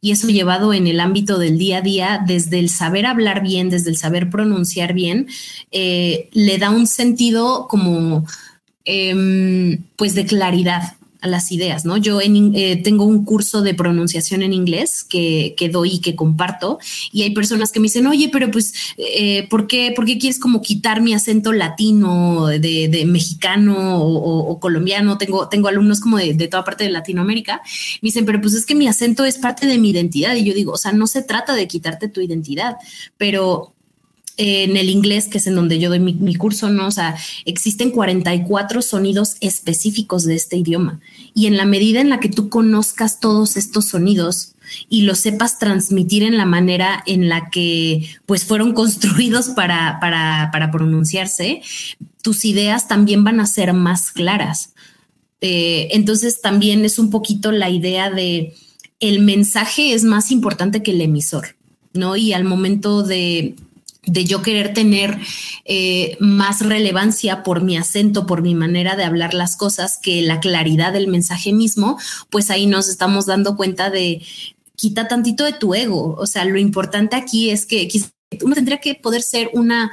Y 0.00 0.10
eso 0.10 0.28
llevado 0.28 0.74
en 0.74 0.86
el 0.86 1.00
ámbito 1.00 1.38
del 1.38 1.56
día 1.56 1.78
a 1.78 1.80
día, 1.80 2.24
desde 2.26 2.58
el 2.58 2.68
saber 2.68 3.06
hablar 3.06 3.42
bien, 3.42 3.70
desde 3.70 3.88
el 3.90 3.96
saber 3.96 4.28
pronunciar 4.28 4.92
bien, 4.92 5.28
eh, 5.70 6.28
le 6.32 6.58
da 6.58 6.68
un 6.68 6.86
sentido 6.86 7.66
como, 7.68 8.26
em, 8.84 9.82
pues, 9.96 10.14
de 10.14 10.26
claridad 10.26 10.96
las 11.26 11.52
ideas, 11.52 11.84
¿no? 11.84 11.96
Yo 11.96 12.20
eh, 12.20 12.80
tengo 12.82 13.04
un 13.04 13.24
curso 13.24 13.62
de 13.62 13.74
pronunciación 13.74 14.42
en 14.42 14.52
inglés 14.52 15.04
que, 15.04 15.54
que, 15.56 15.68
doy 15.68 15.94
y 15.94 16.00
que 16.00 16.14
comparto 16.14 16.78
y 17.12 17.22
hay 17.22 17.30
personas 17.30 17.72
que 17.72 17.80
me 17.80 17.84
dicen, 17.84 18.06
oye, 18.06 18.28
pero 18.32 18.50
pues, 18.50 18.74
eh, 18.96 19.46
¿por, 19.48 19.66
qué, 19.66 19.92
¿por, 19.94 20.04
qué, 20.04 20.18
quieres 20.18 20.38
como 20.38 20.62
quitar 20.62 21.00
mi 21.00 21.14
acento 21.14 21.52
latino, 21.52 22.46
de, 22.46 23.04
mexicano 23.06 24.02
o, 24.02 24.60
colombiano? 24.60 25.18
Tengo, 25.18 25.48
tengo 25.48 25.68
alumnos 25.68 26.00
como 26.00 26.18
de, 26.18 26.34
de, 26.34 26.48
toda 26.48 26.64
parte 26.64 26.84
de 26.84 26.90
Latinoamérica. 26.90 27.62
Me 28.00 28.08
dicen, 28.08 28.24
pero 28.24 28.40
pues 28.40 28.54
es 28.54 28.66
que 28.66 28.74
mi 28.74 28.88
acento 28.88 29.24
es 29.24 29.38
parte 29.38 29.66
de 29.66 29.78
mi 29.78 29.90
identidad 29.90 30.34
y 30.36 30.44
yo 30.44 30.54
digo, 30.54 30.72
o 30.72 30.78
sea, 30.78 30.92
no 30.92 31.06
se 31.06 31.22
trata 31.22 31.54
de 31.54 31.68
quitarte 31.68 32.08
tu 32.08 32.20
identidad, 32.20 32.76
pero 33.16 33.73
en 34.36 34.76
el 34.76 34.90
inglés, 34.90 35.28
que 35.28 35.38
es 35.38 35.46
en 35.46 35.54
donde 35.54 35.78
yo 35.78 35.88
doy 35.88 36.00
mi, 36.00 36.34
curso, 36.34 36.68
¿no? 36.70 36.88
O 36.88 36.90
sea, 36.90 37.16
existen 37.44 37.90
44 37.90 38.82
sonidos 38.82 39.36
específicos 39.40 40.24
de 40.24 40.34
este 40.34 40.56
idioma. 40.56 41.00
Y 41.34 41.46
en 41.46 41.56
la 41.56 41.64
medida 41.64 42.00
en 42.00 42.10
la 42.10 42.20
que 42.20 42.28
tú 42.28 42.48
conozcas 42.48 43.20
todos 43.20 43.56
estos 43.56 43.86
sonidos 43.86 44.54
y 44.88 45.02
los 45.02 45.20
sepas 45.20 45.58
transmitir 45.58 46.22
en 46.22 46.36
la 46.36 46.46
manera 46.46 47.02
en 47.06 47.28
la 47.28 47.50
que 47.50 48.08
pues 48.26 48.44
fueron 48.44 48.72
construidos 48.72 49.50
para, 49.50 49.98
para, 50.00 50.50
para 50.52 50.70
pronunciarse, 50.70 51.62
tus 52.22 52.44
ideas 52.44 52.88
también 52.88 53.22
van 53.22 53.40
a 53.40 53.46
ser 53.46 53.72
más 53.72 54.10
claras. 54.10 54.74
Eh, 55.40 55.88
entonces 55.92 56.40
también 56.40 56.84
es 56.84 56.98
un 56.98 57.10
poquito 57.10 57.52
la 57.52 57.68
idea 57.68 58.10
de 58.10 58.54
el 59.00 59.20
mensaje 59.20 59.92
es 59.92 60.02
más 60.02 60.30
importante 60.30 60.82
que 60.82 60.92
el 60.92 61.02
emisor, 61.02 61.56
¿no? 61.92 62.16
Y 62.16 62.32
al 62.32 62.44
momento 62.44 63.02
de 63.02 63.54
de 64.06 64.24
yo 64.24 64.42
querer 64.42 64.74
tener 64.74 65.18
eh, 65.64 66.16
más 66.20 66.60
relevancia 66.60 67.42
por 67.42 67.62
mi 67.62 67.76
acento, 67.76 68.26
por 68.26 68.42
mi 68.42 68.54
manera 68.54 68.96
de 68.96 69.04
hablar 69.04 69.34
las 69.34 69.56
cosas, 69.56 69.98
que 69.98 70.22
la 70.22 70.40
claridad 70.40 70.92
del 70.92 71.08
mensaje 71.08 71.52
mismo, 71.52 71.98
pues 72.30 72.50
ahí 72.50 72.66
nos 72.66 72.88
estamos 72.88 73.26
dando 73.26 73.56
cuenta 73.56 73.90
de 73.90 74.22
quita 74.76 75.08
tantito 75.08 75.44
de 75.44 75.52
tu 75.52 75.74
ego. 75.74 76.14
O 76.18 76.26
sea, 76.26 76.44
lo 76.44 76.58
importante 76.58 77.16
aquí 77.16 77.50
es 77.50 77.66
que 77.66 77.88
uno 78.42 78.54
tendría 78.54 78.78
que 78.78 78.94
poder 78.94 79.22
ser 79.22 79.50
una 79.52 79.92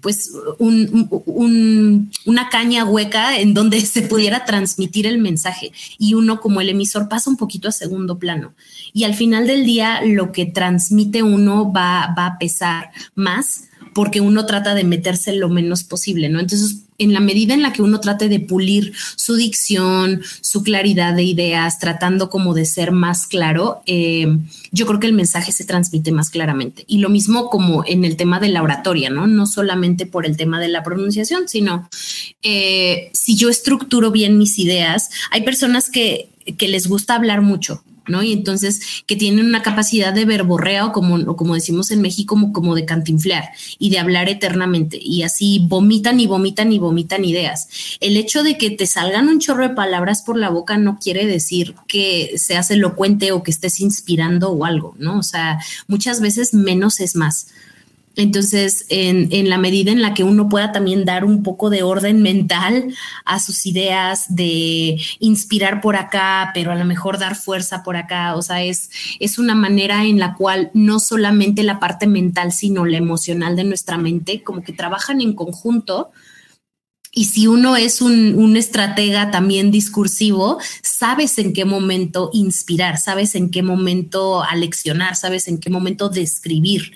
pues 0.00 0.30
una 0.56 2.48
caña 2.50 2.84
hueca 2.84 3.38
en 3.38 3.54
donde 3.54 3.80
se 3.80 4.02
pudiera 4.02 4.44
transmitir 4.44 5.06
el 5.06 5.18
mensaje 5.18 5.72
y 5.98 6.14
uno 6.14 6.40
como 6.40 6.60
el 6.60 6.68
emisor 6.68 7.08
pasa 7.08 7.30
un 7.30 7.36
poquito 7.36 7.68
a 7.68 7.72
segundo 7.72 8.18
plano 8.18 8.54
y 8.92 9.04
al 9.04 9.14
final 9.14 9.46
del 9.46 9.64
día 9.64 10.00
lo 10.04 10.32
que 10.32 10.46
transmite 10.46 11.22
uno 11.22 11.72
va, 11.72 12.14
va 12.16 12.26
a 12.26 12.38
pesar 12.38 12.90
más 13.14 13.68
porque 13.94 14.20
uno 14.20 14.46
trata 14.46 14.74
de 14.74 14.84
meterse 14.84 15.32
lo 15.32 15.48
menos 15.48 15.82
posible, 15.82 16.28
¿no? 16.28 16.38
Entonces, 16.38 16.84
en 16.98 17.12
la 17.12 17.20
medida 17.20 17.54
en 17.54 17.62
la 17.62 17.72
que 17.72 17.82
uno 17.82 18.00
trate 18.00 18.28
de 18.28 18.40
pulir 18.40 18.92
su 19.16 19.36
dicción, 19.36 20.20
su 20.40 20.64
claridad 20.64 21.14
de 21.14 21.22
ideas, 21.22 21.78
tratando 21.78 22.28
como 22.28 22.54
de 22.54 22.64
ser 22.64 22.90
más 22.90 23.26
claro, 23.26 23.82
eh, 23.86 24.26
yo 24.72 24.86
creo 24.86 24.98
que 24.98 25.06
el 25.06 25.12
mensaje 25.12 25.52
se 25.52 25.64
transmite 25.64 26.10
más 26.10 26.28
claramente. 26.28 26.84
Y 26.88 26.98
lo 26.98 27.08
mismo 27.08 27.50
como 27.50 27.84
en 27.86 28.04
el 28.04 28.16
tema 28.16 28.40
de 28.40 28.48
la 28.48 28.62
oratoria, 28.62 29.10
¿no? 29.10 29.28
No 29.28 29.46
solamente 29.46 30.06
por 30.06 30.26
el 30.26 30.36
tema 30.36 30.60
de 30.60 30.68
la 30.68 30.82
pronunciación, 30.82 31.48
sino 31.48 31.88
eh, 32.42 33.10
si 33.14 33.36
yo 33.36 33.48
estructuro 33.48 34.10
bien 34.10 34.36
mis 34.36 34.58
ideas, 34.58 35.10
hay 35.30 35.42
personas 35.42 35.90
que, 35.90 36.30
que 36.58 36.68
les 36.68 36.88
gusta 36.88 37.14
hablar 37.14 37.42
mucho, 37.42 37.82
¿no? 38.08 38.22
Y 38.22 38.32
entonces 38.32 38.80
que 39.06 39.16
tienen 39.16 39.46
una 39.46 39.62
capacidad 39.62 40.12
de 40.12 40.24
verborrea 40.24 40.92
como, 40.92 41.36
como 41.36 41.54
decimos 41.54 41.90
en 41.90 42.02
México, 42.02 42.34
como, 42.34 42.52
como 42.52 42.74
de 42.74 42.84
cantinflear 42.84 43.50
y 43.78 43.90
de 43.90 43.98
hablar 43.98 44.28
eternamente. 44.28 44.98
Y 45.00 45.22
así 45.22 45.64
vomitan 45.66 46.20
y 46.20 46.26
vomitan 46.26 46.72
y 46.72 46.78
vomitan 46.78 47.24
ideas. 47.24 47.68
El 48.00 48.16
hecho 48.16 48.42
de 48.42 48.58
que 48.58 48.70
te 48.70 48.86
salgan 48.86 49.28
un 49.28 49.40
chorro 49.40 49.68
de 49.68 49.74
palabras 49.74 50.22
por 50.22 50.36
la 50.36 50.50
boca 50.50 50.78
no 50.78 50.98
quiere 50.98 51.26
decir 51.26 51.74
que 51.86 52.34
seas 52.36 52.70
elocuente 52.70 53.32
o 53.32 53.42
que 53.42 53.50
estés 53.50 53.80
inspirando 53.80 54.50
o 54.50 54.64
algo, 54.64 54.94
¿no? 54.98 55.18
O 55.18 55.22
sea, 55.22 55.58
muchas 55.86 56.20
veces 56.20 56.54
menos 56.54 57.00
es 57.00 57.16
más. 57.16 57.48
Entonces, 58.18 58.84
en, 58.88 59.48
la 59.48 59.58
medida 59.58 59.92
en 59.92 60.02
la 60.02 60.12
que 60.12 60.24
uno 60.24 60.48
pueda 60.48 60.72
también 60.72 61.04
dar 61.04 61.24
un 61.24 61.44
poco 61.44 61.70
de 61.70 61.84
orden 61.84 62.20
mental 62.20 62.92
a 63.24 63.38
sus 63.38 63.64
ideas, 63.64 64.34
de 64.34 65.00
inspirar 65.20 65.80
por 65.80 65.94
acá, 65.94 66.50
pero 66.52 66.72
a 66.72 66.74
lo 66.74 66.84
mejor 66.84 67.20
dar 67.20 67.36
fuerza 67.36 67.84
por 67.84 67.96
acá, 67.96 68.34
o 68.34 68.42
sea, 68.42 68.64
es, 68.64 68.90
es 69.20 69.38
una 69.38 69.54
manera 69.54 70.04
en 70.04 70.18
la 70.18 70.34
cual 70.34 70.72
no 70.74 70.98
solamente 70.98 71.62
la 71.62 71.78
parte 71.78 72.08
mental, 72.08 72.50
sino 72.50 72.84
la 72.84 72.96
emocional 72.96 73.54
de 73.54 73.62
nuestra 73.62 73.98
mente, 73.98 74.42
como 74.42 74.64
que 74.64 74.72
trabajan 74.72 75.20
en 75.20 75.34
conjunto. 75.34 76.10
Y 77.12 77.26
si 77.26 77.46
uno 77.46 77.76
es 77.76 78.02
un, 78.02 78.34
un, 78.34 78.56
estratega 78.56 79.30
también 79.30 79.70
discursivo, 79.70 80.58
sabes 80.82 81.38
en 81.38 81.52
qué 81.52 81.64
momento 81.64 82.30
inspirar, 82.32 82.98
sabes 82.98 83.36
en 83.36 83.52
qué 83.52 83.62
momento 83.62 84.42
aleccionar, 84.42 85.14
sabes 85.14 85.46
en 85.46 85.58
qué 85.58 85.70
momento 85.70 86.08
describir 86.08 86.94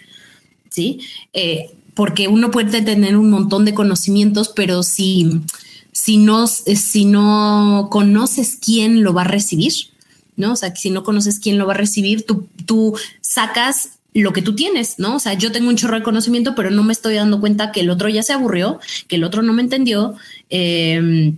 ¿sí? 0.72 1.00
Eh, 1.32 1.70
porque 1.94 2.28
uno 2.28 2.50
puede 2.50 2.82
tener 2.82 3.16
un 3.16 3.30
montón 3.30 3.64
de 3.64 3.74
conocimientos, 3.74 4.48
pero 4.48 4.82
si, 4.82 5.42
si, 5.92 6.16
no, 6.16 6.46
si 6.46 7.04
no 7.04 7.88
conoces 7.90 8.58
quién 8.60 9.02
lo 9.02 9.12
va 9.12 9.22
a 9.22 9.24
recibir, 9.24 9.72
¿no? 10.36 10.52
O 10.52 10.56
sea, 10.56 10.74
si 10.74 10.90
no 10.90 11.02
conoces 11.02 11.38
quién 11.38 11.58
lo 11.58 11.66
va 11.66 11.74
a 11.74 11.76
recibir, 11.76 12.24
tú, 12.24 12.48
tú 12.64 12.96
sacas 13.20 13.98
lo 14.14 14.32
que 14.32 14.42
tú 14.42 14.54
tienes, 14.54 14.98
¿no? 14.98 15.16
O 15.16 15.20
sea, 15.20 15.34
yo 15.34 15.52
tengo 15.52 15.68
un 15.68 15.76
chorro 15.76 15.96
de 15.96 16.02
conocimiento, 16.02 16.54
pero 16.54 16.70
no 16.70 16.82
me 16.82 16.92
estoy 16.92 17.14
dando 17.14 17.40
cuenta 17.40 17.72
que 17.72 17.80
el 17.80 17.90
otro 17.90 18.08
ya 18.08 18.22
se 18.22 18.32
aburrió, 18.32 18.80
que 19.08 19.16
el 19.16 19.24
otro 19.24 19.42
no 19.42 19.52
me 19.52 19.62
entendió. 19.62 20.14
Eh, 20.50 21.34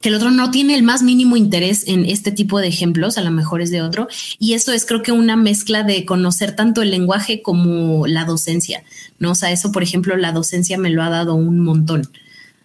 que 0.00 0.10
el 0.10 0.14
otro 0.14 0.30
no 0.30 0.50
tiene 0.50 0.74
el 0.74 0.82
más 0.82 1.02
mínimo 1.02 1.36
interés 1.36 1.88
en 1.88 2.04
este 2.04 2.30
tipo 2.30 2.60
de 2.60 2.68
ejemplos, 2.68 3.18
a 3.18 3.22
lo 3.22 3.30
mejor 3.30 3.62
es 3.62 3.70
de 3.70 3.82
otro. 3.82 4.08
Y 4.38 4.54
eso 4.54 4.72
es 4.72 4.84
creo 4.84 5.02
que 5.02 5.12
una 5.12 5.36
mezcla 5.36 5.82
de 5.82 6.04
conocer 6.04 6.54
tanto 6.54 6.82
el 6.82 6.90
lenguaje 6.90 7.42
como 7.42 8.06
la 8.06 8.24
docencia, 8.24 8.82
¿no? 9.18 9.32
O 9.32 9.34
sea, 9.34 9.50
eso, 9.50 9.72
por 9.72 9.82
ejemplo, 9.82 10.16
la 10.16 10.32
docencia 10.32 10.78
me 10.78 10.90
lo 10.90 11.02
ha 11.02 11.10
dado 11.10 11.34
un 11.34 11.60
montón. 11.60 12.08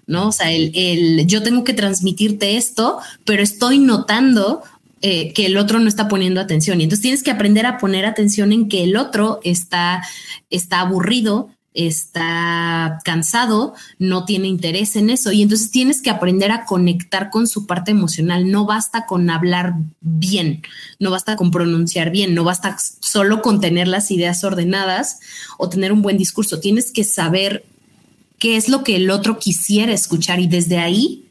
¿no? 0.07 0.27
O 0.27 0.31
sea, 0.33 0.51
el, 0.51 1.25
yo 1.25 1.41
tengo 1.41 1.63
que 1.63 1.73
transmitirte 1.73 2.57
esto, 2.57 2.99
pero 3.23 3.41
estoy 3.41 3.79
notando 3.79 4.61
eh, 5.01 5.31
que 5.33 5.45
el 5.45 5.57
otro 5.57 5.79
no 5.79 5.87
está 5.87 6.07
poniendo 6.07 6.41
atención. 6.41 6.79
Y 6.79 6.83
entonces 6.83 7.01
tienes 7.01 7.23
que 7.23 7.31
aprender 7.31 7.65
a 7.65 7.77
poner 7.77 8.05
atención 8.05 8.51
en 8.51 8.67
que 8.67 8.83
el 8.83 8.97
otro 8.97 9.39
está, 9.43 10.03
está 10.49 10.81
aburrido, 10.81 11.49
está 11.73 12.99
cansado, 13.05 13.73
no 13.97 14.25
tiene 14.25 14.47
interés 14.47 14.95
en 14.95 15.09
eso 15.09 15.31
y 15.31 15.41
entonces 15.41 15.71
tienes 15.71 16.01
que 16.01 16.09
aprender 16.09 16.51
a 16.51 16.65
conectar 16.65 17.29
con 17.29 17.47
su 17.47 17.65
parte 17.65 17.91
emocional. 17.91 18.51
No 18.51 18.65
basta 18.65 19.05
con 19.05 19.29
hablar 19.29 19.75
bien, 20.01 20.63
no 20.99 21.11
basta 21.11 21.35
con 21.35 21.51
pronunciar 21.51 22.11
bien, 22.11 22.35
no 22.35 22.43
basta 22.43 22.77
solo 22.99 23.41
con 23.41 23.61
tener 23.61 23.87
las 23.87 24.11
ideas 24.11 24.43
ordenadas 24.43 25.19
o 25.57 25.69
tener 25.69 25.93
un 25.93 26.01
buen 26.01 26.17
discurso. 26.17 26.59
Tienes 26.59 26.91
que 26.91 27.03
saber 27.03 27.65
qué 28.37 28.57
es 28.57 28.67
lo 28.67 28.83
que 28.83 28.97
el 28.97 29.09
otro 29.09 29.39
quisiera 29.39 29.93
escuchar 29.93 30.39
y 30.39 30.47
desde 30.47 30.77
ahí 30.77 31.25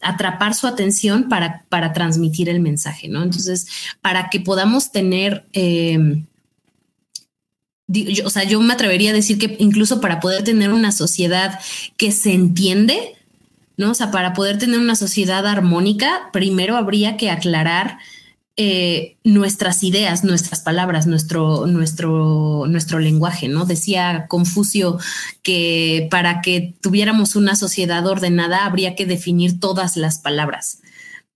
atrapar 0.00 0.54
su 0.54 0.66
atención 0.66 1.28
para, 1.28 1.64
para 1.68 1.92
transmitir 1.92 2.48
el 2.48 2.60
mensaje, 2.60 3.08
¿no? 3.08 3.22
Entonces, 3.22 3.66
para 4.00 4.30
que 4.30 4.40
podamos 4.40 4.90
tener... 4.90 5.44
Eh, 5.52 6.22
o 8.24 8.30
sea, 8.30 8.44
yo 8.44 8.60
me 8.60 8.74
atrevería 8.74 9.10
a 9.10 9.14
decir 9.14 9.38
que 9.38 9.56
incluso 9.58 10.00
para 10.00 10.20
poder 10.20 10.42
tener 10.42 10.72
una 10.72 10.92
sociedad 10.92 11.60
que 11.96 12.10
se 12.10 12.32
entiende, 12.32 13.14
¿no? 13.76 13.92
O 13.92 13.94
sea, 13.94 14.10
para 14.10 14.32
poder 14.32 14.58
tener 14.58 14.80
una 14.80 14.96
sociedad 14.96 15.46
armónica, 15.46 16.30
primero 16.32 16.76
habría 16.76 17.16
que 17.16 17.30
aclarar 17.30 17.98
eh, 18.58 19.18
nuestras 19.22 19.82
ideas, 19.82 20.24
nuestras 20.24 20.60
palabras, 20.60 21.06
nuestro, 21.06 21.66
nuestro, 21.66 22.64
nuestro 22.66 22.98
lenguaje, 22.98 23.48
¿no? 23.48 23.66
Decía 23.66 24.24
Confucio 24.28 24.98
que 25.42 26.08
para 26.10 26.40
que 26.40 26.74
tuviéramos 26.80 27.36
una 27.36 27.54
sociedad 27.54 28.06
ordenada 28.06 28.64
habría 28.64 28.94
que 28.94 29.04
definir 29.04 29.60
todas 29.60 29.98
las 29.98 30.18
palabras. 30.18 30.80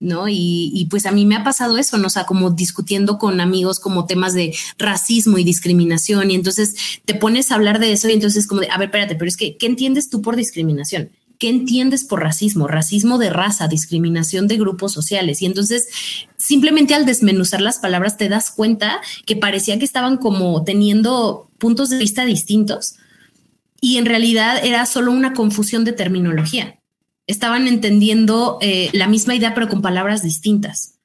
¿No? 0.01 0.25
Y, 0.27 0.87
pues 0.89 1.05
a 1.05 1.11
mí 1.11 1.25
me 1.25 1.35
ha 1.35 1.43
pasado 1.43 1.77
eso, 1.77 1.97
¿no? 1.97 2.07
O 2.07 2.09
sea, 2.09 2.25
como 2.25 2.49
discutiendo 2.49 3.19
con 3.19 3.39
amigos 3.39 3.79
como 3.79 4.07
temas 4.07 4.33
de 4.33 4.53
racismo 4.77 5.37
y 5.37 5.43
discriminación 5.43 6.31
y 6.31 6.35
entonces 6.35 6.75
te 7.05 7.13
pones 7.13 7.51
a 7.51 7.55
hablar 7.55 7.79
de 7.79 7.93
eso 7.93 8.09
y 8.09 8.13
entonces 8.13 8.47
como 8.47 8.61
de, 8.61 8.69
a 8.69 8.77
ver, 8.79 8.87
espérate, 8.87 9.15
pero 9.15 9.29
es 9.29 9.37
que, 9.37 9.57
¿qué 9.57 9.67
entiendes 9.67 10.09
tú 10.09 10.23
por 10.23 10.35
discriminación? 10.35 11.11
¿Qué 11.37 11.49
entiendes 11.49 12.03
por 12.03 12.21
racismo? 12.21 12.67
Racismo 12.67 13.19
de 13.19 13.29
raza, 13.29 13.67
discriminación 13.67 14.47
de 14.47 14.57
grupos 14.57 14.91
sociales. 14.91 15.41
Y 15.41 15.45
entonces, 15.45 15.87
simplemente 16.37 16.93
al 16.93 17.05
desmenuzar 17.05 17.61
las 17.61 17.79
palabras, 17.79 18.17
te 18.17 18.27
das 18.27 18.51
cuenta 18.51 19.01
que 19.25 19.35
parecía 19.35 19.77
que 19.77 19.85
estaban 19.85 20.17
como 20.17 20.63
teniendo 20.63 21.49
puntos 21.59 21.89
de 21.89 21.99
vista 21.99 22.25
distintos 22.25 22.95
y 23.79 23.97
en 23.97 24.05
realidad 24.05 24.63
era 24.63 24.85
solo 24.87 25.11
una 25.11 25.33
confusión 25.33 25.83
de 25.83 25.93
terminología 25.93 26.80
estaban 27.27 27.67
entendiendo 27.67 28.57
eh, 28.61 28.89
la 28.93 29.07
misma 29.07 29.35
idea 29.35 29.53
pero 29.53 29.69
con 29.69 29.81
palabras 29.81 30.23
distintas. 30.23 30.95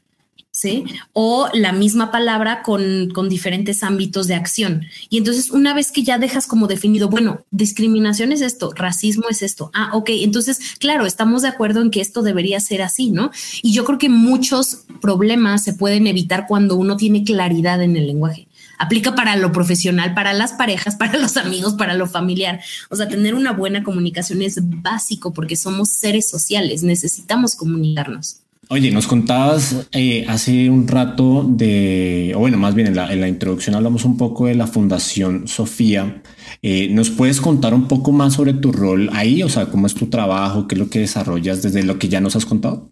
¿Sí? 0.51 0.85
O 1.13 1.51
la 1.53 1.73
misma 1.73 2.11
palabra 2.11 2.63
con, 2.63 3.11
con, 3.11 3.29
diferentes 3.29 3.83
ámbitos 3.83 4.27
de 4.27 4.37
acción. 4.37 4.87
Y 5.11 5.19
entonces, 5.19 5.51
una 5.51 5.75
vez 5.75 5.93
que 5.93 6.03
ya 6.03 6.17
dejas 6.17 6.47
como 6.47 6.67
definido, 6.67 7.11
bueno, 7.11 7.45
discriminación 7.51 8.33
es 8.33 8.41
esto, 8.41 8.73
racismo 8.75 9.25
es 9.29 9.43
esto. 9.43 9.71
Ah, 9.75 9.91
ok. 9.93 10.09
Entonces, 10.23 10.77
claro, 10.79 11.05
estamos 11.05 11.43
de 11.43 11.49
acuerdo 11.49 11.83
en 11.83 11.91
que 11.91 12.01
esto 12.01 12.23
debería 12.23 12.59
ser 12.61 12.81
así, 12.81 13.11
¿no? 13.11 13.33
Y 13.61 13.75
yo 13.75 13.85
creo 13.85 13.99
que 13.99 14.09
muchos 14.09 14.87
problemas 15.03 15.63
se 15.63 15.75
pueden 15.75 16.07
evitar 16.07 16.47
cuando 16.49 16.77
uno 16.77 16.97
tiene 16.97 17.23
claridad 17.23 17.83
en 17.83 17.95
el 17.95 18.07
lenguaje 18.07 18.46
aplica 18.79 19.15
para 19.15 19.37
lo 19.37 19.53
profesional, 19.53 20.15
para 20.15 20.33
las 20.33 20.53
parejas, 20.53 20.97
para 20.99 21.19
los 21.19 21.37
amigos, 21.37 21.75
para 21.75 21.95
lo 21.95 22.07
familiar. 22.07 22.61
O 22.91 22.97
sea, 22.97 23.09
tener 23.09 23.35
una 23.35 23.53
buena 23.53 23.83
comunicación 23.83 24.43
es 24.43 24.59
básico 24.63 25.33
porque 25.33 25.57
somos 25.57 25.91
seres 25.91 26.29
sociales, 26.29 26.83
necesitamos 26.83 27.55
comunicarnos. 27.55 28.41
Oye, 28.69 28.91
nos 28.91 29.07
contabas 29.07 29.87
eh, 29.93 30.25
hace 30.29 30.69
un 30.71 30.89
rato 30.89 31.47
de, 31.49 32.33
o 32.35 32.41
bueno, 32.41 32.59
más 32.59 32.75
bien 32.75 32.89
en 32.89 32.97
la, 32.97 33.29
introducción 33.29 33.77
hablamos 33.77 34.05
un 34.05 34.17
poco 34.17 34.47
de 34.47 34.57
la 34.57 34.67
Fundación 34.67 35.47
Sofía. 35.47 36.21
Eh, 36.63 36.89
¿Nos 36.91 37.11
puedes 37.11 37.41
contar 37.41 37.75
un 37.75 37.87
poco 37.87 38.11
más 38.11 38.35
sobre 38.35 38.55
tu 38.55 38.73
rol 38.73 39.09
ahí? 39.13 39.45
O 39.45 39.49
sea, 39.49 39.67
¿cómo 39.67 39.87
es 39.87 39.95
tu 39.95 40.07
trabajo? 40.07 40.67
¿Qué 40.67 40.75
es 40.75 40.81
lo 40.81 40.91
que 40.91 40.99
desarrollas 40.99 41.63
desde 41.63 41.85
lo 41.85 42.01
que 42.01 42.09
ya 42.09 42.21
nos 42.21 42.35
has 42.35 42.45
contado? 42.45 42.91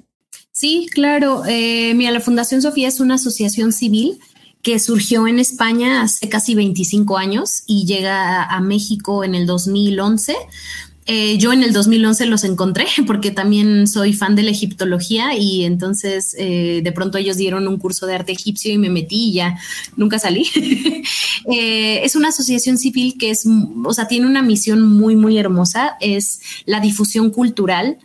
Sí, 0.53 0.87
claro. 0.93 1.43
Eh, 1.49 1.93
mira, 1.97 2.13
la 2.13 2.21
Fundación 2.21 2.63
Sofía 2.63 2.87
es 2.87 3.01
una 3.01 3.15
asociación 3.15 3.73
civil 3.73 4.21
que 4.65 4.79
surgió 4.79 5.29
en 5.29 5.39
España 5.39 6.01
hace 6.03 6.29
casi 6.31 6.55
25 6.55 7.19
años 7.19 7.63
y 7.67 7.85
llega 7.85 8.43
a, 8.43 8.61
México 8.61 9.23
en 9.23 9.35
el 9.35 9.47
2011. 9.47 10.35
Eh, 11.07 11.37
yo 11.37 11.53
en 11.53 11.63
el 11.63 11.75
2011 11.75 12.25
los 12.25 12.45
encontré 12.45 12.87
porque 13.07 13.31
también 13.31 13.87
soy 13.87 14.15
fan 14.15 14.35
de 14.35 14.43
la 14.43 14.51
egiptología 14.51 15.37
y 15.37 15.65
entonces 15.65 16.35
eh, 16.39 16.81
de 16.83 16.93
pronto 16.93 17.19
ellos 17.19 17.37
dieron 17.37 17.69
un 17.69 17.77
curso 17.77 18.07
de 18.07 18.15
arte 18.15 18.33
egipcio 18.33 18.73
y 18.73 18.79
me 18.79 18.89
metí 18.89 19.29
y 19.29 19.33
ya 19.35 19.59
nunca 19.97 20.19
salí. 20.19 20.49
Eh, 21.47 22.03
es 22.03 22.17
una 22.17 22.29
asociación 22.29 22.79
civil 22.79 23.17
que 23.19 23.29
es, 23.29 23.45
o 23.85 23.93
sea, 23.93 24.09
tiene 24.09 24.27
una 24.27 24.41
misión 24.41 24.81
muy, 24.81 25.15
muy 25.15 25.37
hermosa, 25.37 25.97
es 26.01 26.41
la 26.65 26.81
difusión 26.81 27.29
cultural 27.29 27.99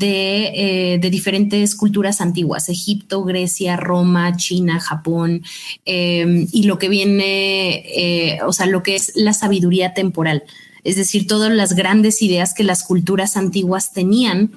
eh, 0.00 0.98
de, 1.00 1.10
diferentes 1.10 1.76
culturas 1.76 2.20
antiguas, 2.20 2.68
Egipto, 2.68 3.22
Grecia, 3.22 3.76
Roma, 3.76 4.36
China, 4.36 4.80
Japón, 4.80 5.42
em, 5.84 6.48
y 6.52 6.64
lo 6.64 6.78
que 6.78 6.88
viene, 6.88 7.84
eh, 7.96 8.38
o 8.44 8.52
sea, 8.52 8.66
lo 8.66 8.82
que 8.82 8.96
es 8.96 9.12
la 9.14 9.32
sabiduría 9.32 9.94
temporal, 9.94 10.42
es 10.82 10.96
decir, 10.96 11.26
todas 11.26 11.52
las 11.52 11.74
grandes 11.74 12.20
ideas 12.22 12.52
que 12.52 12.64
las 12.64 12.82
culturas 12.82 13.36
antiguas 13.36 13.92
tenían 13.92 14.52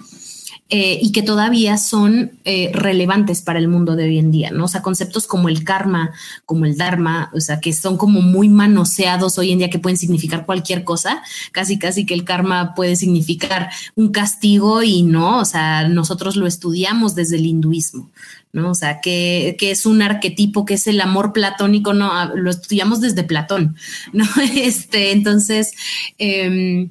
eh, 0.71 0.99
y 1.01 1.11
que 1.11 1.23
todavía 1.23 1.79
son 1.79 2.33
eh, 2.45 2.69
relevantes 2.75 3.41
para 3.41 3.57
el 3.57 3.67
mundo 3.67 3.95
de 3.95 4.03
hoy 4.03 4.19
en 4.19 4.29
día, 4.29 4.51
¿no? 4.51 4.65
O 4.65 4.67
sea, 4.67 4.83
conceptos 4.83 5.25
como 5.25 5.49
el 5.49 5.63
karma, 5.63 6.11
como 6.45 6.65
el 6.65 6.77
dharma, 6.77 7.31
o 7.33 7.39
sea, 7.39 7.59
que 7.59 7.73
son 7.73 7.97
como 7.97 8.21
muy 8.21 8.49
manoseados 8.49 9.39
hoy 9.39 9.51
en 9.51 9.57
día 9.57 9.71
que 9.71 9.79
pueden 9.79 9.97
significar 9.97 10.45
cualquier 10.45 10.83
cosa, 10.83 11.23
casi 11.53 11.79
casi 11.79 12.05
que 12.05 12.13
el 12.13 12.23
karma 12.23 12.75
puede 12.75 12.95
significar 12.95 13.71
un 13.95 14.11
castigo 14.11 14.83
y 14.83 15.01
no, 15.01 15.39
o 15.39 15.45
sea, 15.45 15.87
nosotros 15.87 16.35
lo 16.35 16.45
estudiamos 16.45 17.15
desde 17.15 17.37
el 17.37 17.47
hinduismo, 17.47 18.11
¿no? 18.53 18.69
O 18.69 18.75
sea, 18.75 19.01
que, 19.01 19.55
que, 19.57 19.71
es 19.71 19.87
un 19.87 20.03
arquetipo, 20.03 20.65
que 20.65 20.75
es 20.75 20.85
el 20.85 21.01
amor 21.01 21.33
platónico, 21.33 21.95
no, 21.95 22.13
ah, 22.13 22.31
lo 22.35 22.51
estudiamos 22.51 23.01
desde 23.01 23.23
Platón, 23.23 23.75
¿no? 24.13 24.27
Este, 24.53 25.13
entonces, 25.13 25.71
eh, 26.19 26.89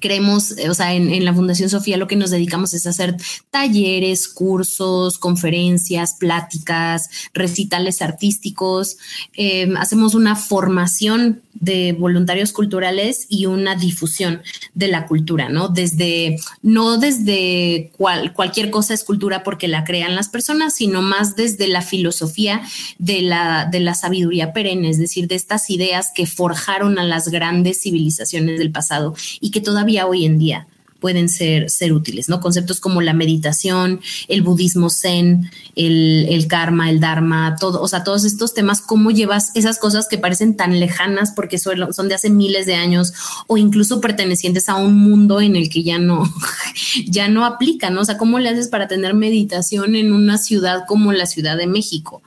Creemos, 0.00 0.56
eh, 0.58 0.70
o 0.70 0.74
sea, 0.74 0.94
en, 0.94 1.24
la 1.24 1.34
Fundación 1.34 1.68
Sofía 1.68 1.96
lo 1.96 2.06
que 2.06 2.16
nos 2.16 2.30
dedicamos 2.30 2.74
es 2.74 2.86
hacer 2.86 3.16
talleres, 3.50 4.28
cursos, 4.28 5.18
conferencias, 5.18 6.14
pláticas, 6.14 7.10
recitales 7.34 8.02
artísticos. 8.02 8.96
Em, 9.34 9.76
hacemos 9.76 10.14
una 10.14 10.36
formación 10.36 11.42
de 11.54 11.92
voluntarios 11.92 12.52
culturales 12.52 13.26
y 13.28 13.46
una 13.46 13.76
difusión 13.76 14.42
de 14.74 14.88
la 14.88 15.06
cultura, 15.06 15.48
¿no? 15.48 15.68
Desde, 15.68 16.38
no 16.62 16.98
desde 16.98 17.90
cual, 17.96 18.32
cualquier 18.32 18.70
cosa 18.70 18.94
es 18.94 19.04
cultura 19.04 19.42
porque 19.42 19.68
la 19.68 19.84
crean 19.84 20.14
las 20.14 20.28
personas, 20.28 20.74
sino 20.74 21.02
más 21.02 21.36
desde 21.36 21.68
la 21.68 21.82
filosofía 21.82 22.62
de 22.98 23.22
la, 23.22 23.66
de 23.70 23.80
la 23.80 23.94
sabiduría 23.94 24.52
perenne, 24.52 24.90
es 24.90 24.98
decir, 24.98 25.28
de 25.28 25.34
estas 25.34 25.70
ideas 25.70 26.12
que 26.14 26.26
forjaron 26.26 26.98
a 26.98 27.04
las 27.04 27.28
grandes 27.28 27.82
civilizaciones 27.82 28.58
del 28.58 28.72
pasado 28.72 29.14
y 29.40 29.50
que 29.50 29.60
todavía 29.60 30.06
hoy 30.06 30.24
en 30.24 30.38
día 30.38 30.66
pueden 31.00 31.28
ser, 31.28 31.70
ser 31.70 31.92
útiles, 31.92 32.28
¿no? 32.28 32.40
Conceptos 32.40 32.78
como 32.78 33.00
la 33.00 33.14
meditación, 33.14 34.00
el 34.28 34.42
budismo 34.42 34.90
zen, 34.90 35.50
el, 35.74 36.46
karma, 36.48 36.90
el 36.90 37.00
dharma, 37.00 37.56
todo, 37.58 37.80
o 37.80 37.88
sea, 37.88 38.04
todos 38.04 38.24
estos 38.24 38.54
temas, 38.54 38.80
cómo 38.82 39.10
llevas 39.10 39.50
esas 39.54 39.78
cosas 39.78 40.06
que 40.08 40.18
parecen 40.18 40.56
tan 40.56 40.78
lejanas 40.78 41.32
porque 41.34 41.58
son, 41.58 41.92
son 41.92 42.08
de 42.08 42.14
hace 42.14 42.30
miles 42.30 42.66
de 42.66 42.74
años 42.74 43.12
o 43.46 43.56
incluso 43.56 44.00
pertenecientes 44.00 44.68
a 44.68 44.76
un 44.76 44.94
mundo 44.94 45.40
en 45.40 45.56
el 45.56 45.68
que 45.70 45.82
ya 45.82 45.98
no, 45.98 46.22
ya 47.06 47.28
no 47.28 47.44
aplican, 47.44 47.94
¿no? 47.94 48.02
O 48.02 48.04
sea, 48.04 48.18
¿cómo 48.18 48.38
le 48.38 48.50
haces 48.50 48.68
para 48.68 48.88
tener 48.88 49.14
meditación 49.14 49.96
en 49.96 50.12
una 50.12 50.38
ciudad 50.38 50.84
como 50.86 51.12
la 51.12 51.26
Ciudad 51.26 51.56
de 51.56 51.66
México? 51.66 52.22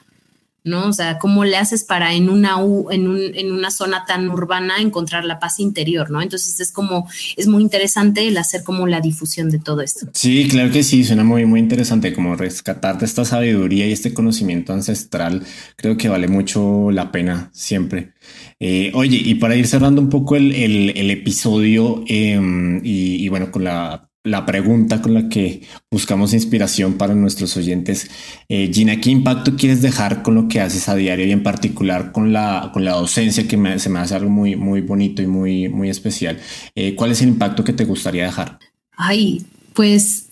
¿No? 0.64 0.88
O 0.88 0.94
sea, 0.94 1.20
¿cómo 1.20 1.44
le 1.44 1.58
haces 1.58 1.84
para 1.84 2.14
en 2.14 2.30
una, 2.30 2.56
en, 2.92 3.08
un, 3.08 3.20
en 3.34 3.52
una 3.52 3.70
zona 3.70 4.06
tan 4.06 4.30
urbana 4.30 4.78
encontrar 4.80 5.26
la 5.26 5.40
paz 5.40 5.60
interior, 5.60 6.10
¿no? 6.10 6.22
Entonces 6.22 6.60
es 6.60 6.72
como, 6.72 7.08
es 7.36 7.48
muy 7.48 7.62
interesante 7.62 8.28
el 8.28 8.38
hacer 8.38 8.64
como 8.64 8.88
la 8.88 9.02
difusión 9.02 9.50
de 9.50 9.60
todo 9.60 9.82
esto. 9.82 10.08
Sí, 10.14 10.48
claro 10.48 10.72
que 10.72 10.84
sí, 10.84 11.04
suena 11.04 11.24
muy, 11.24 11.46
muy 11.46 11.60
interesante 11.60 12.14
como 12.14 12.36
rescatar 12.36 12.98
de 12.98 13.06
esta 13.06 13.26
sabiduría 13.26 13.88
y 13.88 13.92
este 13.92 14.14
conocimiento 14.14 14.74
ancestral, 14.74 15.44
creo 15.76 15.98
que 15.98 16.10
vale 16.10 16.28
mucho 16.28 16.92
la 16.92 17.12
pena 17.12 17.50
siempre. 17.54 18.14
Eh, 18.60 18.92
oye, 18.94 19.18
y 19.18 19.36
para 19.36 19.56
ir 19.56 19.68
cerrando 19.68 20.02
un 20.02 20.10
poco 20.10 20.36
el, 20.36 20.54
el, 20.54 21.12
episodio 21.12 22.04
em, 22.08 22.80
y, 22.84 23.24
y 23.24 23.30
bueno, 23.30 23.52
con 23.52 23.66
la 23.66 24.10
la 24.24 24.46
pregunta 24.46 25.02
con 25.02 25.14
la 25.14 25.28
que 25.28 25.64
buscamos 25.92 26.34
inspiración 26.34 26.94
para 26.94 27.14
nuestros 27.14 27.58
oyentes. 27.58 28.10
Eh, 28.48 28.72
Gina, 28.74 29.02
¿qué 29.02 29.10
impacto 29.10 29.56
quieres 29.58 29.82
dejar 29.82 30.24
con 30.24 30.36
lo 30.36 30.48
que 30.48 30.62
haces 30.62 30.88
a 30.88 30.96
diario 30.96 31.26
y 31.26 31.32
en 31.32 31.44
particular 31.44 32.12
con 32.14 32.32
la, 32.32 32.72
con 32.74 32.86
la 32.86 32.94
docencia 32.94 33.48
que 33.48 33.80
se 33.80 33.90
me 33.90 34.00
hace 34.00 34.16
algo 34.16 34.30
muy, 34.30 34.56
muy 34.56 34.82
bonito 34.82 35.22
y 35.22 35.28
muy, 35.28 35.68
muy 35.68 35.90
especial? 35.90 36.40
Eh, 36.74 36.96
¿Cuál 36.96 37.12
es 37.12 37.22
el 37.22 37.30
impacto 37.30 37.64
que 37.64 37.74
te 37.74 37.84
gustaría 37.84 38.26
dejar? 38.26 38.60
Ay, 38.96 39.46
pues 39.74 40.30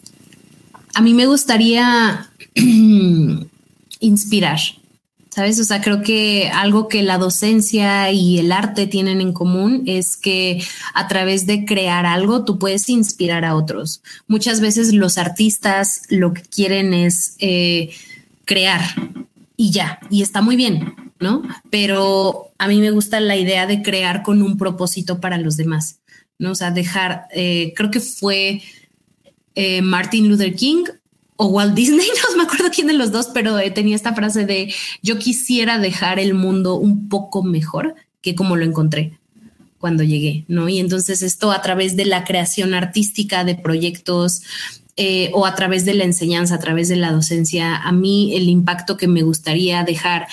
a 0.93 1.01
mí 1.01 1.13
me 1.13 1.25
gustaría 1.25 2.29
inspirar 3.99 4.59
¿Sabes? 5.33 5.57
O 5.61 5.63
sea, 5.63 5.81
creo 5.81 6.01
que 6.01 6.49
algo 6.53 6.89
que 6.89 7.03
la 7.03 7.17
docencia 7.17 8.11
y 8.11 8.37
el 8.37 8.51
arte 8.51 8.85
tienen 8.85 9.21
en 9.21 9.31
común 9.31 9.83
es 9.85 10.17
que 10.17 10.61
a 10.93 11.07
través 11.07 11.45
de 11.45 11.63
crear 11.63 12.05
algo 12.05 12.43
tú 12.43 12.59
puedes 12.59 12.89
inspirar 12.89 13.45
a 13.45 13.55
otros. 13.55 14.03
Muchas 14.27 14.59
veces 14.59 14.93
los 14.93 15.17
artistas 15.17 16.01
lo 16.09 16.33
que 16.33 16.41
quieren 16.41 16.93
es 16.93 17.37
eh, 17.39 17.91
crear 18.43 18.81
y 19.55 19.71
ya, 19.71 19.99
y 20.09 20.21
está 20.21 20.41
muy 20.41 20.57
bien, 20.57 20.95
¿no? 21.21 21.43
Pero 21.69 22.51
a 22.57 22.67
mí 22.67 22.81
me 22.81 22.91
gusta 22.91 23.21
la 23.21 23.37
idea 23.37 23.67
de 23.67 23.81
crear 23.81 24.23
con 24.23 24.41
un 24.41 24.57
propósito 24.57 25.21
para 25.21 25.37
los 25.37 25.55
demás, 25.55 26.01
¿no? 26.39 26.51
O 26.51 26.55
sea, 26.55 26.71
dejar, 26.71 27.27
eh, 27.33 27.71
creo 27.77 27.89
que 27.89 28.01
fue 28.01 28.61
eh, 29.55 29.81
Martin 29.81 30.27
Luther 30.27 30.53
King 30.55 30.83
o 31.41 31.47
Walt 31.47 31.73
Disney, 31.73 32.05
no 32.29 32.37
me 32.37 32.43
acuerdo 32.43 32.69
quién 32.71 32.85
de 32.85 32.93
los 32.93 33.11
dos, 33.11 33.29
pero 33.33 33.57
eh, 33.57 33.71
tenía 33.71 33.95
esta 33.95 34.13
frase 34.13 34.45
de 34.45 34.71
yo 35.01 35.17
quisiera 35.17 35.79
dejar 35.79 36.19
el 36.19 36.35
mundo 36.35 36.75
un 36.75 37.09
poco 37.09 37.41
mejor 37.41 37.95
que 38.21 38.35
como 38.35 38.55
lo 38.55 38.63
encontré 38.63 39.17
cuando 39.79 40.03
llegué, 40.03 40.45
¿no? 40.47 40.69
Y 40.69 40.77
entonces 40.77 41.23
esto 41.23 41.51
a 41.51 41.63
través 41.63 41.95
de 41.95 42.05
la 42.05 42.25
creación 42.25 42.75
artística 42.75 43.43
de 43.43 43.55
proyectos 43.55 44.43
eh, 45.03 45.31
o 45.33 45.47
a 45.47 45.55
través 45.55 45.83
de 45.83 45.95
la 45.95 46.03
enseñanza, 46.03 46.53
a 46.53 46.59
través 46.59 46.87
de 46.87 46.95
la 46.95 47.11
docencia, 47.11 47.75
a 47.75 47.91
mí 47.91 48.35
el 48.35 48.47
impacto 48.49 48.97
que 48.97 49.07
me 49.07 49.23
gustaría 49.23 49.83
dejar 49.83 50.27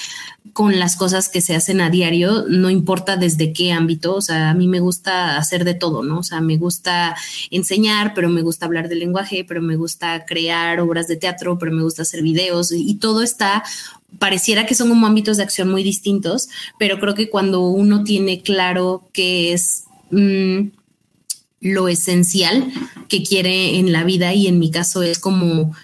con 0.52 0.78
las 0.78 0.94
cosas 0.94 1.30
que 1.30 1.40
se 1.40 1.56
hacen 1.56 1.80
a 1.80 1.88
diario, 1.88 2.44
no 2.50 2.68
importa 2.68 3.16
desde 3.16 3.54
qué 3.54 3.72
ámbito, 3.72 4.14
o 4.16 4.20
sea, 4.20 4.50
a 4.50 4.54
mí 4.54 4.68
me 4.68 4.80
gusta 4.80 5.38
hacer 5.38 5.64
de 5.64 5.72
todo, 5.72 6.02
¿no? 6.02 6.18
O 6.18 6.22
sea, 6.22 6.42
me 6.42 6.58
gusta 6.58 7.16
enseñar, 7.50 8.12
pero 8.12 8.28
me 8.28 8.42
gusta 8.42 8.66
hablar 8.66 8.90
del 8.90 8.98
lenguaje, 8.98 9.42
pero 9.48 9.62
me 9.62 9.76
gusta 9.76 10.26
crear 10.26 10.80
obras 10.80 11.08
de 11.08 11.16
teatro, 11.16 11.58
pero 11.58 11.72
me 11.72 11.82
gusta 11.82 12.02
hacer 12.02 12.22
videos 12.22 12.70
y, 12.70 12.94
todo 12.96 13.22
está 13.22 13.64
pareciera 14.18 14.66
que 14.66 14.74
son 14.74 14.90
como 14.90 15.06
ámbitos 15.06 15.38
de 15.38 15.44
acción 15.44 15.70
muy 15.70 15.82
distintos, 15.82 16.50
pero 16.78 17.00
creo 17.00 17.14
que 17.14 17.30
cuando 17.30 17.68
uno 17.68 18.04
tiene 18.04 18.42
claro 18.42 19.08
qué 19.14 19.54
es 19.54 19.84
mm, 20.10 20.77
lo 21.60 21.88
esencial 21.88 22.72
que 23.08 23.22
quiere 23.22 23.78
en 23.78 23.92
la 23.92 24.04
vida 24.04 24.34
y 24.34 24.46
en 24.46 24.58
mi 24.58 24.70
caso 24.70 25.02
es 25.02 25.18
como 25.18 25.74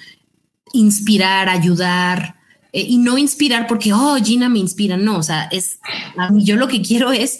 inspirar, 0.73 1.49
ayudar, 1.49 2.37
eh, 2.75 2.85
y 2.89 2.99
no 2.99 3.19
inspirar 3.19 3.69
porque, 3.69 3.93
oh, 3.93 4.17
Gina 4.17 4.49
me 4.49 4.59
inspira, 4.59 4.97
no, 4.97 5.19
o 5.19 5.23
sea, 5.23 5.45
es, 5.45 5.79
a 6.17 6.31
mí 6.31 6.45
yo 6.45 6.57
lo 6.57 6.67
que 6.67 6.83
quiero 6.83 7.13
es 7.13 7.39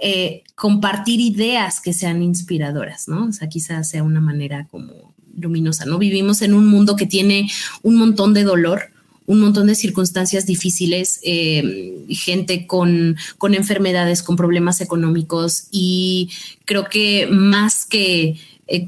eh, 0.00 0.44
compartir 0.54 1.20
ideas 1.20 1.80
que 1.80 1.92
sean 1.92 2.22
inspiradoras, 2.22 3.08
¿no? 3.08 3.26
O 3.26 3.32
sea, 3.32 3.48
quizás 3.48 3.88
sea 3.88 4.04
una 4.04 4.20
manera 4.20 4.68
como 4.70 5.12
luminosa, 5.36 5.86
¿no? 5.86 5.98
Vivimos 5.98 6.40
en 6.40 6.54
un 6.54 6.68
mundo 6.68 6.94
que 6.94 7.06
tiene 7.06 7.50
un 7.82 7.96
montón 7.96 8.32
de 8.32 8.44
dolor, 8.44 8.92
un 9.26 9.40
montón 9.40 9.66
de 9.66 9.74
circunstancias 9.74 10.46
difíciles, 10.46 11.20
eh, 11.22 12.04
gente 12.08 12.66
con, 12.66 13.16
con, 13.38 13.54
enfermedades, 13.54 14.22
con 14.22 14.36
problemas 14.36 14.80
económicos 14.80 15.64
y 15.70 16.30
creo 16.64 16.84
que 16.84 17.26
más 17.26 17.84
que 17.84 18.36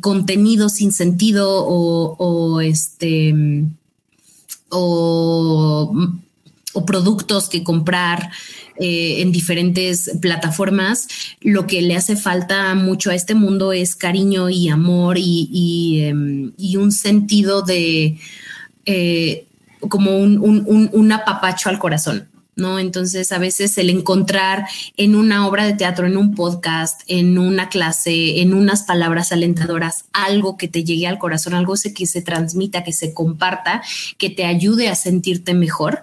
contenido 0.01 0.69
sin 0.69 0.93
sentido 0.93 1.65
o, 1.65 2.17
o 2.19 2.61
este 2.61 3.35
o, 4.71 5.93
productos 6.87 7.49
que 7.49 7.65
comprar 7.65 8.31
eh, 8.79 9.21
en 9.21 9.33
diferentes 9.33 10.13
plataformas, 10.21 11.09
lo 11.41 11.67
que 11.67 11.83
le 11.83 11.97
hace 11.97 12.15
falta 12.15 12.75
mucho 12.77 13.11
a 13.11 13.17
este 13.17 13.35
mundo 13.35 13.73
es 13.73 13.97
cariño 13.97 14.49
y 14.49 14.69
amor 14.69 15.17
y, 15.19 16.03
em, 16.03 16.53
un 16.77 16.93
sentido 16.93 17.63
de 17.63 18.19
eh, 18.87 19.48
como 19.89 20.17
un 20.17 21.13
apapacho 21.13 21.69
al 21.69 21.79
corazón. 21.79 22.29
¿no? 22.59 22.79
Entonces, 22.79 23.33
a 23.33 23.39
veces 23.39 23.79
el 23.79 23.89
encontrar 23.89 24.67
en 24.97 25.15
una 25.15 25.47
obra 25.47 25.65
de 25.65 25.75
teatro, 25.75 26.07
en 26.07 26.17
un 26.17 26.35
podcast, 26.35 27.03
en 27.07 27.39
una 27.39 27.69
clase, 27.69 28.41
en 28.43 28.53
unas 28.53 28.83
palabras 28.83 29.33
alentadoras, 29.33 30.07
algo 30.13 30.57
que 30.57 30.69
te 30.69 30.85
llegue 30.85 31.07
al 31.07 31.19
corazón, 31.19 31.55
algo 31.55 31.75
que 31.95 32.07
se 32.07 32.21
transmita, 32.21 32.85
que 32.85 32.93
se 32.93 33.15
comparta, 33.15 33.81
que 34.19 34.29
te 34.29 34.45
ayude 34.45 34.89
a 34.89 34.97
sentirte 34.97 35.55
mejor, 35.55 36.03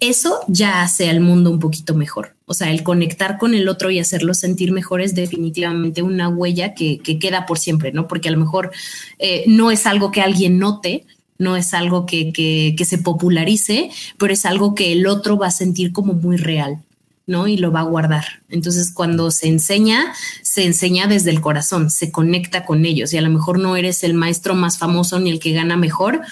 eso 0.00 0.40
ya 0.48 0.80
hace 0.80 1.10
al 1.10 1.20
mundo 1.20 1.50
un 1.50 1.58
poquito 1.58 1.94
mejor. 1.94 2.34
O 2.46 2.54
sea, 2.54 2.70
el 2.70 2.82
conectar 2.82 3.36
con 3.36 3.52
el 3.52 3.68
otro 3.68 3.90
y 3.90 3.98
hacerlo 3.98 4.32
sentir 4.32 4.72
mejor 4.72 5.02
es 5.02 5.14
definitivamente 5.14 6.00
una 6.00 6.30
huella 6.30 6.72
que, 6.72 7.00
queda 7.20 7.44
por 7.44 7.58
siempre, 7.58 7.92
¿no? 7.92 8.08
Porque 8.08 8.30
a 8.30 8.32
lo 8.32 8.38
mejor 8.38 8.70
eh, 9.18 9.44
no 9.46 9.70
es 9.70 9.84
algo 9.84 10.10
que 10.10 10.22
alguien 10.22 10.58
note, 10.58 11.04
no 11.40 11.56
es 11.56 11.72
algo 11.72 12.04
que, 12.06 12.76
se 12.86 12.98
popularice, 12.98 13.90
pero 14.18 14.32
es 14.32 14.44
algo 14.44 14.74
que 14.74 14.92
el 14.92 15.06
otro 15.06 15.38
va 15.38 15.48
a 15.48 15.50
sentir 15.50 15.90
como 15.90 16.12
muy 16.12 16.36
real. 16.36 16.78
¿no? 17.26 17.46
Y 17.46 17.56
lo 17.56 17.70
va 17.70 17.80
a 17.80 17.84
guardar. 17.84 18.24
Entonces, 18.48 18.92
cuando 18.92 19.30
se 19.30 19.46
enseña, 19.46 20.12
se 20.42 20.64
enseña 20.64 21.06
desde 21.06 21.30
el 21.30 21.40
corazón, 21.40 21.88
se 21.88 22.10
conecta 22.10 22.64
con 22.64 22.84
ellos 22.84 23.12
y 23.12 23.18
a 23.18 23.22
lo 23.22 23.30
mejor 23.30 23.60
no 23.60 23.76
eres 23.76 24.02
el 24.02 24.14
maestro 24.14 24.56
más 24.56 24.78
famoso 24.78 25.20
ni 25.20 25.30
el 25.30 25.38
que 25.38 25.52
gana 25.52 25.76
mejor, 25.76 26.22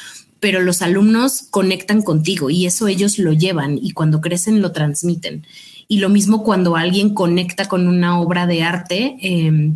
pero 0.41 0.61
los 0.61 0.83
alumnos 0.83 1.45
conectan 1.51 2.03
contigo 2.03 2.51
y 2.51 2.67
eso 2.67 2.89
ellos 2.89 3.19
lo 3.21 3.33
llevan 3.33 3.79
y 3.81 3.93
cuando 3.93 4.21
crecen 4.21 4.61
lo 4.61 4.73
transmiten. 4.73 5.47
Y 5.87 5.99
lo 5.99 6.09
mismo 6.09 6.43
cuando 6.43 6.75
alguien 6.75 7.15
conecta 7.15 7.69
con 7.69 7.87
una 7.87 8.21
obra 8.21 8.49
de 8.49 8.65
arte. 8.65 9.17
Eh, 9.23 9.71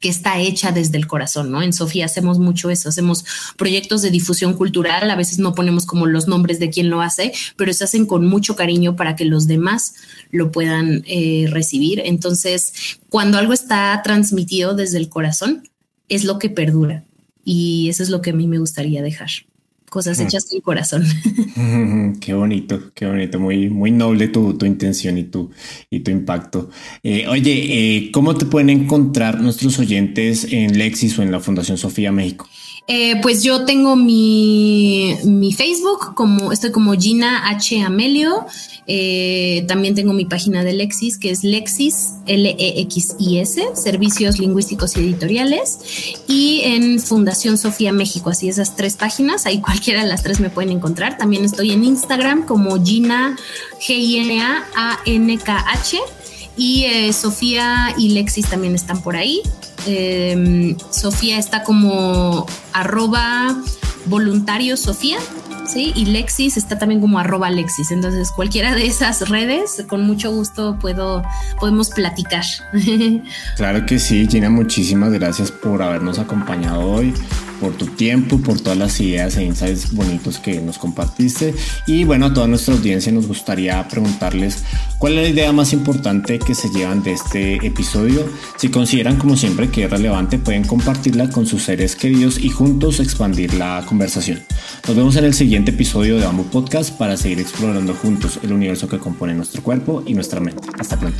que 0.00 0.08
está 0.08 0.40
hecha 0.40 0.72
desde 0.72 0.96
el 0.96 1.06
corazón, 1.06 1.50
¿no? 1.50 1.62
En 1.62 1.72
Sofía 1.72 2.06
hacemos 2.06 2.38
mucho 2.38 2.70
eso, 2.70 2.88
hacemos 2.88 3.24
proyectos 3.56 4.02
de 4.02 4.10
difusión 4.10 4.54
cultural, 4.54 5.10
a 5.10 5.16
veces 5.16 5.38
no 5.38 5.54
ponemos 5.54 5.84
como 5.86 6.06
los 6.06 6.26
nombres 6.26 6.58
de 6.58 6.70
quien 6.70 6.90
lo 6.90 7.02
hace, 7.02 7.32
pero 7.56 7.72
se 7.72 7.84
hacen 7.84 8.06
con 8.06 8.26
mucho 8.26 8.56
cariño 8.56 8.96
para 8.96 9.14
que 9.14 9.26
los 9.26 9.46
demás 9.46 9.94
lo 10.30 10.50
puedan 10.50 11.04
eh, 11.06 11.46
recibir. 11.50 12.02
Entonces, 12.04 12.98
cuando 13.08 13.38
algo 13.38 13.52
está 13.52 14.00
transmitido 14.02 14.74
desde 14.74 14.98
el 14.98 15.08
corazón, 15.08 15.68
es 16.08 16.24
lo 16.24 16.38
que 16.38 16.50
perdura 16.50 17.04
y 17.44 17.88
eso 17.90 18.02
es 18.02 18.08
lo 18.08 18.22
que 18.22 18.30
a 18.30 18.34
mí 18.34 18.46
me 18.46 18.58
gustaría 18.58 19.02
dejar 19.02 19.30
cosas 19.90 20.18
hechas 20.20 20.46
con 20.46 20.60
corazón. 20.60 21.04
Qué 22.20 22.32
bonito, 22.32 22.92
qué 22.94 23.06
bonito, 23.06 23.38
muy, 23.38 23.68
muy 23.68 23.90
noble 23.90 24.28
tu, 24.28 24.56
tu 24.56 24.64
intención 24.64 25.18
y 25.18 25.24
tu, 25.24 25.50
y 25.90 26.00
tu 26.00 26.10
impacto. 26.10 26.70
Eh, 27.02 27.26
oye, 27.28 27.52
eh, 27.52 28.10
¿cómo 28.12 28.34
te 28.36 28.46
pueden 28.46 28.70
encontrar 28.70 29.40
nuestros 29.40 29.78
oyentes 29.78 30.46
en 30.50 30.78
Lexis 30.78 31.18
o 31.18 31.22
en 31.22 31.32
la 31.32 31.40
Fundación 31.40 31.76
Sofía 31.76 32.12
México? 32.12 32.48
Eh, 32.86 33.20
pues 33.22 33.42
yo 33.42 33.64
tengo 33.64 33.94
mi, 33.94 35.16
mi, 35.24 35.52
Facebook, 35.52 36.14
como 36.14 36.52
estoy 36.52 36.72
como 36.72 36.92
Gina 36.94 37.48
H. 37.48 37.80
Amelio. 37.82 38.46
Eh, 38.86 39.64
también 39.68 39.94
tengo 39.94 40.12
mi 40.12 40.24
página 40.24 40.64
de 40.64 40.72
Lexis, 40.72 41.16
que 41.16 41.30
es 41.30 41.44
Lexis, 41.44 42.14
L-E-X-I-S, 42.26 43.62
Servicios 43.74 44.40
Lingüísticos 44.40 44.96
y 44.96 45.00
Editoriales. 45.00 45.78
Y 46.26 46.62
en 46.64 46.98
Fundación 46.98 47.56
Sofía 47.58 47.92
México, 47.92 48.30
así 48.30 48.48
esas 48.48 48.74
tres 48.74 48.96
páginas, 48.96 49.46
ahí 49.46 49.60
cualquiera 49.60 50.02
de 50.02 50.08
las 50.08 50.24
tres 50.24 50.40
me 50.40 50.50
pueden 50.50 50.72
encontrar. 50.72 51.16
También 51.16 51.44
estoy 51.44 51.70
en 51.70 51.84
Instagram 51.84 52.44
como 52.46 52.84
Gina, 52.84 53.36
G-I-N-A-A-N-K-H. 53.86 54.60
Y 56.60 56.84
eh, 56.84 57.10
Sofía 57.14 57.94
y 57.96 58.10
Lexis 58.10 58.46
también 58.50 58.74
están 58.74 59.00
por 59.00 59.16
ahí. 59.16 59.40
Em, 59.86 60.76
Sofía 60.90 61.38
está 61.38 61.62
como 61.64 62.44
arroba 62.74 63.56
voluntario 64.10 64.76
Sofía, 64.76 65.18
¿sí? 65.66 65.92
Y 65.94 66.06
Lexis 66.06 66.56
está 66.56 66.78
también 66.78 67.00
como 67.00 67.18
arroba 67.18 67.50
Lexis. 67.50 67.90
Entonces, 67.90 68.30
cualquiera 68.30 68.74
de 68.74 68.86
esas 68.86 69.28
redes, 69.28 69.84
con 69.88 70.02
mucho 70.02 70.30
gusto 70.32 70.76
puedo, 70.78 71.22
podemos 71.58 71.90
platicar. 71.90 72.44
Claro 73.56 73.86
que 73.86 73.98
sí, 73.98 74.26
Gina, 74.28 74.50
muchísimas 74.50 75.12
gracias 75.12 75.50
por 75.50 75.82
habernos 75.82 76.18
acompañado 76.18 76.80
hoy 76.80 77.14
por 77.60 77.74
tu 77.74 77.86
tiempo, 77.86 78.38
por 78.38 78.60
todas 78.60 78.78
las 78.78 78.98
ideas 79.00 79.36
e 79.36 79.44
insights 79.44 79.92
bonitos 79.92 80.38
que 80.38 80.60
nos 80.60 80.78
compartiste. 80.78 81.54
Y 81.86 82.04
bueno, 82.04 82.26
a 82.26 82.34
toda 82.34 82.46
nuestra 82.46 82.74
audiencia 82.74 83.12
nos 83.12 83.28
gustaría 83.28 83.86
preguntarles 83.86 84.64
cuál 84.98 85.18
es 85.18 85.24
la 85.24 85.28
idea 85.28 85.52
más 85.52 85.72
importante 85.72 86.38
que 86.38 86.54
se 86.54 86.70
llevan 86.70 87.02
de 87.02 87.12
este 87.12 87.66
episodio. 87.66 88.26
Si 88.56 88.70
consideran 88.70 89.16
como 89.16 89.36
siempre 89.36 89.68
que 89.68 89.84
es 89.84 89.90
relevante, 89.90 90.38
pueden 90.38 90.64
compartirla 90.64 91.28
con 91.28 91.46
sus 91.46 91.62
seres 91.64 91.94
queridos 91.94 92.38
y 92.38 92.48
juntos 92.48 92.98
expandir 92.98 93.54
la 93.54 93.84
Nos 94.00 94.96
vemos 94.96 95.16
en 95.16 95.24
el 95.26 95.34
siguiente 95.34 95.72
episodio 95.72 96.16
de 96.16 96.24
Bamboo 96.24 96.46
Podcast 96.46 96.96
para 96.96 97.18
seguir 97.18 97.38
explorando 97.38 97.92
juntos 97.92 98.40
el 98.42 98.52
universo 98.52 98.88
que 98.88 98.98
compone 98.98 99.34
nuestro 99.34 99.62
cuerpo 99.62 100.02
y 100.06 100.14
nuestra 100.14 100.40
mente. 100.40 100.66
Hasta 100.78 100.98
pronto. 100.98 101.18